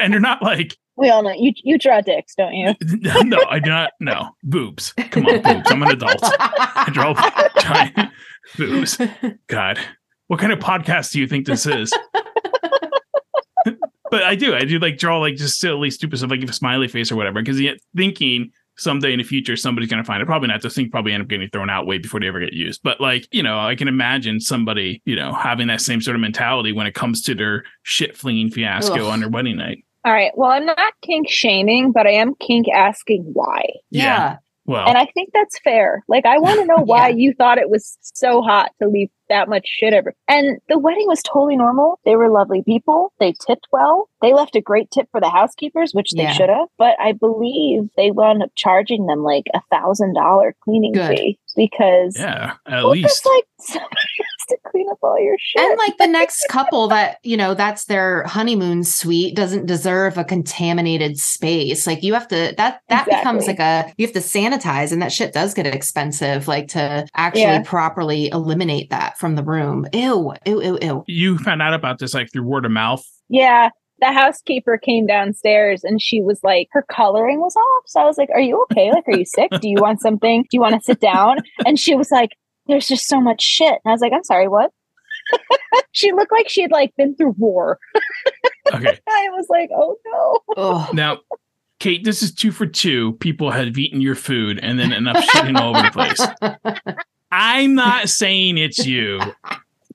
And 0.00 0.12
they're 0.12 0.20
not 0.20 0.42
like 0.42 0.74
We 0.96 1.10
all 1.10 1.22
know 1.22 1.34
you. 1.36 1.52
You 1.64 1.76
draw 1.78 2.00
dicks, 2.00 2.34
don't 2.34 2.54
you? 2.54 2.74
no, 3.24 3.38
I 3.50 3.58
do 3.58 3.68
not 3.68 3.90
no 4.00 4.30
boobs. 4.42 4.92
Come 5.10 5.26
on, 5.26 5.42
boobs. 5.42 5.70
I'm 5.70 5.82
an 5.82 5.90
adult. 5.90 6.18
I 6.22 6.88
draw 6.92 7.12
giant 7.60 8.10
boobs. 8.56 8.98
God, 9.48 9.78
what 10.28 10.40
kind 10.40 10.52
of 10.52 10.58
podcast 10.60 11.12
do 11.12 11.20
you 11.20 11.26
think 11.26 11.46
this 11.46 11.66
is? 11.66 11.92
but 14.10 14.22
I 14.22 14.34
do. 14.34 14.54
I 14.54 14.60
do 14.64 14.78
like 14.78 14.98
draw 14.98 15.18
like 15.18 15.36
just 15.36 15.58
silly, 15.58 15.90
stupid 15.90 16.18
stuff, 16.18 16.30
like 16.30 16.42
a 16.42 16.52
smiley 16.52 16.88
face 16.88 17.10
or 17.10 17.16
whatever. 17.16 17.40
Because 17.42 17.60
yet 17.60 17.78
thinking 17.96 18.50
someday 18.76 19.12
in 19.12 19.18
the 19.18 19.24
future 19.24 19.56
somebody's 19.56 19.88
gonna 19.90 20.04
find 20.04 20.22
it. 20.22 20.26
Probably 20.26 20.48
not. 20.48 20.62
Those 20.62 20.74
things 20.74 20.88
probably 20.90 21.12
end 21.12 21.22
up 21.22 21.28
getting 21.28 21.48
thrown 21.50 21.70
out 21.70 21.86
way 21.86 21.98
before 21.98 22.20
they 22.20 22.28
ever 22.28 22.40
get 22.40 22.52
used. 22.52 22.82
But 22.82 23.00
like 23.00 23.26
you 23.32 23.42
know, 23.42 23.58
I 23.58 23.74
can 23.74 23.88
imagine 23.88 24.40
somebody 24.40 25.02
you 25.04 25.16
know 25.16 25.32
having 25.32 25.66
that 25.68 25.80
same 25.80 26.00
sort 26.00 26.14
of 26.14 26.20
mentality 26.20 26.72
when 26.72 26.86
it 26.86 26.94
comes 26.94 27.22
to 27.22 27.34
their 27.34 27.64
shit 27.82 28.16
flinging 28.16 28.50
fiasco 28.50 28.94
Ugh. 29.06 29.12
on 29.12 29.20
their 29.20 29.28
wedding 29.28 29.56
night. 29.56 29.84
All 30.04 30.12
right. 30.12 30.30
Well, 30.36 30.50
I'm 30.52 30.64
not 30.66 30.92
kink 31.02 31.28
shaming, 31.28 31.90
but 31.90 32.06
I 32.06 32.12
am 32.12 32.34
kink 32.36 32.66
asking 32.72 33.22
why. 33.32 33.64
yeah. 33.90 34.36
Well, 34.68 34.86
And 34.88 34.98
I 34.98 35.06
think 35.14 35.30
that's 35.32 35.58
fair. 35.60 36.02
Like, 36.08 36.26
I 36.26 36.38
want 36.38 36.58
to 36.60 36.66
know 36.66 36.78
why 36.84 37.10
Yeah. 37.10 37.16
you 37.16 37.34
thought 37.34 37.58
it 37.58 37.70
was 37.70 37.96
so 38.00 38.42
hot 38.42 38.72
to 38.82 38.88
leave 38.88 39.10
that 39.28 39.48
much 39.48 39.66
shit 39.66 39.92
ever. 39.92 40.14
And 40.28 40.58
the 40.68 40.78
wedding 40.78 41.06
was 41.06 41.22
totally 41.22 41.56
normal. 41.56 41.98
They 42.04 42.16
were 42.16 42.30
lovely 42.30 42.62
people. 42.62 43.12
They 43.20 43.34
tipped 43.46 43.66
well. 43.72 44.08
They 44.22 44.32
left 44.32 44.56
a 44.56 44.60
great 44.60 44.90
tip 44.90 45.08
for 45.12 45.20
the 45.20 45.30
housekeepers, 45.30 45.92
which 45.92 46.12
they 46.12 46.22
Yeah. 46.24 46.32
should 46.32 46.48
have. 46.48 46.68
But 46.78 46.96
I 47.00 47.12
believe 47.12 47.88
they 47.96 48.10
wound 48.10 48.42
up 48.42 48.50
charging 48.56 49.06
them 49.06 49.22
like 49.22 49.44
a 49.54 49.60
thousand 49.70 50.14
dollar 50.14 50.54
cleaning 50.64 50.92
Good. 50.92 51.18
fee 51.18 51.38
because 51.54 52.16
yeah, 52.18 52.54
at 52.66 52.82
well, 52.82 52.90
least. 52.90 53.08
just 53.08 53.26
like 53.26 53.44
somebody 53.60 53.86
has 53.90 54.46
to 54.48 54.56
clean 54.70 54.86
up 54.90 54.98
all 55.02 55.18
your 55.20 55.36
shit. 55.38 55.62
And 55.62 55.78
like 55.78 55.96
the 55.98 56.06
next 56.06 56.44
couple 56.50 56.88
that, 56.88 57.18
you 57.22 57.36
know, 57.36 57.54
that's 57.54 57.84
their 57.86 58.24
honeymoon 58.24 58.84
suite 58.84 59.34
doesn't 59.34 59.66
deserve 59.66 60.18
a 60.18 60.24
contaminated 60.24 61.18
space. 61.18 61.86
Like 61.86 62.02
you 62.02 62.14
have 62.14 62.28
to 62.28 62.54
that 62.56 62.80
that 62.88 63.06
becomes 63.06 63.46
like 63.46 63.58
a 63.58 63.92
you 63.96 64.06
have 64.06 64.14
to 64.14 64.20
sanitize 64.20 64.92
and 64.92 65.00
that 65.02 65.12
shit 65.12 65.32
does 65.32 65.54
get 65.54 65.66
expensive 65.66 66.48
like 66.48 66.68
to 66.68 67.06
actually 67.14 67.42
Yeah. 67.42 67.62
properly 67.64 68.28
eliminate 68.28 68.90
that 68.90 69.15
from 69.16 69.36
the 69.36 69.42
room. 69.42 69.86
Ew, 69.92 70.32
ew, 70.46 70.62
ew, 70.62 70.78
ew. 70.80 71.04
you 71.06 71.38
found 71.38 71.62
out 71.62 71.74
about 71.74 71.98
this 71.98 72.14
like 72.14 72.32
through 72.32 72.44
word 72.44 72.64
of 72.64 72.70
mouth. 72.70 73.04
Yeah. 73.28 73.70
The 74.00 74.12
housekeeper 74.12 74.76
came 74.76 75.06
downstairs 75.06 75.82
and 75.82 76.02
she 76.02 76.20
was 76.20 76.40
like, 76.42 76.68
her 76.72 76.84
coloring 76.90 77.40
was 77.40 77.56
off. 77.56 77.84
So 77.86 78.00
I 78.00 78.04
was 78.04 78.18
like, 78.18 78.28
Are 78.30 78.40
you 78.40 78.62
okay? 78.70 78.92
Like, 78.92 79.08
are 79.08 79.16
you 79.16 79.24
sick? 79.24 79.50
Do 79.60 79.68
you 79.68 79.78
want 79.80 80.00
something? 80.00 80.42
Do 80.42 80.48
you 80.52 80.60
want 80.60 80.74
to 80.74 80.80
sit 80.82 81.00
down? 81.00 81.38
And 81.64 81.78
she 81.78 81.94
was 81.94 82.10
like, 82.10 82.36
There's 82.66 82.86
just 82.86 83.06
so 83.06 83.20
much 83.20 83.42
shit. 83.42 83.80
And 83.84 83.90
I 83.90 83.92
was 83.92 84.00
like, 84.00 84.12
I'm 84.12 84.24
sorry, 84.24 84.48
what? 84.48 84.70
she 85.92 86.12
looked 86.12 86.30
like 86.30 86.48
she 86.48 86.62
had 86.62 86.70
like 86.70 86.94
been 86.96 87.16
through 87.16 87.34
war. 87.38 87.78
Okay. 88.74 88.98
I 89.08 89.28
was 89.30 89.46
like, 89.48 89.70
Oh 89.72 89.96
no. 90.06 90.40
Ugh. 90.56 90.92
Now, 90.92 91.20
Kate, 91.78 92.04
this 92.04 92.20
is 92.20 92.34
two 92.34 92.50
for 92.50 92.66
two. 92.66 93.12
People 93.20 93.52
have 93.52 93.78
eaten 93.78 94.00
your 94.00 94.16
food 94.16 94.58
and 94.60 94.76
then 94.76 94.92
enough 94.92 95.24
shitting 95.26 95.56
all 95.56 95.76
over 95.76 95.82
the 95.82 95.92
place. 95.92 97.06
I'm 97.30 97.74
not 97.74 98.08
saying 98.08 98.58
it's 98.58 98.86
you. 98.86 99.20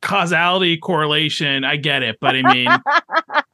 Causality, 0.02 0.78
correlation, 0.78 1.64
I 1.64 1.78
get 1.78 2.04
it. 2.04 2.18
But 2.20 2.36
I 2.36 2.54
mean, 2.54 2.70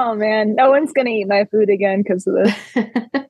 Oh 0.00 0.14
man, 0.14 0.54
no 0.54 0.70
one's 0.70 0.92
gonna 0.92 1.10
eat 1.10 1.26
my 1.26 1.44
food 1.46 1.68
again 1.68 2.02
because 2.02 2.24
of 2.28 2.34
this. 2.34 2.54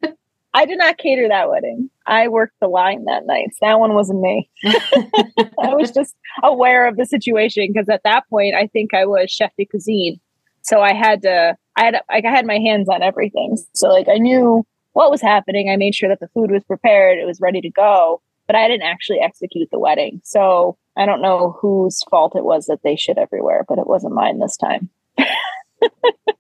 I 0.52 0.66
did 0.66 0.76
not 0.76 0.98
cater 0.98 1.26
that 1.28 1.48
wedding. 1.48 1.88
I 2.06 2.28
worked 2.28 2.56
the 2.61 2.68
line 2.68 3.06
that 3.06 3.24
night. 3.24 3.52
So 3.52 3.58
that 3.62 3.80
one 3.80 3.94
wasn't 3.94 4.20
me. 4.20 4.50
I 4.66 5.74
was 5.74 5.90
just 5.90 6.14
aware 6.42 6.87
of 6.87 6.98
the 6.98 7.06
situation 7.06 7.68
because 7.72 7.88
at 7.88 8.02
that 8.04 8.28
point, 8.28 8.54
I 8.54 8.66
think 8.66 8.92
I 8.92 9.06
was 9.06 9.30
chef 9.30 9.50
de 9.56 9.64
cuisine. 9.64 10.20
So 10.61 10.82
I 10.82 10.92
had 10.92 11.22
to, 11.22 11.56
I 11.76 11.84
had, 11.84 11.94
like, 12.11 12.26
I 12.26 12.30
had 12.30 12.46
my 12.46 12.58
hands 12.58 12.88
on 12.90 13.02
everything. 13.02 13.56
So 13.74 13.88
like, 13.88 14.08
I 14.08 14.18
knew 14.18 14.66
what 14.92 15.11
was 15.11 15.22
happening. 15.22 15.70
I 15.70 15.76
made 15.76 15.94
sure 15.94 16.11
that 16.11 16.20
the 16.20 16.28
food 16.28 16.50
was 16.50 16.64
prepared, 16.64 17.18
it 17.18 17.26
was 17.26 17.40
ready 17.40 17.62
to 17.62 17.70
go, 17.70 18.20
but 18.48 18.56
I 18.56 18.66
didn't 18.66 18.82
actually 18.88 19.20
execute 19.20 19.68
the 19.70 19.78
wedding. 19.78 20.20
So 20.24 20.76
I 20.96 21.06
don't 21.06 21.22
know 21.22 21.56
whose 21.61 22.02
fault 22.11 22.34
it 22.34 22.44
was 22.44 22.66
that 22.66 22.80
they 22.82 22.96
shit 22.96 23.16
everywhere, 23.18 23.64
but 23.68 23.78
it 23.78 23.87
wasn't 23.87 24.14
mine 24.14 24.40
this 24.40 24.56
time. 24.56 24.88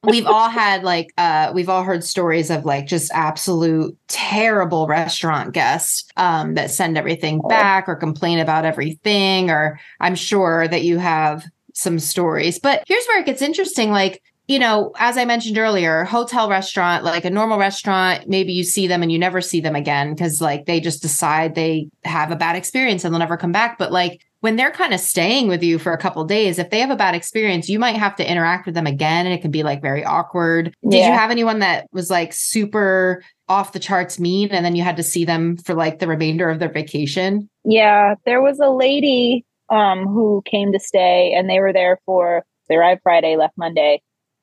we've 0.04 0.26
all 0.26 0.48
had 0.48 0.82
like 0.82 1.12
uh 1.16 1.52
we've 1.54 1.68
all 1.68 1.84
heard 1.84 2.02
stories 2.02 2.50
of 2.50 2.64
like 2.64 2.86
just 2.86 3.12
absolute 3.12 3.96
terrible 4.08 4.86
restaurant 4.88 5.52
guests 5.52 6.08
um 6.16 6.54
that 6.54 6.70
send 6.70 6.96
everything 6.98 7.40
Oh. 7.44 7.48
back 7.48 7.88
or 7.88 7.94
complain 7.94 8.38
about 8.40 8.64
everything 8.64 9.50
or 9.50 9.78
i'm 10.00 10.14
sure 10.16 10.66
that 10.66 10.82
you 10.82 10.98
have 10.98 11.44
some 11.74 11.98
stories 12.00 12.58
but 12.58 12.82
here's 12.88 13.04
where 13.06 13.20
it 13.20 13.26
gets 13.26 13.42
interesting 13.42 13.90
like 13.90 14.22
you 14.48 14.58
know 14.58 14.92
as 14.98 15.16
i 15.16 15.24
mentioned 15.24 15.56
earlier 15.56 16.04
hotel 16.04 16.48
restaurant 16.50 17.04
like 17.04 17.24
a 17.24 17.30
normal 17.30 17.58
restaurant 17.58 18.28
maybe 18.28 18.52
you 18.52 18.64
see 18.64 18.86
them 18.86 19.02
and 19.02 19.12
you 19.12 19.18
never 19.18 19.40
see 19.40 19.60
them 19.60 19.76
again 19.76 20.12
because 20.14 20.40
like 20.40 20.66
they 20.66 20.80
just 20.80 21.00
decide 21.00 21.54
they 21.54 21.88
have 22.04 22.32
a 22.32 22.36
bad 22.36 22.56
experience 22.56 23.04
and 23.04 23.14
they'll 23.14 23.20
never 23.20 23.36
come 23.36 23.52
back 23.52 23.78
but 23.78 23.92
like 23.92 24.24
when 24.40 24.56
they're 24.56 24.70
kind 24.70 24.94
of 24.94 25.00
staying 25.00 25.48
with 25.48 25.62
you 25.62 25.78
for 25.78 25.92
a 25.92 25.98
couple 25.98 26.24
days, 26.24 26.58
if 26.58 26.70
they 26.70 26.78
have 26.78 26.90
a 26.90 26.96
bad 26.96 27.14
experience, 27.14 27.68
you 27.68 27.78
might 27.78 27.96
have 27.96 28.14
to 28.16 28.30
interact 28.30 28.66
with 28.66 28.74
them 28.76 28.86
again 28.86 29.26
and 29.26 29.34
it 29.34 29.42
can 29.42 29.50
be 29.50 29.64
like 29.64 29.82
very 29.82 30.04
awkward. 30.04 30.72
Did 30.88 31.04
you 31.04 31.12
have 31.12 31.32
anyone 31.32 31.58
that 31.58 31.88
was 31.90 32.08
like 32.08 32.32
super 32.32 33.24
off 33.48 33.72
the 33.72 33.80
charts 33.80 34.20
mean 34.20 34.50
and 34.50 34.64
then 34.64 34.76
you 34.76 34.84
had 34.84 34.96
to 34.96 35.02
see 35.02 35.24
them 35.24 35.56
for 35.56 35.74
like 35.74 35.98
the 35.98 36.06
remainder 36.06 36.48
of 36.48 36.60
their 36.60 36.70
vacation? 36.70 37.50
Yeah, 37.64 38.14
there 38.26 38.40
was 38.40 38.60
a 38.60 38.70
lady 38.70 39.44
um 39.70 40.06
who 40.06 40.42
came 40.46 40.72
to 40.72 40.78
stay 40.78 41.34
and 41.36 41.50
they 41.50 41.58
were 41.60 41.72
there 41.72 41.98
for 42.06 42.44
they 42.68 42.76
arrived 42.76 43.00
Friday, 43.02 43.36
left 43.36 43.56
Monday. 43.56 44.02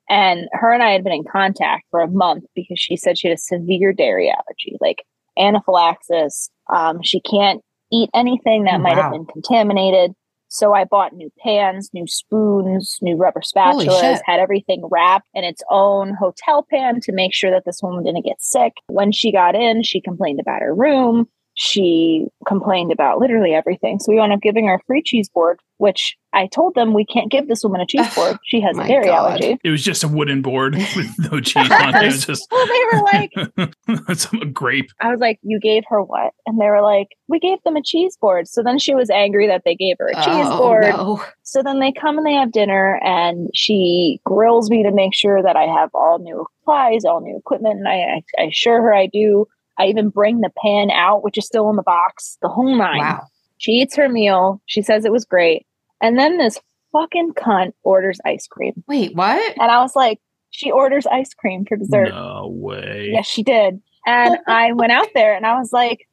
And 0.09 0.47
her 0.53 0.71
and 0.71 0.83
I 0.83 0.91
had 0.91 1.03
been 1.03 1.13
in 1.13 1.23
contact 1.23 1.85
for 1.91 2.01
a 2.01 2.07
month 2.07 2.43
because 2.55 2.79
she 2.79 2.95
said 2.95 3.17
she 3.17 3.27
had 3.27 3.37
a 3.37 3.41
severe 3.41 3.91
dairy 3.93 4.29
allergy, 4.29 4.77
like 4.79 5.03
anaphylaxis. 5.37 6.49
Um, 6.73 7.01
she 7.03 7.21
can't 7.21 7.61
eat 7.91 8.09
anything 8.13 8.63
that 8.65 8.75
Oh, 8.75 8.79
might 8.79 8.97
have 8.97 9.11
been 9.11 9.25
contaminated. 9.25 10.11
So 10.47 10.73
I 10.73 10.85
bought 10.85 11.13
new 11.13 11.31
pans, 11.43 11.89
new 11.93 12.05
spoons, 12.07 12.97
new 13.01 13.15
rubber 13.17 13.41
spatulas, 13.41 14.19
had 14.25 14.39
everything 14.39 14.83
wrapped 14.89 15.27
in 15.33 15.43
its 15.43 15.61
own 15.69 16.13
hotel 16.13 16.65
pan 16.69 17.01
to 17.01 17.11
make 17.11 17.33
sure 17.33 17.51
that 17.51 17.63
this 17.65 17.81
woman 17.81 18.03
didn't 18.03 18.25
get 18.25 18.41
sick. 18.41 18.73
When 18.87 19.11
she 19.11 19.31
got 19.31 19.55
in, 19.55 19.83
she 19.83 19.99
complained 20.01 20.39
about 20.39 20.61
her 20.61 20.73
room. 20.73 21.27
She 21.55 22.25
complained 22.47 22.91
about 22.91 23.19
literally 23.19 23.53
everything. 23.53 23.99
So 23.99 24.11
we 24.11 24.17
wound 24.19 24.33
up 24.33 24.41
giving 24.41 24.67
her 24.67 24.75
a 24.75 24.79
free 24.85 25.01
cheese 25.03 25.29
board, 25.29 25.59
which 25.77 26.15
I 26.33 26.47
told 26.47 26.75
them 26.75 26.93
we 26.93 27.05
can't 27.05 27.31
give 27.31 27.47
this 27.47 27.63
woman 27.63 27.79
a 27.81 27.85
cheese 27.85 28.13
board. 28.13 28.37
She 28.43 28.59
has 28.61 28.75
a 28.77 28.81
My 28.81 28.87
dairy 28.87 29.05
God. 29.07 29.29
allergy. 29.41 29.57
It 29.63 29.69
was 29.69 29.83
just 29.83 30.03
a 30.03 30.07
wooden 30.09 30.41
board 30.41 30.75
with 30.95 31.31
no 31.31 31.39
cheese 31.39 31.71
on 31.71 31.95
it. 31.95 32.03
It 32.03 32.05
was 32.07 32.25
just 32.25 32.47
Well, 32.51 32.67
they 32.67 32.83
were 32.91 33.69
like, 34.03 34.17
some 34.17 34.51
grape. 34.51 34.89
I 34.99 35.11
was 35.11 35.19
like, 35.21 35.39
you 35.43 35.59
gave 35.59 35.83
her 35.87 36.03
what? 36.03 36.33
And 36.45 36.59
they 36.59 36.65
were 36.67 36.81
like, 36.81 37.07
we 37.29 37.39
gave 37.39 37.61
them 37.63 37.77
a 37.77 37.81
cheese 37.83 38.17
board. 38.19 38.47
So 38.49 38.61
then 38.61 38.77
she 38.77 38.93
was 38.93 39.09
angry 39.09 39.47
that 39.47 39.61
they 39.63 39.75
gave 39.75 39.95
her 39.99 40.09
a 40.09 40.15
cheese 40.15 40.45
Oh, 40.49 40.57
board. 40.57 40.83
no. 40.83 41.23
So 41.43 41.63
then 41.63 41.79
they 41.79 41.91
come 41.93 42.17
and 42.17 42.25
they 42.27 42.33
have 42.33 42.51
dinner, 42.51 42.99
and 43.03 43.49
she 43.53 44.19
grills 44.25 44.69
me 44.69 44.83
to 44.83 44.91
make 44.91 45.13
sure 45.13 45.41
that 45.41 45.55
I 45.55 45.63
have 45.63 45.89
all 45.93 46.19
new 46.19 46.45
supplies, 46.59 47.05
all 47.05 47.21
new 47.21 47.37
equipment. 47.37 47.77
And 47.79 47.87
I, 47.87 47.93
I, 47.93 48.23
I 48.39 48.43
assure 48.47 48.81
her 48.81 48.93
I 48.93 49.05
do. 49.07 49.45
I 49.77 49.87
even 49.87 50.09
bring 50.09 50.41
the 50.41 50.51
pan 50.63 50.89
out, 50.91 51.23
which 51.23 51.37
is 51.37 51.45
still 51.45 51.69
in 51.69 51.75
the 51.75 51.83
box, 51.83 52.37
the 52.41 52.49
whole 52.49 52.75
nine. 52.75 52.99
Wow. 52.99 53.27
She 53.57 53.73
eats 53.73 53.95
her 53.95 54.09
meal. 54.09 54.61
She 54.65 54.81
says 54.81 55.05
it 55.05 55.11
was 55.11 55.25
great. 55.25 55.65
And 56.01 56.19
then 56.19 56.37
this 56.37 56.59
fucking 56.91 57.33
cunt 57.33 57.73
orders 57.83 58.19
ice 58.25 58.47
cream. 58.47 58.83
Wait, 58.87 59.15
what? 59.15 59.57
And 59.59 59.71
I 59.71 59.79
was 59.79 59.95
like, 59.95 60.19
she 60.51 60.71
orders 60.71 61.05
ice 61.07 61.33
cream 61.33 61.65
for 61.65 61.75
dessert. 61.75 62.09
No 62.09 62.47
way. 62.51 63.09
Yes, 63.11 63.27
she 63.27 63.43
did. 63.43 63.81
And 64.05 64.37
I 64.47 64.71
went 64.71 64.91
out 64.91 65.07
there 65.13 65.35
and 65.35 65.45
I 65.45 65.57
was 65.57 65.73
like, 65.73 66.07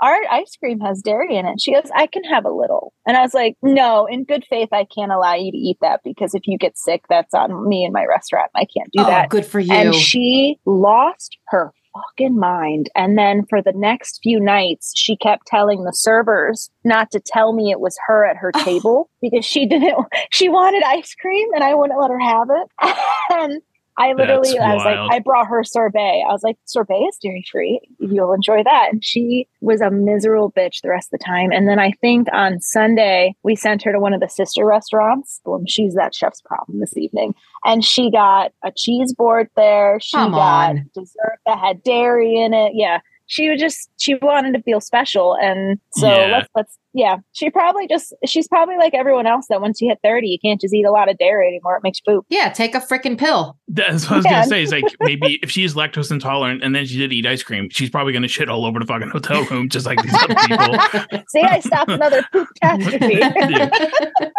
our 0.00 0.16
ice 0.30 0.56
cream 0.56 0.80
has 0.80 1.02
dairy 1.02 1.36
in 1.36 1.46
it. 1.46 1.60
She 1.60 1.74
goes, 1.74 1.90
I 1.94 2.06
can 2.06 2.24
have 2.24 2.46
a 2.46 2.50
little. 2.50 2.94
And 3.06 3.16
I 3.16 3.20
was 3.20 3.34
like, 3.34 3.56
no, 3.62 4.06
in 4.06 4.24
good 4.24 4.44
faith, 4.48 4.70
I 4.72 4.84
can't 4.84 5.12
allow 5.12 5.34
you 5.34 5.52
to 5.52 5.58
eat 5.58 5.76
that 5.82 6.00
because 6.02 6.34
if 6.34 6.46
you 6.46 6.56
get 6.56 6.78
sick, 6.78 7.04
that's 7.08 7.34
on 7.34 7.68
me 7.68 7.84
and 7.84 7.92
my 7.92 8.06
restaurant. 8.06 8.50
I 8.54 8.64
can't 8.64 8.90
do 8.92 9.02
oh, 9.02 9.06
that. 9.06 9.28
good 9.28 9.44
for 9.44 9.60
you. 9.60 9.72
And 9.72 9.94
she 9.94 10.58
lost 10.64 11.36
her 11.48 11.72
fucking 11.92 12.38
mind. 12.38 12.88
And 12.94 13.16
then 13.18 13.44
for 13.46 13.62
the 13.62 13.72
next 13.74 14.20
few 14.22 14.40
nights, 14.40 14.92
she 14.96 15.16
kept 15.16 15.46
telling 15.46 15.84
the 15.84 15.92
servers 15.92 16.70
not 16.84 17.10
to 17.12 17.20
tell 17.20 17.52
me 17.52 17.70
it 17.70 17.80
was 17.80 17.98
her 18.06 18.24
at 18.24 18.36
her 18.36 18.52
table 18.64 19.10
because 19.20 19.44
she 19.44 19.66
didn't, 19.66 19.96
she 20.30 20.48
wanted 20.48 20.82
ice 20.84 21.14
cream 21.14 21.48
and 21.54 21.64
I 21.64 21.74
wouldn't 21.74 22.00
let 22.00 22.10
her 22.10 22.20
have 22.20 22.48
it. 22.50 22.96
and 23.30 23.62
I 24.00 24.12
literally, 24.14 24.50
That's 24.52 24.60
I 24.64 24.74
was 24.74 24.84
wild. 24.84 25.06
like, 25.08 25.16
I 25.16 25.18
brought 25.20 25.46
her 25.46 25.62
sorbet. 25.62 26.24
I 26.28 26.32
was 26.32 26.42
like, 26.42 26.56
sorbet 26.64 26.94
is 26.94 27.16
dairy 27.22 27.44
free. 27.50 27.80
You'll 27.98 28.32
enjoy 28.32 28.62
that. 28.64 28.88
And 28.92 29.04
she 29.04 29.46
was 29.60 29.80
a 29.80 29.90
miserable 29.90 30.50
bitch 30.52 30.80
the 30.82 30.88
rest 30.90 31.12
of 31.12 31.18
the 31.20 31.24
time. 31.24 31.52
And 31.52 31.68
then 31.68 31.78
I 31.78 31.92
think 32.00 32.26
on 32.32 32.60
Sunday, 32.60 33.34
we 33.42 33.54
sent 33.54 33.82
her 33.82 33.92
to 33.92 34.00
one 34.00 34.12
of 34.14 34.20
the 34.20 34.28
sister 34.28 34.64
restaurants. 34.64 35.40
Well, 35.44 35.62
she's 35.68 35.94
that 35.94 36.14
chef's 36.14 36.40
problem 36.40 36.80
this 36.80 36.96
evening. 36.96 37.34
And 37.64 37.84
she 37.84 38.10
got 38.10 38.52
a 38.64 38.72
cheese 38.74 39.12
board 39.12 39.48
there. 39.54 39.98
She 40.00 40.16
Come 40.16 40.32
got 40.32 40.70
on. 40.70 40.90
dessert 40.94 41.38
that 41.46 41.58
had 41.58 41.82
dairy 41.82 42.36
in 42.40 42.54
it. 42.54 42.72
Yeah. 42.74 43.00
She 43.26 43.48
was 43.48 43.60
just 43.60 43.90
she 43.98 44.14
wanted 44.22 44.54
to 44.54 44.62
feel 44.62 44.80
special. 44.80 45.36
And 45.36 45.78
so 45.92 46.08
Yeah. 46.08 46.36
let's 46.38 46.48
let's 46.56 46.78
yeah. 46.92 47.16
She 47.32 47.50
probably 47.50 47.86
just 47.86 48.14
she's 48.26 48.48
probably 48.48 48.76
like 48.76 48.94
everyone 48.94 49.26
else 49.26 49.46
that 49.48 49.60
once 49.60 49.80
you 49.80 49.88
hit 49.88 49.98
30, 50.02 50.28
you 50.28 50.38
can't 50.42 50.60
just 50.60 50.74
eat 50.74 50.84
a 50.84 50.90
lot 50.90 51.08
of 51.08 51.16
dairy 51.18 51.48
anymore. 51.48 51.76
It 51.76 51.82
makes 51.82 52.00
you 52.04 52.12
poop. 52.14 52.26
yeah, 52.28 52.48
take 52.50 52.74
a 52.74 52.80
freaking 52.80 53.18
pill. 53.18 53.56
That's 53.68 54.04
what 54.04 54.12
I 54.12 54.16
was 54.16 54.24
Yeah. 54.24 54.30
gonna 54.32 54.46
say. 54.46 54.62
Is 54.62 54.72
like 54.72 54.84
maybe 55.00 55.38
if 55.42 55.50
she's 55.50 55.74
lactose 55.74 56.10
intolerant 56.10 56.62
and 56.64 56.74
then 56.74 56.86
she 56.86 56.98
did 56.98 57.12
eat 57.12 57.26
ice 57.26 57.42
cream, 57.42 57.68
she's 57.70 57.90
probably 57.90 58.12
gonna 58.12 58.28
shit 58.28 58.48
all 58.48 58.64
over 58.64 58.78
the 58.78 58.86
fucking 58.86 59.10
hotel 59.10 59.44
room, 59.44 59.68
just 59.68 59.86
like 59.86 60.02
these 60.02 60.14
other 60.14 60.34
people. 60.46 61.20
See, 61.28 61.42
I 61.42 61.60
stopped 61.60 61.90
another 61.90 62.22
poop 62.32 62.48
catastrophe. 62.62 63.20
that 63.20 64.32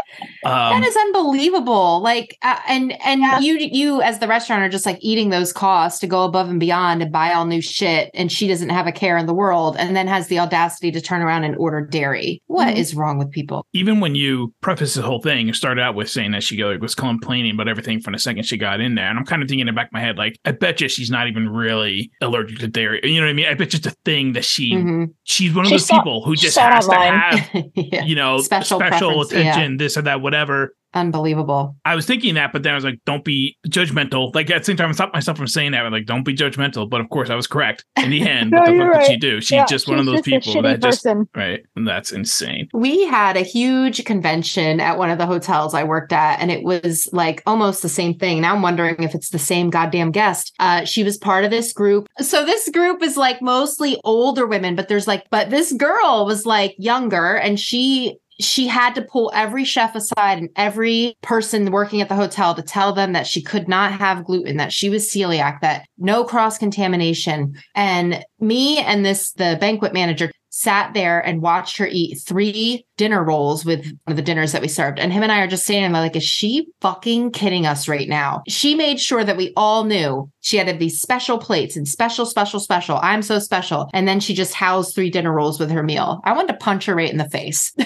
Um, 0.43 0.83
is 0.83 0.95
unbelievable. 0.95 2.01
Like, 2.01 2.37
uh, 2.41 2.59
and 2.67 2.91
and 3.03 3.21
Yeah. 3.21 3.39
you 3.39 3.57
you 3.59 4.01
as 4.01 4.19
the 4.19 4.27
restaurant 4.27 4.63
are 4.63 4.69
just 4.69 4.85
like 4.85 4.97
eating 5.01 5.29
those 5.29 5.53
costs 5.53 5.99
to 5.99 6.07
go 6.07 6.23
above 6.23 6.49
and 6.49 6.59
beyond 6.59 7.01
and 7.01 7.11
buy 7.11 7.33
all 7.33 7.45
new 7.45 7.61
shit, 7.61 8.09
and 8.13 8.31
she 8.31 8.47
doesn't 8.47 8.69
have 8.69 8.87
a 8.87 8.91
care 8.91 9.17
in 9.17 9.25
the 9.25 9.33
world, 9.33 9.75
and 9.77 9.95
then 9.95 10.07
has 10.07 10.27
the 10.27 10.39
audacity 10.39 10.91
to 10.91 11.01
turn 11.01 11.21
around 11.21 11.43
and 11.43 11.55
order 11.57 11.81
dairy. 11.81 12.41
What 12.51 12.77
is 12.77 12.93
Mhm. 12.93 12.97
wrong 12.97 13.17
with 13.17 13.31
people? 13.31 13.65
even 13.73 13.99
when 14.01 14.13
you 14.15 14.53
preface 14.61 14.93
the 14.95 15.01
whole 15.01 15.21
thing, 15.21 15.47
you 15.47 15.53
started 15.53 15.81
out 15.81 15.95
with 15.95 16.09
saying 16.09 16.31
that 16.31 16.43
she 16.43 16.61
was 16.63 16.93
complaining 16.95 17.53
about 17.53 17.67
everything 17.69 18.01
from 18.01 18.13
the 18.13 18.19
second 18.19 18.43
she 18.45 18.57
got 18.57 18.81
in 18.81 18.95
there, 18.95 19.07
and 19.09 19.17
I'm 19.17 19.25
kind 19.25 19.41
of 19.41 19.47
thinking 19.47 19.61
in 19.67 19.73
the 19.73 19.73
back 19.73 19.87
of 19.87 19.93
my 19.93 20.01
head, 20.01 20.17
like, 20.17 20.37
I 20.45 20.51
bet 20.51 20.81
you 20.81 20.89
she's 20.89 21.09
not 21.09 21.27
even 21.27 21.47
really 21.49 22.11
allergic 22.21 22.59
to 22.59 22.67
dairy. 22.67 22.99
You 23.03 23.21
know 23.21 23.25
what 23.27 23.31
I 23.31 23.33
mean? 23.33 23.45
I 23.47 23.53
bet 23.53 23.69
just 23.69 23.85
a 23.85 23.95
thing 24.05 24.33
that 24.33 24.43
she 24.45 24.73
Mhm. 24.73 25.07
she's 25.23 25.53
one 25.53 25.65
of 25.65 25.69
She 25.69 25.75
those 25.75 25.85
saw- 25.87 25.97
people 25.99 26.23
who 26.25 26.35
just 26.35 26.55
saw 26.55 26.67
it 26.67 26.73
has 26.73 26.87
to 26.87 26.91
online. 26.93 27.37
have 27.37 27.49
yeah, 27.75 28.05
you 28.05 28.15
know 28.15 28.37
Special 28.39 28.79
special, 28.79 29.09
preference, 29.09 29.31
yeah. 29.33 29.39
attention, 29.51 29.77
this 29.77 29.97
or 29.97 30.01
that, 30.03 30.21
whatever. 30.21 30.75
Unbelievable. 30.93 31.75
I 31.85 31.95
was 31.95 32.05
thinking 32.05 32.35
that, 32.35 32.51
but 32.53 32.63
then 32.63 32.73
I 32.73 32.75
was 32.75 32.83
like, 32.83 32.99
don't 33.05 33.23
be 33.23 33.57
judgmental. 33.67 34.33
Like 34.35 34.49
at 34.49 34.59
the 34.59 34.65
same 34.65 34.77
time, 34.77 34.89
I 34.89 34.93
stopped 34.93 35.13
myself 35.13 35.37
from 35.37 35.47
saying 35.47 35.71
that. 35.71 35.85
I'm 35.85 35.91
like, 35.91 36.05
don't 36.05 36.23
be 36.23 36.35
judgmental. 36.35 36.89
But 36.89 37.01
of 37.01 37.09
course, 37.09 37.29
I 37.29 37.35
was 37.35 37.47
correct. 37.47 37.85
In 37.97 38.09
the 38.09 38.21
end, 38.27 38.51
No, 38.51 38.59
what 38.59 38.65
the 38.71 38.77
fuck 38.77 38.93
did 39.01 39.07
she 39.07 39.17
do? 39.17 39.41
She's 39.41 39.51
Yeah, 39.51 39.65
just 39.65 39.87
one 39.87 39.99
of 39.99 40.05
those 40.05 40.21
people 40.21 40.61
that 40.61 40.81
just 40.81 41.03
person. 41.03 41.27
right. 41.35 41.65
And 41.75 41.87
that's 41.87 42.11
insane. 42.11 42.69
We 42.73 43.05
had 43.07 43.37
a 43.37 43.41
huge 43.41 44.03
convention 44.05 44.79
at 44.79 44.97
one 44.97 45.09
of 45.09 45.17
the 45.17 45.25
hotels 45.25 45.73
I 45.73 45.83
worked 45.83 46.13
at, 46.13 46.39
and 46.39 46.51
it 46.51 46.63
was 46.63 47.07
like 47.11 47.41
almost 47.45 47.81
the 47.81 47.89
same 47.89 48.13
thing. 48.17 48.41
Now 48.41 48.55
I'm 48.55 48.61
wondering 48.61 48.95
if 49.03 49.15
it's 49.15 49.29
the 49.29 49.39
same 49.39 49.69
goddamn 49.69 50.11
guest. 50.11 50.53
Uh, 50.59 50.85
she 50.85 51.03
was 51.03 51.17
part 51.17 51.43
of 51.45 51.51
this 51.51 51.73
group. 51.73 52.07
So 52.19 52.45
this 52.45 52.69
group 52.69 53.01
is 53.01 53.17
like 53.17 53.41
mostly 53.41 53.99
older 54.03 54.45
women, 54.47 54.75
but 54.75 54.87
there's 54.87 55.07
like, 55.07 55.25
but 55.29 55.49
this 55.49 55.71
girl 55.73 56.25
was 56.25 56.45
like 56.45 56.75
younger, 56.77 57.35
and 57.35 57.59
she 57.59 58.17
she 58.39 58.67
had 58.67 58.95
to 58.95 59.01
pull 59.01 59.31
every 59.33 59.63
chef 59.63 59.95
aside 59.95 60.37
and 60.37 60.49
every 60.55 61.15
person 61.21 61.71
working 61.71 62.01
at 62.01 62.09
the 62.09 62.15
hotel 62.15 62.55
to 62.55 62.61
tell 62.61 62.93
them 62.93 63.13
that 63.13 63.27
she 63.27 63.41
could 63.41 63.67
not 63.67 63.91
have 63.91 64.25
gluten, 64.25 64.57
that 64.57 64.73
she 64.73 64.89
was 64.89 65.09
celiac, 65.09 65.59
that 65.61 65.85
no 65.97 66.23
cross 66.23 66.57
contamination. 66.57 67.53
And 67.75 68.23
me 68.39 68.79
and 68.79 69.05
this, 69.05 69.31
the 69.33 69.57
banquet 69.59 69.93
manager, 69.93 70.31
sat 70.53 70.93
there 70.93 71.19
and 71.19 71.41
watched 71.41 71.77
her 71.77 71.87
eat 71.89 72.15
three 72.15 72.85
dinner 73.01 73.23
rolls 73.23 73.65
with 73.65 73.83
one 73.83 74.11
of 74.11 74.15
the 74.15 74.21
dinners 74.21 74.51
that 74.51 74.61
we 74.61 74.67
served. 74.67 74.99
And 74.99 75.11
him 75.11 75.23
and 75.23 75.31
I 75.31 75.39
are 75.39 75.47
just 75.47 75.65
saying, 75.65 75.91
like, 75.91 76.15
is 76.15 76.23
she 76.23 76.67
fucking 76.81 77.31
kidding 77.31 77.65
us 77.65 77.87
right 77.87 78.07
now? 78.07 78.43
She 78.47 78.75
made 78.75 78.99
sure 78.99 79.23
that 79.23 79.37
we 79.37 79.53
all 79.57 79.85
knew 79.85 80.29
she 80.41 80.57
had 80.57 80.77
these 80.77 81.01
special 81.01 81.39
plates 81.39 81.75
and 81.75 81.87
special, 81.87 82.27
special, 82.27 82.59
special. 82.59 82.99
I'm 83.01 83.23
so 83.23 83.39
special. 83.39 83.89
And 83.91 84.07
then 84.07 84.19
she 84.19 84.35
just 84.35 84.53
housed 84.53 84.93
three 84.93 85.09
dinner 85.09 85.33
rolls 85.33 85.59
with 85.59 85.71
her 85.71 85.81
meal. 85.81 86.21
I 86.25 86.33
wanted 86.33 86.49
to 86.49 86.59
punch 86.59 86.85
her 86.85 86.93
right 86.93 87.09
in 87.09 87.17
the 87.17 87.29
face. 87.29 87.73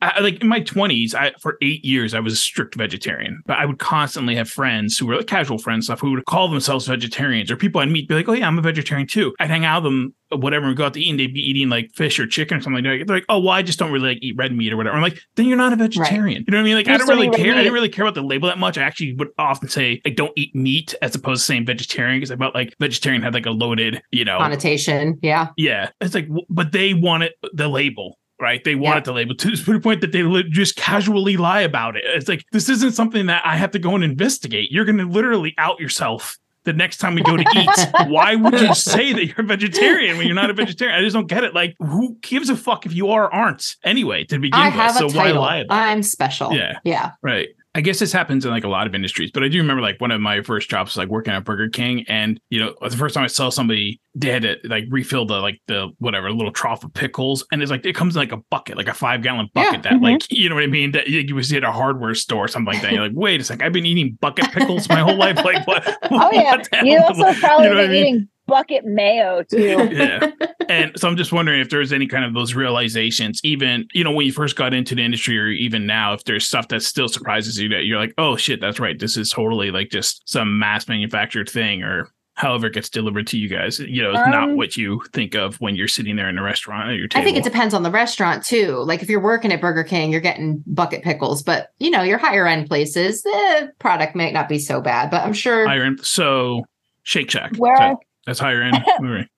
I, 0.00 0.20
like 0.20 0.40
in 0.40 0.48
my 0.48 0.60
20s, 0.60 1.14
I 1.14 1.32
for 1.40 1.56
eight 1.62 1.84
years 1.84 2.14
I 2.14 2.20
was 2.20 2.32
a 2.32 2.36
strict 2.36 2.76
vegetarian, 2.76 3.42
but 3.46 3.58
I 3.58 3.66
would 3.66 3.78
constantly 3.78 4.36
have 4.36 4.48
friends 4.48 4.98
who 4.98 5.06
were 5.06 5.16
like 5.16 5.26
casual 5.26 5.58
friends 5.58 5.86
stuff 5.86 6.00
who 6.00 6.12
would 6.12 6.24
call 6.26 6.48
themselves 6.48 6.86
vegetarians 6.86 7.50
or 7.50 7.56
people 7.56 7.80
I'd 7.80 7.88
meet 7.88 8.08
be 8.08 8.14
like, 8.14 8.28
oh 8.28 8.32
yeah, 8.32 8.46
I'm 8.46 8.58
a 8.58 8.62
vegetarian 8.62 9.06
too. 9.06 9.34
I'd 9.40 9.50
hang 9.50 9.64
out 9.64 9.82
with 9.82 9.92
them, 9.92 10.14
whatever, 10.30 10.68
we 10.68 10.74
go 10.74 10.86
out 10.86 10.94
to 10.94 11.00
eat 11.00 11.10
and 11.10 11.18
they'd 11.18 11.34
be 11.34 11.40
eating 11.40 11.68
like 11.68 11.90
fish 11.94 12.18
or 12.18 12.26
chicken 12.26 12.58
or 12.58 12.60
something 12.60 12.84
like 12.84 13.00
that. 13.00 13.06
They're 13.06 13.16
like, 13.16 13.26
oh, 13.28 13.40
well, 13.40 13.50
I 13.50 13.62
just 13.62 13.78
don't 13.78 13.92
really 13.92 14.10
like 14.10 14.18
eat 14.22 14.35
red 14.36 14.54
meat 14.56 14.72
or 14.72 14.76
whatever. 14.76 14.94
I'm 14.96 15.02
like, 15.02 15.18
then 15.34 15.46
you're 15.46 15.56
not 15.56 15.72
a 15.72 15.76
vegetarian. 15.76 16.44
You 16.46 16.52
know 16.52 16.58
what 16.58 16.62
I 16.62 16.64
mean? 16.64 16.74
Like, 16.76 16.86
You 16.86 16.94
I 16.94 16.98
don't 16.98 17.08
really 17.08 17.30
care. 17.30 17.52
I 17.54 17.58
didn't 17.58 17.72
really 17.72 17.88
care 17.88 18.04
about 18.04 18.14
the 18.14 18.22
label 18.22 18.48
that 18.48 18.58
much. 18.58 18.78
I 18.78 18.82
actually 18.82 19.14
would 19.14 19.28
often 19.38 19.68
say 19.68 20.00
I 20.06 20.10
don't 20.10 20.32
eat 20.36 20.54
meat 20.54 20.94
as 21.02 21.14
opposed 21.14 21.42
to 21.42 21.46
saying 21.46 21.66
vegetarian 21.66 22.18
because 22.18 22.30
I 22.30 22.36
felt 22.36 22.54
like 22.54 22.74
vegetarian 22.78 23.22
had 23.22 23.34
like 23.34 23.46
a 23.46 23.50
loaded, 23.50 24.02
you 24.10 24.24
know, 24.24 24.38
Connotation. 24.38 25.18
Yeah. 25.22 25.48
yeah, 25.56 25.90
it's 26.00 26.14
like, 26.14 26.28
but 26.48 26.72
they 26.72 26.94
wanted 26.94 27.32
the 27.52 27.68
label, 27.68 28.18
right? 28.40 28.62
They 28.62 28.74
wanted 28.74 28.96
Yeah. 28.98 29.00
the 29.04 29.12
label 29.12 29.34
to 29.36 29.56
to 29.56 29.72
the 29.72 29.80
point 29.80 30.00
that 30.02 30.12
they 30.12 30.22
just 30.50 30.76
casually 30.76 31.36
lie 31.36 31.62
about 31.62 31.96
it. 31.96 32.04
It's 32.06 32.28
like 32.28 32.44
this 32.52 32.68
isn't 32.68 32.92
something 32.92 33.26
that 33.26 33.42
I 33.44 33.56
have 33.56 33.70
to 33.72 33.78
go 33.78 33.94
and 33.94 34.04
investigate. 34.04 34.70
You're 34.70 34.84
going 34.84 34.98
to 34.98 35.06
literally 35.06 35.54
out 35.58 35.80
yourself 35.80 36.36
the 36.66 36.74
next 36.74 36.98
time 36.98 37.14
we 37.14 37.22
go 37.22 37.36
to 37.36 37.44
eat. 37.56 37.88
Why 38.10 38.34
would 38.34 38.60
you 38.60 38.74
say 38.74 39.12
that 39.14 39.24
you're 39.24 39.40
a 39.40 39.44
vegetarian 39.44 40.18
when 40.18 40.26
you're 40.26 40.36
not 40.36 40.50
a 40.50 40.52
vegetarian? 40.52 40.98
I 40.98 41.02
just 41.02 41.14
don't 41.14 41.28
get 41.28 41.44
it. 41.44 41.54
Like, 41.54 41.74
who 41.78 42.16
gives 42.20 42.50
a 42.50 42.56
fuck 42.56 42.84
if 42.84 42.92
you 42.92 43.08
are 43.08 43.24
or 43.24 43.34
aren't 43.34 43.76
anyway 43.82 44.24
to 44.24 44.38
begin 44.38 44.60
I 44.60 44.86
with? 44.86 44.96
so 44.96 45.06
a 45.06 45.12
why 45.12 45.30
lie 45.30 45.56
about? 45.58 45.74
I'm 45.74 46.02
special. 46.02 46.52
Yeah. 46.52 46.78
Yeah. 46.84 47.12
Right. 47.22 47.48
I 47.76 47.82
guess 47.82 47.98
this 47.98 48.10
happens 48.10 48.46
in 48.46 48.50
like 48.50 48.64
a 48.64 48.68
lot 48.68 48.86
of 48.86 48.94
industries, 48.94 49.30
but 49.30 49.42
I 49.42 49.48
do 49.48 49.58
remember 49.58 49.82
like 49.82 50.00
one 50.00 50.10
of 50.10 50.18
my 50.18 50.40
first 50.40 50.70
jobs 50.70 50.92
was 50.92 50.96
like 50.96 51.10
working 51.10 51.34
at 51.34 51.44
Burger 51.44 51.68
King, 51.68 52.06
and 52.08 52.40
you 52.48 52.58
know 52.58 52.74
the 52.80 52.96
first 52.96 53.14
time 53.14 53.22
I 53.22 53.26
saw 53.26 53.50
somebody, 53.50 54.00
they 54.14 54.30
had 54.30 54.42
to 54.42 54.56
like 54.64 54.84
refill 54.88 55.26
the 55.26 55.40
like 55.40 55.60
the 55.66 55.90
whatever 55.98 56.30
little 56.32 56.50
trough 56.50 56.82
of 56.84 56.94
pickles, 56.94 57.46
and 57.52 57.60
it's 57.60 57.70
like 57.70 57.84
it 57.84 57.94
comes 57.94 58.16
in 58.16 58.20
like 58.20 58.32
a 58.32 58.38
bucket, 58.50 58.78
like 58.78 58.88
a 58.88 58.94
five 58.94 59.20
gallon 59.20 59.50
bucket 59.52 59.74
Yeah. 59.74 59.80
that 59.82 59.92
mm-hmm. 59.92 60.04
like 60.04 60.32
you 60.32 60.48
know 60.48 60.54
what 60.54 60.64
I 60.64 60.68
mean 60.68 60.92
that 60.92 61.08
you, 61.08 61.34
would 61.34 61.44
see 61.44 61.58
at 61.58 61.64
a 61.64 61.70
hardware 61.70 62.14
store 62.14 62.46
or 62.46 62.48
something 62.48 62.72
like 62.72 62.80
that. 62.80 62.92
You're 62.92 63.02
like, 63.02 63.12
wait 63.14 63.42
a 63.42 63.44
sec, 63.44 63.62
I've 63.62 63.74
been 63.74 63.84
eating 63.84 64.16
bucket 64.22 64.50
pickles 64.52 64.88
my 64.88 65.00
whole 65.00 65.16
life. 65.16 65.36
Like 65.44 65.66
what? 65.66 65.86
Oh 66.10 66.30
yeah, 66.32 66.56
what 66.56 66.86
you 66.86 66.98
also 66.98 67.34
probably 67.40 67.66
You 67.66 67.74
know 67.74 67.76
what 67.76 67.84
I 67.84 67.88
mean? 67.88 68.06
eating 68.06 68.28
bucket 68.46 68.84
mayo 68.84 69.42
too. 69.42 69.88
yeah. 69.92 70.30
And 70.68 70.90
so 70.98 71.06
I'm 71.06 71.16
just 71.16 71.32
wondering 71.32 71.60
if 71.60 71.70
there's 71.70 71.92
any 71.92 72.08
kind 72.08 72.24
of 72.24 72.34
those 72.34 72.54
realizations, 72.54 73.40
even, 73.44 73.86
you 73.94 74.02
know, 74.02 74.10
when 74.10 74.26
you 74.26 74.32
first 74.32 74.56
got 74.56 74.74
into 74.74 74.96
the 74.96 75.04
industry 75.04 75.38
or 75.38 75.46
even 75.46 75.86
now, 75.86 76.12
if 76.12 76.24
there's 76.24 76.44
stuff 76.44 76.66
that 76.68 76.82
still 76.82 77.06
surprises 77.06 77.56
you 77.56 77.68
that 77.68 77.84
you're 77.84 78.00
like, 78.00 78.12
oh 78.18 78.34
shit, 78.36 78.60
that's 78.60 78.80
right. 78.80 78.98
This 78.98 79.16
is 79.16 79.30
totally 79.30 79.70
like 79.70 79.90
just 79.90 80.28
some 80.28 80.58
mass 80.58 80.88
manufactured 80.88 81.48
thing 81.48 81.84
or 81.84 82.10
however 82.34 82.66
it 82.66 82.74
gets 82.74 82.90
delivered 82.90 83.28
to 83.28 83.38
you 83.38 83.48
guys. 83.48 83.78
You 83.78 84.02
know, 84.02 84.10
it's 84.10 84.28
not 84.28 84.50
Um, 84.50 84.56
what 84.56 84.76
you 84.76 85.00
think 85.12 85.36
of 85.36 85.54
when 85.60 85.76
you're 85.76 85.86
sitting 85.86 86.16
there 86.16 86.28
in 86.28 86.36
a 86.36 86.42
restaurant 86.42 86.90
at 86.90 86.96
your 86.96 87.06
table. 87.06 87.22
I 87.22 87.24
think 87.24 87.36
it 87.38 87.44
depends 87.44 87.72
on 87.72 87.84
the 87.84 87.90
restaurant 87.92 88.44
too. 88.44 88.72
Like 88.78 89.02
if 89.04 89.08
you're 89.08 89.20
working 89.20 89.52
at 89.52 89.60
Burger 89.60 89.84
King, 89.84 90.10
you're 90.10 90.20
getting 90.20 90.64
bucket 90.66 91.04
pickles, 91.04 91.44
but 91.44 91.68
you 91.78 91.90
know, 91.92 92.02
your 92.02 92.18
higher 92.18 92.44
end 92.46 92.66
places, 92.66 93.22
the 93.22 93.72
product 93.78 94.16
might 94.16 94.32
not 94.34 94.48
be 94.48 94.58
so 94.58 94.80
bad, 94.80 95.12
but 95.12 95.22
I'm 95.22 95.32
sure 95.32 95.64
higher 95.68 95.84
end. 95.84 96.04
So 96.04 96.64
Shake 97.04 97.30
Shack. 97.30 97.54
Where 97.56 97.76
So 97.76 97.82
I- 97.84 97.94
that's 98.26 98.38
higher 98.38 98.62
end. 98.62 98.76
Right. 99.00 99.28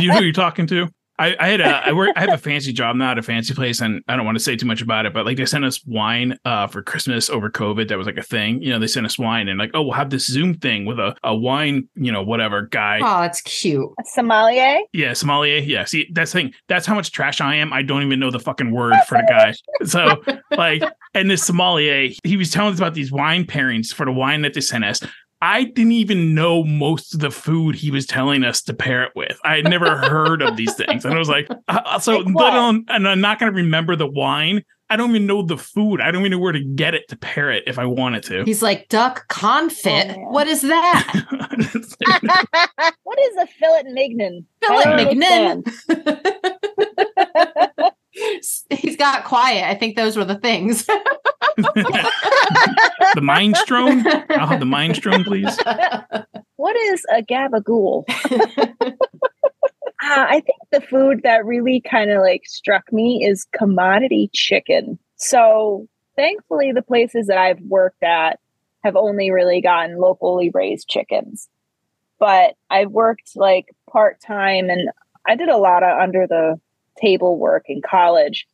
you 0.00 0.08
know 0.08 0.18
who 0.18 0.24
you're 0.24 0.32
talking 0.32 0.66
to? 0.68 0.88
I, 1.20 1.36
I 1.38 1.48
had 1.48 1.60
a 1.60 1.88
I 1.88 1.92
work 1.92 2.10
I 2.16 2.20
have 2.20 2.32
a 2.32 2.38
fancy 2.38 2.72
job, 2.72 2.96
now 2.96 3.10
at 3.10 3.18
a 3.18 3.22
fancy 3.22 3.52
place, 3.52 3.82
and 3.82 4.02
I 4.08 4.16
don't 4.16 4.24
want 4.24 4.38
to 4.38 4.42
say 4.42 4.56
too 4.56 4.64
much 4.64 4.80
about 4.80 5.04
it, 5.04 5.12
but 5.12 5.26
like 5.26 5.36
they 5.36 5.44
sent 5.44 5.66
us 5.66 5.84
wine 5.84 6.38
uh 6.46 6.66
for 6.66 6.82
Christmas 6.82 7.28
over 7.28 7.50
COVID. 7.50 7.88
That 7.88 7.98
was 7.98 8.06
like 8.06 8.16
a 8.16 8.22
thing. 8.22 8.62
You 8.62 8.70
know, 8.70 8.78
they 8.78 8.86
sent 8.86 9.04
us 9.04 9.18
wine 9.18 9.48
and 9.48 9.58
like, 9.58 9.70
oh, 9.74 9.82
we'll 9.82 9.92
have 9.92 10.08
this 10.08 10.26
Zoom 10.26 10.54
thing 10.54 10.86
with 10.86 10.98
a, 10.98 11.14
a 11.22 11.36
wine, 11.36 11.90
you 11.94 12.10
know, 12.10 12.22
whatever 12.22 12.62
guy. 12.62 13.00
Oh, 13.02 13.20
that's 13.20 13.42
cute. 13.42 13.86
A 14.00 14.04
sommelier? 14.06 14.78
Yeah, 14.94 15.12
sommelier. 15.12 15.58
Yeah. 15.58 15.84
See, 15.84 16.08
that's 16.10 16.32
the 16.32 16.38
thing. 16.38 16.54
That's 16.68 16.86
how 16.86 16.94
much 16.94 17.12
trash 17.12 17.42
I 17.42 17.56
am. 17.56 17.70
I 17.70 17.82
don't 17.82 18.02
even 18.02 18.18
know 18.18 18.30
the 18.30 18.40
fucking 18.40 18.70
word 18.70 18.94
for 19.06 19.18
the 19.18 19.26
guy. 19.28 19.54
So 19.84 20.22
like 20.56 20.82
and 21.14 21.30
this 21.30 21.44
sommelier, 21.44 22.10
he 22.24 22.36
was 22.38 22.50
telling 22.50 22.72
us 22.72 22.78
about 22.78 22.94
these 22.94 23.12
wine 23.12 23.44
pairings 23.44 23.88
for 23.92 24.06
the 24.06 24.12
wine 24.12 24.40
that 24.42 24.54
they 24.54 24.60
sent 24.62 24.84
us. 24.84 25.02
I 25.42 25.64
didn't 25.64 25.92
even 25.92 26.34
know 26.34 26.64
most 26.64 27.14
of 27.14 27.20
the 27.20 27.30
food 27.30 27.74
he 27.74 27.90
was 27.90 28.06
telling 28.06 28.44
us 28.44 28.60
to 28.62 28.74
pair 28.74 29.02
it 29.04 29.12
with. 29.14 29.38
I 29.44 29.56
had 29.56 29.64
never 29.64 29.96
heard 30.08 30.42
of 30.42 30.56
these 30.56 30.74
things, 30.74 31.04
and 31.04 31.14
I 31.14 31.18
was 31.18 31.28
like, 31.28 31.48
uh, 31.68 31.98
so 31.98 32.18
Like 32.18 32.34
let 32.34 32.54
alone, 32.54 32.84
and 32.88 33.08
I'm 33.08 33.20
not 33.20 33.38
going 33.38 33.52
to 33.52 33.56
remember 33.56 33.96
the 33.96 34.06
wine. 34.06 34.64
I 34.92 34.96
don't 34.96 35.10
even 35.10 35.26
know 35.26 35.42
the 35.42 35.56
food. 35.56 36.00
I 36.00 36.10
don't 36.10 36.22
even 36.22 36.32
know 36.32 36.38
where 36.40 36.52
to 36.52 36.62
get 36.62 36.94
it 36.94 37.08
to 37.10 37.16
pair 37.16 37.50
it 37.52 37.62
if 37.68 37.78
I 37.78 37.86
wanted 37.86 38.24
to. 38.24 38.42
He's 38.44 38.60
like 38.60 38.88
duck 38.88 39.28
confit. 39.28 40.16
Oh, 40.16 40.30
what 40.30 40.48
is 40.48 40.62
that? 40.62 41.12
what 43.04 43.18
is 43.20 43.36
a 43.36 43.46
filet 43.46 43.84
mignon? 43.84 44.46
Filet 44.60 45.04
mignon. 45.04 45.62
Understand. 48.20 48.80
He's 48.80 48.96
got 48.96 49.24
quiet. 49.24 49.64
I 49.64 49.74
think 49.74 49.96
those 49.96 50.16
were 50.16 50.24
the 50.24 50.38
things. 50.38 50.84
the 51.56 51.72
Mindstone. 53.16 54.04
I'll 54.30 54.46
have 54.46 54.60
the 54.60 54.66
Mindstone, 54.66 55.24
please. 55.24 55.56
What 56.56 56.76
is 56.76 57.04
a 57.14 57.22
gabagool? 57.22 58.04
Uh, 60.02 60.24
I 60.30 60.40
think 60.40 60.58
the 60.72 60.80
food 60.80 61.20
that 61.24 61.44
really 61.44 61.82
kind 61.82 62.10
of 62.10 62.22
like 62.22 62.46
struck 62.46 62.90
me 62.90 63.22
is 63.22 63.46
commodity 63.52 64.30
chicken. 64.32 64.98
So 65.16 65.88
thankfully, 66.16 66.72
the 66.72 66.80
places 66.80 67.26
that 67.26 67.36
I've 67.36 67.60
worked 67.60 68.02
at 68.02 68.40
have 68.82 68.96
only 68.96 69.30
really 69.30 69.60
gotten 69.60 69.98
locally 69.98 70.50
raised 70.54 70.88
chickens. 70.88 71.50
But 72.18 72.54
I've 72.70 72.90
worked 72.90 73.32
like 73.36 73.66
part 73.90 74.22
time 74.22 74.70
and 74.70 74.88
I 75.28 75.36
did 75.36 75.50
a 75.50 75.58
lot 75.58 75.82
of 75.82 75.98
under 75.98 76.26
the 76.26 76.58
table 77.00 77.38
work 77.38 77.64
in 77.66 77.80
college. 77.88 78.46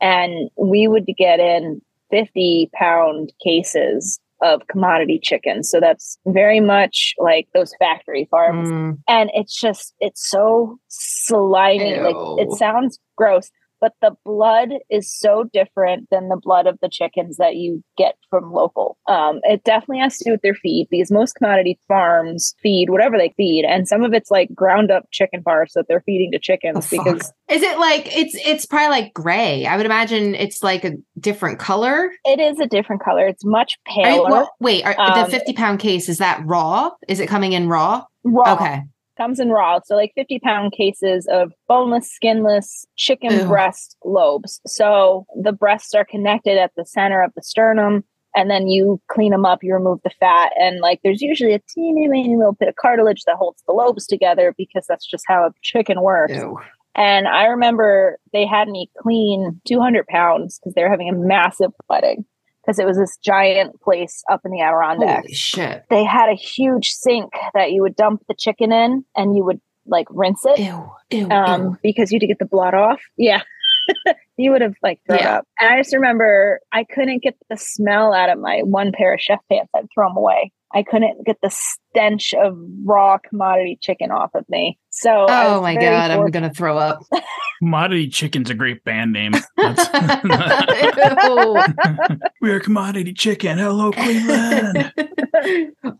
And 0.00 0.50
we 0.56 0.88
would 0.88 1.06
get 1.16 1.40
in 1.40 1.80
50 2.10 2.70
pound 2.74 3.32
cases 3.42 4.20
of 4.42 4.66
commodity 4.66 5.20
chicken. 5.22 5.62
So 5.62 5.80
that's 5.80 6.18
very 6.26 6.60
much 6.60 7.14
like 7.18 7.48
those 7.54 7.72
factory 7.78 8.26
farms 8.30 8.68
Mm, 8.68 8.98
and 9.08 9.30
it's 9.34 9.58
just 9.58 9.94
it's 10.00 10.28
so 10.28 10.78
slimy 10.88 11.98
like 12.00 12.16
it 12.38 12.52
sounds 12.52 12.98
gross 13.16 13.50
but 13.82 13.92
the 14.00 14.12
blood 14.24 14.70
is 14.88 15.12
so 15.12 15.44
different 15.52 16.08
than 16.10 16.28
the 16.28 16.38
blood 16.40 16.66
of 16.66 16.78
the 16.80 16.88
chickens 16.88 17.36
that 17.36 17.56
you 17.56 17.82
get 17.98 18.14
from 18.30 18.50
local 18.52 18.96
um, 19.08 19.40
it 19.42 19.62
definitely 19.64 19.98
has 19.98 20.16
to 20.16 20.24
do 20.24 20.30
with 20.30 20.40
their 20.42 20.54
feed 20.54 20.86
because 20.90 21.10
most 21.10 21.34
commodity 21.34 21.78
farms 21.88 22.54
feed 22.62 22.88
whatever 22.88 23.18
they 23.18 23.34
feed 23.36 23.64
and 23.68 23.86
some 23.88 24.02
of 24.04 24.14
it's 24.14 24.30
like 24.30 24.48
ground 24.54 24.90
up 24.90 25.04
chicken 25.10 25.42
parts 25.42 25.74
that 25.74 25.84
they're 25.88 26.02
feeding 26.06 26.30
to 26.32 26.38
chickens 26.38 26.76
Oh, 26.76 26.80
fuck. 26.80 27.04
because 27.04 27.32
is 27.50 27.62
it 27.62 27.78
like 27.78 28.16
it's 28.16 28.34
it's 28.46 28.64
probably 28.64 28.88
like 28.88 29.12
gray? 29.12 29.66
I 29.66 29.76
would 29.76 29.84
imagine 29.84 30.34
it's 30.36 30.62
like 30.62 30.84
a 30.84 30.92
different 31.18 31.58
color. 31.58 32.10
it 32.24 32.40
is 32.40 32.58
a 32.60 32.66
different 32.66 33.02
color 33.02 33.26
it's 33.26 33.44
much 33.44 33.76
Are 33.98 34.10
you- 34.10 34.22
well, 34.22 34.50
wait, 34.60 34.84
are, 34.86 34.94
Um, 34.98 35.24
the 35.24 35.30
fifty 35.30 35.52
pound 35.52 35.80
case 35.80 36.08
is 36.08 36.18
that 36.18 36.40
raw? 36.46 36.90
Is 37.08 37.18
it 37.20 37.28
coming 37.28 37.52
in 37.52 37.68
raw? 37.68 38.04
raw 38.24 38.54
Okay. 38.54 38.82
Comes 39.22 39.38
in 39.38 39.50
raw. 39.50 39.78
So 39.84 39.94
like 39.94 40.12
50 40.14 40.40
pound 40.40 40.72
cases 40.72 41.28
of 41.30 41.52
boneless, 41.68 42.10
skinless 42.10 42.84
chicken 42.96 43.32
Ew. 43.32 43.46
breast 43.46 43.96
lobes. 44.04 44.60
So 44.66 45.26
the 45.40 45.52
breasts 45.52 45.94
are 45.94 46.04
connected 46.04 46.58
at 46.58 46.72
the 46.76 46.84
center 46.84 47.22
of 47.22 47.32
the 47.36 47.42
sternum. 47.42 48.04
And 48.34 48.50
then 48.50 48.66
you 48.66 49.00
clean 49.10 49.30
them 49.30 49.44
up, 49.44 49.58
you 49.62 49.74
remove 49.74 49.98
the 50.04 50.10
fat, 50.18 50.52
and 50.58 50.80
like 50.80 51.00
there's 51.04 51.20
usually 51.20 51.52
a 51.52 51.60
teeny 51.68 52.08
tiny 52.08 52.34
little 52.34 52.56
bit 52.58 52.70
of 52.70 52.76
cartilage 52.76 53.24
that 53.26 53.36
holds 53.36 53.62
the 53.66 53.74
lobes 53.74 54.06
together 54.06 54.54
because 54.56 54.86
that's 54.88 55.04
just 55.04 55.24
how 55.28 55.42
a 55.44 55.50
chicken 55.60 56.00
works. 56.00 56.32
Ew. 56.32 56.58
And 56.94 57.28
I 57.28 57.44
remember 57.44 58.18
they 58.32 58.46
had 58.46 58.68
me 58.68 58.90
clean 59.02 59.60
200 59.68 60.06
pounds 60.06 60.58
because 60.58 60.72
they 60.72 60.82
were 60.82 60.88
having 60.88 61.10
a 61.10 61.14
massive 61.14 61.72
wedding 61.90 62.24
because 62.64 62.78
it 62.78 62.86
was 62.86 62.96
this 62.96 63.16
giant 63.24 63.80
place 63.80 64.22
up 64.30 64.40
in 64.44 64.50
the 64.52 64.60
Adirondacks 64.60 65.26
Holy 65.26 65.34
shit. 65.34 65.84
they 65.90 66.04
had 66.04 66.28
a 66.28 66.34
huge 66.34 66.90
sink 66.90 67.32
that 67.54 67.72
you 67.72 67.82
would 67.82 67.96
dump 67.96 68.22
the 68.28 68.34
chicken 68.38 68.72
in 68.72 69.04
and 69.16 69.36
you 69.36 69.44
would 69.44 69.60
like 69.86 70.06
rinse 70.10 70.44
it 70.46 70.58
Ew. 70.60 70.90
Ew. 71.10 71.28
um 71.30 71.62
ew. 71.62 71.78
because 71.82 72.12
you 72.12 72.16
had 72.16 72.20
to 72.20 72.26
get 72.28 72.38
the 72.38 72.44
blood 72.44 72.72
off 72.74 73.00
yeah 73.16 73.42
you 74.36 74.52
would 74.52 74.60
have 74.60 74.74
like 74.82 75.00
thrown 75.06 75.18
Yeah. 75.18 75.38
up 75.38 75.44
and 75.58 75.74
i 75.74 75.76
just 75.76 75.92
remember 75.92 76.60
i 76.72 76.84
couldn't 76.84 77.22
get 77.22 77.36
the 77.50 77.56
smell 77.56 78.12
out 78.14 78.28
of 78.30 78.38
my 78.38 78.60
one 78.60 78.92
pair 78.92 79.12
of 79.14 79.20
chef 79.20 79.40
pants 79.50 79.70
i'd 79.74 79.88
throw 79.92 80.08
them 80.08 80.16
away 80.16 80.52
i 80.72 80.84
couldn't 80.84 81.26
get 81.26 81.36
the 81.42 81.50
stench 81.92 82.34
of 82.34 82.56
raw 82.84 83.18
commodity 83.18 83.78
chicken 83.80 84.10
off 84.10 84.30
of 84.34 84.44
me 84.48 84.78
so 84.94 85.24
Oh 85.26 85.62
my 85.62 85.74
very 85.74 85.86
god, 85.86 86.10
I'm 86.10 86.30
gonna 86.30 86.52
throw 86.52 86.76
up. 86.76 87.02
Commodity 87.60 88.08
Chicken's 88.08 88.50
a 88.50 88.54
great 88.54 88.84
band 88.84 89.12
name. 89.12 89.32
We 92.42 92.50
are 92.50 92.58
Commodity 92.58 93.12
Chicken. 93.12 93.56
Hello, 93.56 93.92
Cleveland. 93.92 94.92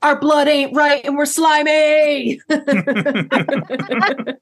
Our 0.03 0.19
blood 0.19 0.49
ain't 0.49 0.75
right 0.75 1.05
and 1.05 1.17
we're 1.17 1.25
slimy. 1.25 2.41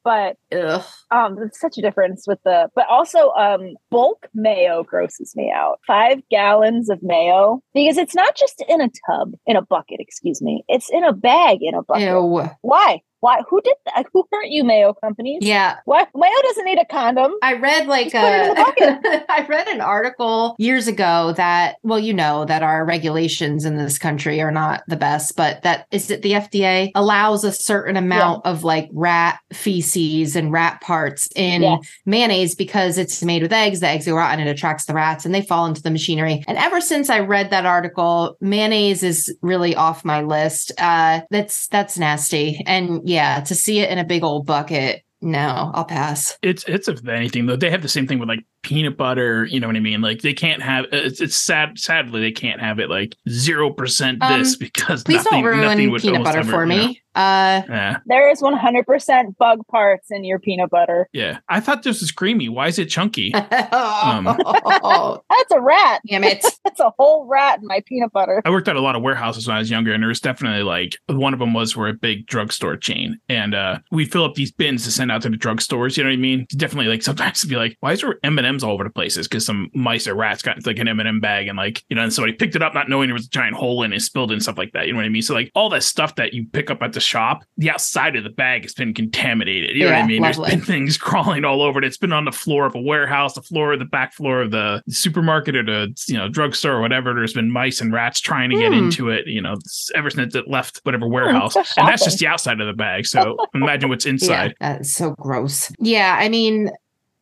but 0.03 0.35
Ugh. 0.51 0.83
um 1.11 1.35
there's 1.35 1.59
such 1.59 1.77
a 1.77 1.81
difference 1.81 2.25
with 2.27 2.39
the 2.43 2.69
but 2.75 2.85
also 2.89 3.29
um 3.31 3.75
bulk 3.89 4.27
mayo 4.33 4.83
grosses 4.83 5.33
me 5.35 5.51
out 5.55 5.79
five 5.87 6.21
gallons 6.29 6.89
of 6.89 6.99
mayo 7.03 7.61
because 7.73 7.97
it's 7.97 8.15
not 8.15 8.35
just 8.35 8.63
in 8.67 8.81
a 8.81 8.89
tub 9.09 9.33
in 9.45 9.55
a 9.55 9.61
bucket 9.61 9.99
excuse 9.99 10.41
me 10.41 10.63
it's 10.67 10.89
in 10.89 11.03
a 11.03 11.13
bag 11.13 11.40
in 11.61 11.75
a 11.75 11.83
bucket 11.83 12.07
Ew. 12.07 12.49
why 12.61 13.01
why 13.21 13.41
who 13.49 13.61
did 13.61 13.75
that 13.85 14.05
who 14.13 14.27
hurt 14.31 14.47
you 14.47 14.63
mayo 14.63 14.93
companies 14.93 15.39
Yeah. 15.41 15.77
why 15.85 16.05
mayo 16.15 16.31
doesn't 16.43 16.65
need 16.65 16.79
a 16.79 16.85
condom. 16.85 17.31
I 17.41 17.53
read 17.53 17.87
like 17.87 18.11
Just 18.11 18.15
put 18.23 18.33
it 18.33 18.87
in 18.87 19.01
the 19.01 19.19
a, 19.19 19.25
I 19.31 19.45
read 19.47 19.67
an 19.67 19.81
article 19.81 20.55
years 20.59 20.87
ago 20.87 21.33
that 21.37 21.77
well 21.83 21.99
you 21.99 22.13
know 22.13 22.45
that 22.45 22.61
our 22.63 22.85
regulations 22.85 23.63
in 23.65 23.77
this 23.77 23.97
country 23.97 24.41
are 24.41 24.51
not 24.51 24.83
the 24.87 24.97
best 24.97 25.35
but 25.37 25.61
that 25.63 25.87
is 25.91 26.11
it 26.11 26.21
the 26.21 26.33
FDA 26.33 26.91
allows 26.95 27.43
a 27.43 27.51
certain 27.51 27.95
amount 27.97 28.45
of 28.45 28.63
like 28.63 28.89
rat 28.91 29.39
feces 29.53 30.35
and 30.35 30.51
rat 30.51 30.81
parts 30.81 31.29
in 31.35 31.61
Yes. 31.61 31.79
mayonnaise 32.05 32.55
because 32.55 32.97
it's 32.97 33.23
made 33.23 33.41
with 33.43 33.53
eggs 33.53 33.79
the 33.79 33.87
eggs 33.87 34.07
out 34.07 34.31
and 34.31 34.41
it 34.41 34.47
attracts 34.47 34.85
the 34.85 34.93
rats 34.93 35.25
and 35.25 35.33
they 35.33 35.41
fall 35.41 35.65
into 35.65 35.81
the 35.81 35.91
machinery. 35.91 36.43
And 36.47 36.57
ever 36.57 36.81
since 36.81 37.09
I 37.09 37.19
read 37.19 37.49
that 37.51 37.65
article 37.65 38.35
mayonnaise 38.41 39.03
is 39.03 39.35
really 39.41 39.75
off 39.75 40.03
my 40.03 40.21
list. 40.21 40.71
Uh 40.77 41.21
that's 41.29 41.67
that's 41.67 41.97
nasty. 41.97 42.63
And 42.65 43.07
yeah 43.11 43.41
to 43.41 43.55
see 43.55 43.79
it 43.79 43.89
in 43.89 43.97
a 43.97 44.05
big 44.05 44.23
old 44.23 44.45
bucket 44.45 45.03
no 45.21 45.71
I'll 45.73 45.85
pass. 45.85 46.37
It's 46.41 46.63
it's 46.67 46.87
if 46.87 47.07
anything 47.07 47.45
though. 47.45 47.55
They 47.55 47.69
have 47.69 47.83
the 47.83 47.87
same 47.87 48.07
thing 48.07 48.19
with 48.19 48.27
like 48.27 48.43
peanut 48.63 48.97
butter 48.97 49.45
you 49.45 49.59
know 49.59 49.67
what 49.67 49.75
i 49.75 49.79
mean 49.79 50.01
like 50.01 50.21
they 50.21 50.33
can't 50.33 50.61
have 50.61 50.85
it's, 50.91 51.19
it's 51.19 51.35
sad 51.35 51.77
sadly 51.79 52.21
they 52.21 52.31
can't 52.31 52.61
have 52.61 52.79
it 52.79 52.89
like 52.89 53.15
zero 53.29 53.69
percent 53.71 54.19
this 54.27 54.53
Um, 54.53 54.57
because 54.59 55.03
Please 55.03 55.23
nothing, 55.25 55.43
don't 55.43 55.61
nothing 55.61 55.77
ruin 55.77 55.91
would 55.91 56.01
peanut 56.01 56.17
almost 56.17 56.27
butter 56.29 56.39
ever, 56.39 56.51
for 56.51 56.65
you 56.65 56.69
know. 56.69 56.87
me. 56.87 57.01
Uh, 57.13 57.61
yeah 57.67 57.97
there 58.05 58.31
is 58.31 58.41
100% 58.41 59.37
bug 59.37 59.59
parts 59.67 60.07
in 60.11 60.23
your 60.23 60.39
peanut 60.39 60.69
butter 60.69 61.09
yeah 61.11 61.39
i 61.49 61.59
thought 61.59 61.83
this 61.83 61.99
was 61.99 62.09
creamy 62.09 62.47
why 62.47 62.67
is 62.67 62.79
it 62.79 62.85
chunky 62.85 63.33
oh, 63.35 65.21
that's 65.29 65.51
a 65.51 65.59
rat 65.59 66.01
damn 66.07 66.23
it. 66.23 66.45
that's 66.63 66.79
a 66.79 66.89
whole 66.97 67.25
rat 67.25 67.59
in 67.59 67.67
my 67.67 67.83
peanut 67.85 68.13
butter 68.13 68.41
I 68.45 68.49
worked 68.49 68.67
at 68.67 68.75
a 68.75 68.81
lot 68.81 68.95
of 68.95 69.01
warehouses 69.01 69.47
when 69.47 69.55
I 69.55 69.59
was 69.59 69.69
younger, 69.69 69.93
and 69.93 70.01
there 70.01 70.07
was 70.07 70.19
definitely 70.19 70.63
like 70.63 70.97
one 71.07 71.33
of 71.33 71.39
them 71.39 71.53
was 71.53 71.73
for 71.73 71.87
a 71.87 71.93
big 71.93 72.25
drugstore 72.27 72.77
chain, 72.77 73.19
and 73.29 73.53
uh, 73.53 73.79
we'd 73.91 74.11
fill 74.11 74.23
up 74.23 74.35
these 74.35 74.51
bins 74.51 74.83
to 74.85 74.91
send 74.91 75.11
out 75.11 75.21
to 75.23 75.29
the 75.29 75.37
drugstores. 75.37 75.97
You 75.97 76.03
know 76.03 76.09
what 76.09 76.15
I 76.15 76.17
mean? 76.17 76.47
Definitely, 76.55 76.89
like 76.89 77.03
sometimes 77.03 77.39
it'd 77.39 77.49
be 77.49 77.55
like, 77.55 77.77
why 77.79 77.93
is 77.93 78.01
there 78.01 78.17
M 78.23 78.37
and 78.37 78.47
M's 78.51 78.63
all 78.63 78.71
over 78.73 78.83
the 78.83 78.89
places? 78.89 79.27
Because 79.27 79.45
some 79.45 79.69
mice 79.73 80.07
or 80.07 80.13
rats 80.15 80.41
got 80.41 80.57
into 80.57 80.69
like 80.69 80.79
an 80.79 80.87
M 80.87 80.99
and 80.99 81.07
m 81.07 81.19
bag, 81.19 81.47
and 81.47 81.57
like 81.57 81.83
you 81.89 81.95
know, 81.95 82.03
and 82.03 82.13
somebody 82.13 82.33
picked 82.33 82.55
it 82.55 82.61
up 82.61 82.73
not 82.73 82.89
knowing 82.89 83.07
there 83.07 83.13
was 83.15 83.25
a 83.25 83.29
giant 83.29 83.55
hole 83.55 83.83
in 83.83 83.93
it, 83.93 84.01
spilled 84.01 84.31
and 84.31 84.41
stuff 84.43 84.57
like 84.57 84.71
that. 84.73 84.87
You 84.87 84.93
know 84.93 84.97
what 84.97 85.05
I 85.05 85.09
mean? 85.09 85.21
So 85.21 85.33
like 85.33 85.51
all 85.55 85.69
that 85.69 85.83
stuff 85.83 86.15
that 86.15 86.33
you 86.33 86.45
pick 86.51 86.69
up 86.69 86.81
at 86.81 86.93
the 86.93 86.99
shop, 86.99 87.43
the 87.57 87.69
outside 87.69 88.15
of 88.15 88.23
the 88.23 88.29
bag 88.29 88.63
has 88.63 88.73
been 88.73 88.93
contaminated. 88.93 89.75
You 89.75 89.85
know 89.85 89.91
what 89.91 89.97
Yeah, 89.97 90.03
I 90.03 90.07
mean? 90.07 90.21
lovely. 90.21 90.49
There's 90.49 90.55
been 90.59 90.65
things 90.75 90.97
crawling 90.97 91.45
all 91.45 91.61
over 91.61 91.79
it. 91.79 91.85
It's 91.85 91.97
been 91.97 92.13
on 92.13 92.25
the 92.25 92.31
floor 92.31 92.65
of 92.65 92.75
a 92.75 92.81
warehouse, 92.81 93.33
the 93.33 93.41
floor 93.41 93.73
of 93.73 93.79
the 93.79 93.85
back 93.85 94.13
floor 94.13 94.41
of 94.41 94.51
the 94.51 94.81
supermarket 94.89 95.55
or 95.55 95.63
the 95.63 95.93
you 96.07 96.17
know 96.17 96.29
drugstore 96.29 96.73
or 96.73 96.81
whatever. 96.81 97.13
There's 97.13 97.33
been 97.33 97.51
mice 97.51 97.81
and 97.81 97.93
rats 97.93 98.19
trying 98.19 98.49
to 98.49 98.57
get 98.57 98.71
Hmm. 98.73 98.79
into 98.85 99.09
it. 99.09 99.27
You 99.27 99.41
know, 99.41 99.55
ever 99.95 100.09
since 100.09 100.35
it 100.35 100.47
left 100.47 100.79
whatever 100.83 101.07
warehouse, 101.07 101.53
so 101.53 101.61
and 101.77 101.87
that's 101.87 102.03
just 102.03 102.19
the 102.19 102.27
outside 102.27 102.59
of 102.61 102.67
the 102.67 102.73
bag. 102.73 103.05
So 103.05 103.37
imagine 103.53 103.89
what's 103.89 104.05
inside. 104.11 104.55
Yeah, 104.61 104.73
that's 104.77 104.91
so 104.93 105.11
gross. 105.19 105.71
Yeah, 105.79 106.15
I 106.19 106.29
mean, 106.29 106.69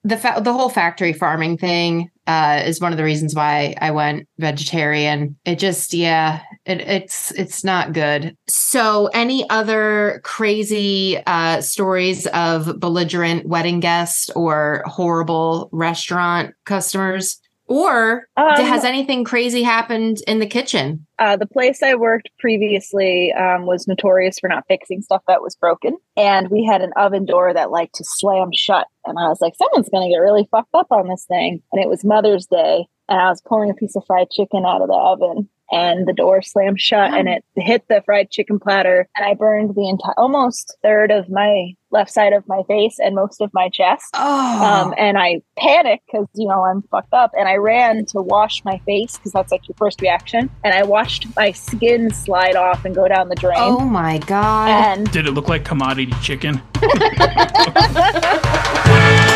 the 0.04 0.18
fa- 0.18 0.42
the 0.44 0.54
whole 0.54 0.70
factory 0.70 1.14
farming 1.14 1.58
thing. 1.58 2.10
uh, 2.30 2.62
is 2.64 2.80
one 2.80 2.92
of 2.94 2.98
the 2.98 3.04
reasons 3.04 3.34
why 3.34 3.74
I 3.82 3.90
went 3.90 4.28
vegetarian. 4.38 5.36
It 5.46 5.58
just, 5.58 5.96
yeah, 5.96 6.42
it, 6.64 6.80
it's 6.82 7.32
it's 7.32 7.64
not 7.64 7.92
good. 7.92 8.38
So, 8.48 9.08
any 9.16 9.50
other 9.50 10.22
crazy 10.24 11.18
uh, 11.26 11.62
stories 11.62 12.28
of 12.28 12.80
belligerent 12.80 13.48
wedding 13.48 13.80
guests 13.80 14.30
or 14.36 14.84
horrible 14.86 15.70
restaurant 15.72 16.54
customers? 16.66 17.40
Or 17.66 18.28
um, 18.36 18.56
has 18.56 18.84
anything 18.84 19.24
crazy 19.24 19.62
happened 19.62 20.22
in 20.28 20.40
the 20.40 20.48
kitchen? 20.48 21.06
Uh, 21.20 21.38
the 21.38 21.46
place 21.46 21.84
I 21.84 21.94
worked 21.94 22.30
previously 22.40 23.32
um, 23.34 23.68
was 23.68 23.88
notorious 23.88 24.40
for 24.40 24.50
not 24.50 24.64
fixing 24.68 25.04
stuff 25.04 25.22
that 25.28 25.44
was 25.44 25.56
broken. 25.56 25.96
And 26.18 26.50
we 26.50 26.64
had 26.66 26.82
an 26.82 26.92
oven 26.96 27.26
door 27.26 27.54
that 27.54 27.70
liked 27.70 27.94
to 27.96 28.04
slam 28.04 28.50
shut. 28.56 28.88
And 29.10 29.20
I 29.20 29.28
was 29.28 29.42
like, 29.42 29.54
someone's 29.56 29.90
going 29.90 30.08
to 30.08 30.14
get 30.14 30.20
really 30.20 30.48
fucked 30.52 30.74
up 30.74 30.88
on 30.92 31.08
this 31.08 31.26
thing. 31.28 31.62
And 31.72 31.82
it 31.82 31.90
was 31.90 32.06
Mother's 32.06 32.46
Day. 32.46 32.88
And 33.10 33.20
I 33.20 33.30
was 33.30 33.42
pulling 33.42 33.70
a 33.70 33.74
piece 33.74 33.96
of 33.96 34.06
fried 34.06 34.30
chicken 34.30 34.66
out 34.66 34.82
of 34.82 34.88
the 34.88 34.94
oven 34.94 35.50
and 35.72 36.08
the 36.08 36.14
door 36.14 36.42
slammed 36.42 36.80
shut 36.80 37.14
and 37.14 37.28
it 37.28 37.44
hit 37.56 37.88
the 37.88 38.02
fried 38.06 38.30
chicken 38.32 38.60
platter 38.60 39.08
and 39.16 39.26
I 39.26 39.34
burned 39.34 39.76
the 39.76 39.88
entire 39.88 40.14
almost 40.18 40.78
third 40.82 41.12
of 41.12 41.30
my 41.30 41.74
left 41.92 42.12
side 42.12 42.34
of 42.34 42.48
my 42.48 42.62
face 42.68 42.98
and 43.00 43.16
most 43.16 43.42
of 43.42 43.50
my 43.54 43.70
chest. 43.70 44.06
Oh. 44.14 44.64
Um, 44.64 44.94
and 44.98 45.18
I 45.18 45.42
panicked 45.58 46.06
because 46.08 46.28
you 46.36 46.48
know 46.48 46.64
I'm 46.64 46.82
fucked 46.84 47.14
up 47.14 47.32
and 47.38 47.48
I 47.48 47.56
ran 47.56 48.06
to 48.08 48.22
wash 48.22 48.64
my 48.64 48.80
face 48.86 49.18
because 49.18 49.32
that's 49.32 49.52
like 49.52 49.68
your 49.68 49.76
first 49.78 50.02
reaction 50.02 50.50
and 50.64 50.74
I 50.74 50.84
watched 50.84 51.28
my 51.36 51.52
skin 51.52 52.14
slide 52.14 52.56
off 52.56 52.86
and 52.86 52.96
go 52.96 53.08
down 53.08 53.30
the 53.30 53.36
drain. 53.36 53.58
Oh 53.58 53.80
my 53.80 54.20
god! 54.20 54.70
And 54.70 55.12
did 55.12 55.28
it 55.28 55.32
look 55.32 55.50
like 55.50 55.66
commodity 55.66 56.14
chicken? 56.22 56.62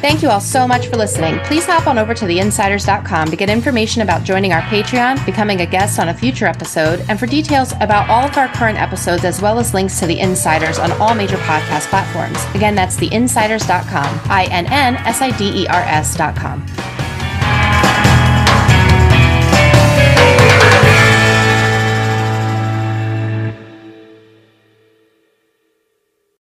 Thank 0.00 0.22
you 0.22 0.30
all 0.30 0.40
so 0.40 0.66
much 0.66 0.86
for 0.86 0.96
listening. 0.96 1.38
Please 1.40 1.66
hop 1.66 1.86
on 1.86 1.98
over 1.98 2.14
to 2.14 2.24
theinnsiders.com 2.24 3.28
to 3.28 3.36
get 3.36 3.50
information 3.50 4.00
about 4.00 4.24
joining 4.24 4.50
our 4.50 4.62
Patreon, 4.62 5.24
becoming 5.26 5.60
a 5.60 5.66
guest 5.66 5.98
on 5.98 6.08
a 6.08 6.14
future 6.14 6.46
episode, 6.46 7.04
and 7.10 7.20
for 7.20 7.26
details 7.26 7.72
about 7.80 8.08
all 8.08 8.24
of 8.24 8.36
our 8.38 8.48
current 8.48 8.78
episodes, 8.78 9.24
as 9.24 9.42
well 9.42 9.58
as 9.58 9.74
links 9.74 10.00
to 10.00 10.06
the 10.06 10.16
Innsiders 10.16 10.82
on 10.82 10.90
all 10.92 11.14
major 11.14 11.36
podcast 11.38 11.88
platforms. 11.88 12.42
Again, 12.54 12.74
that's 12.74 12.96
theinnsiders.com, 12.96 14.20
I 14.30 14.48
N 14.50 14.66
N 14.66 14.96
S 14.96 15.20
I 15.20 15.36
D 15.36 15.64
E 15.64 15.66
R 15.66 15.82
S.com. 15.82 17.09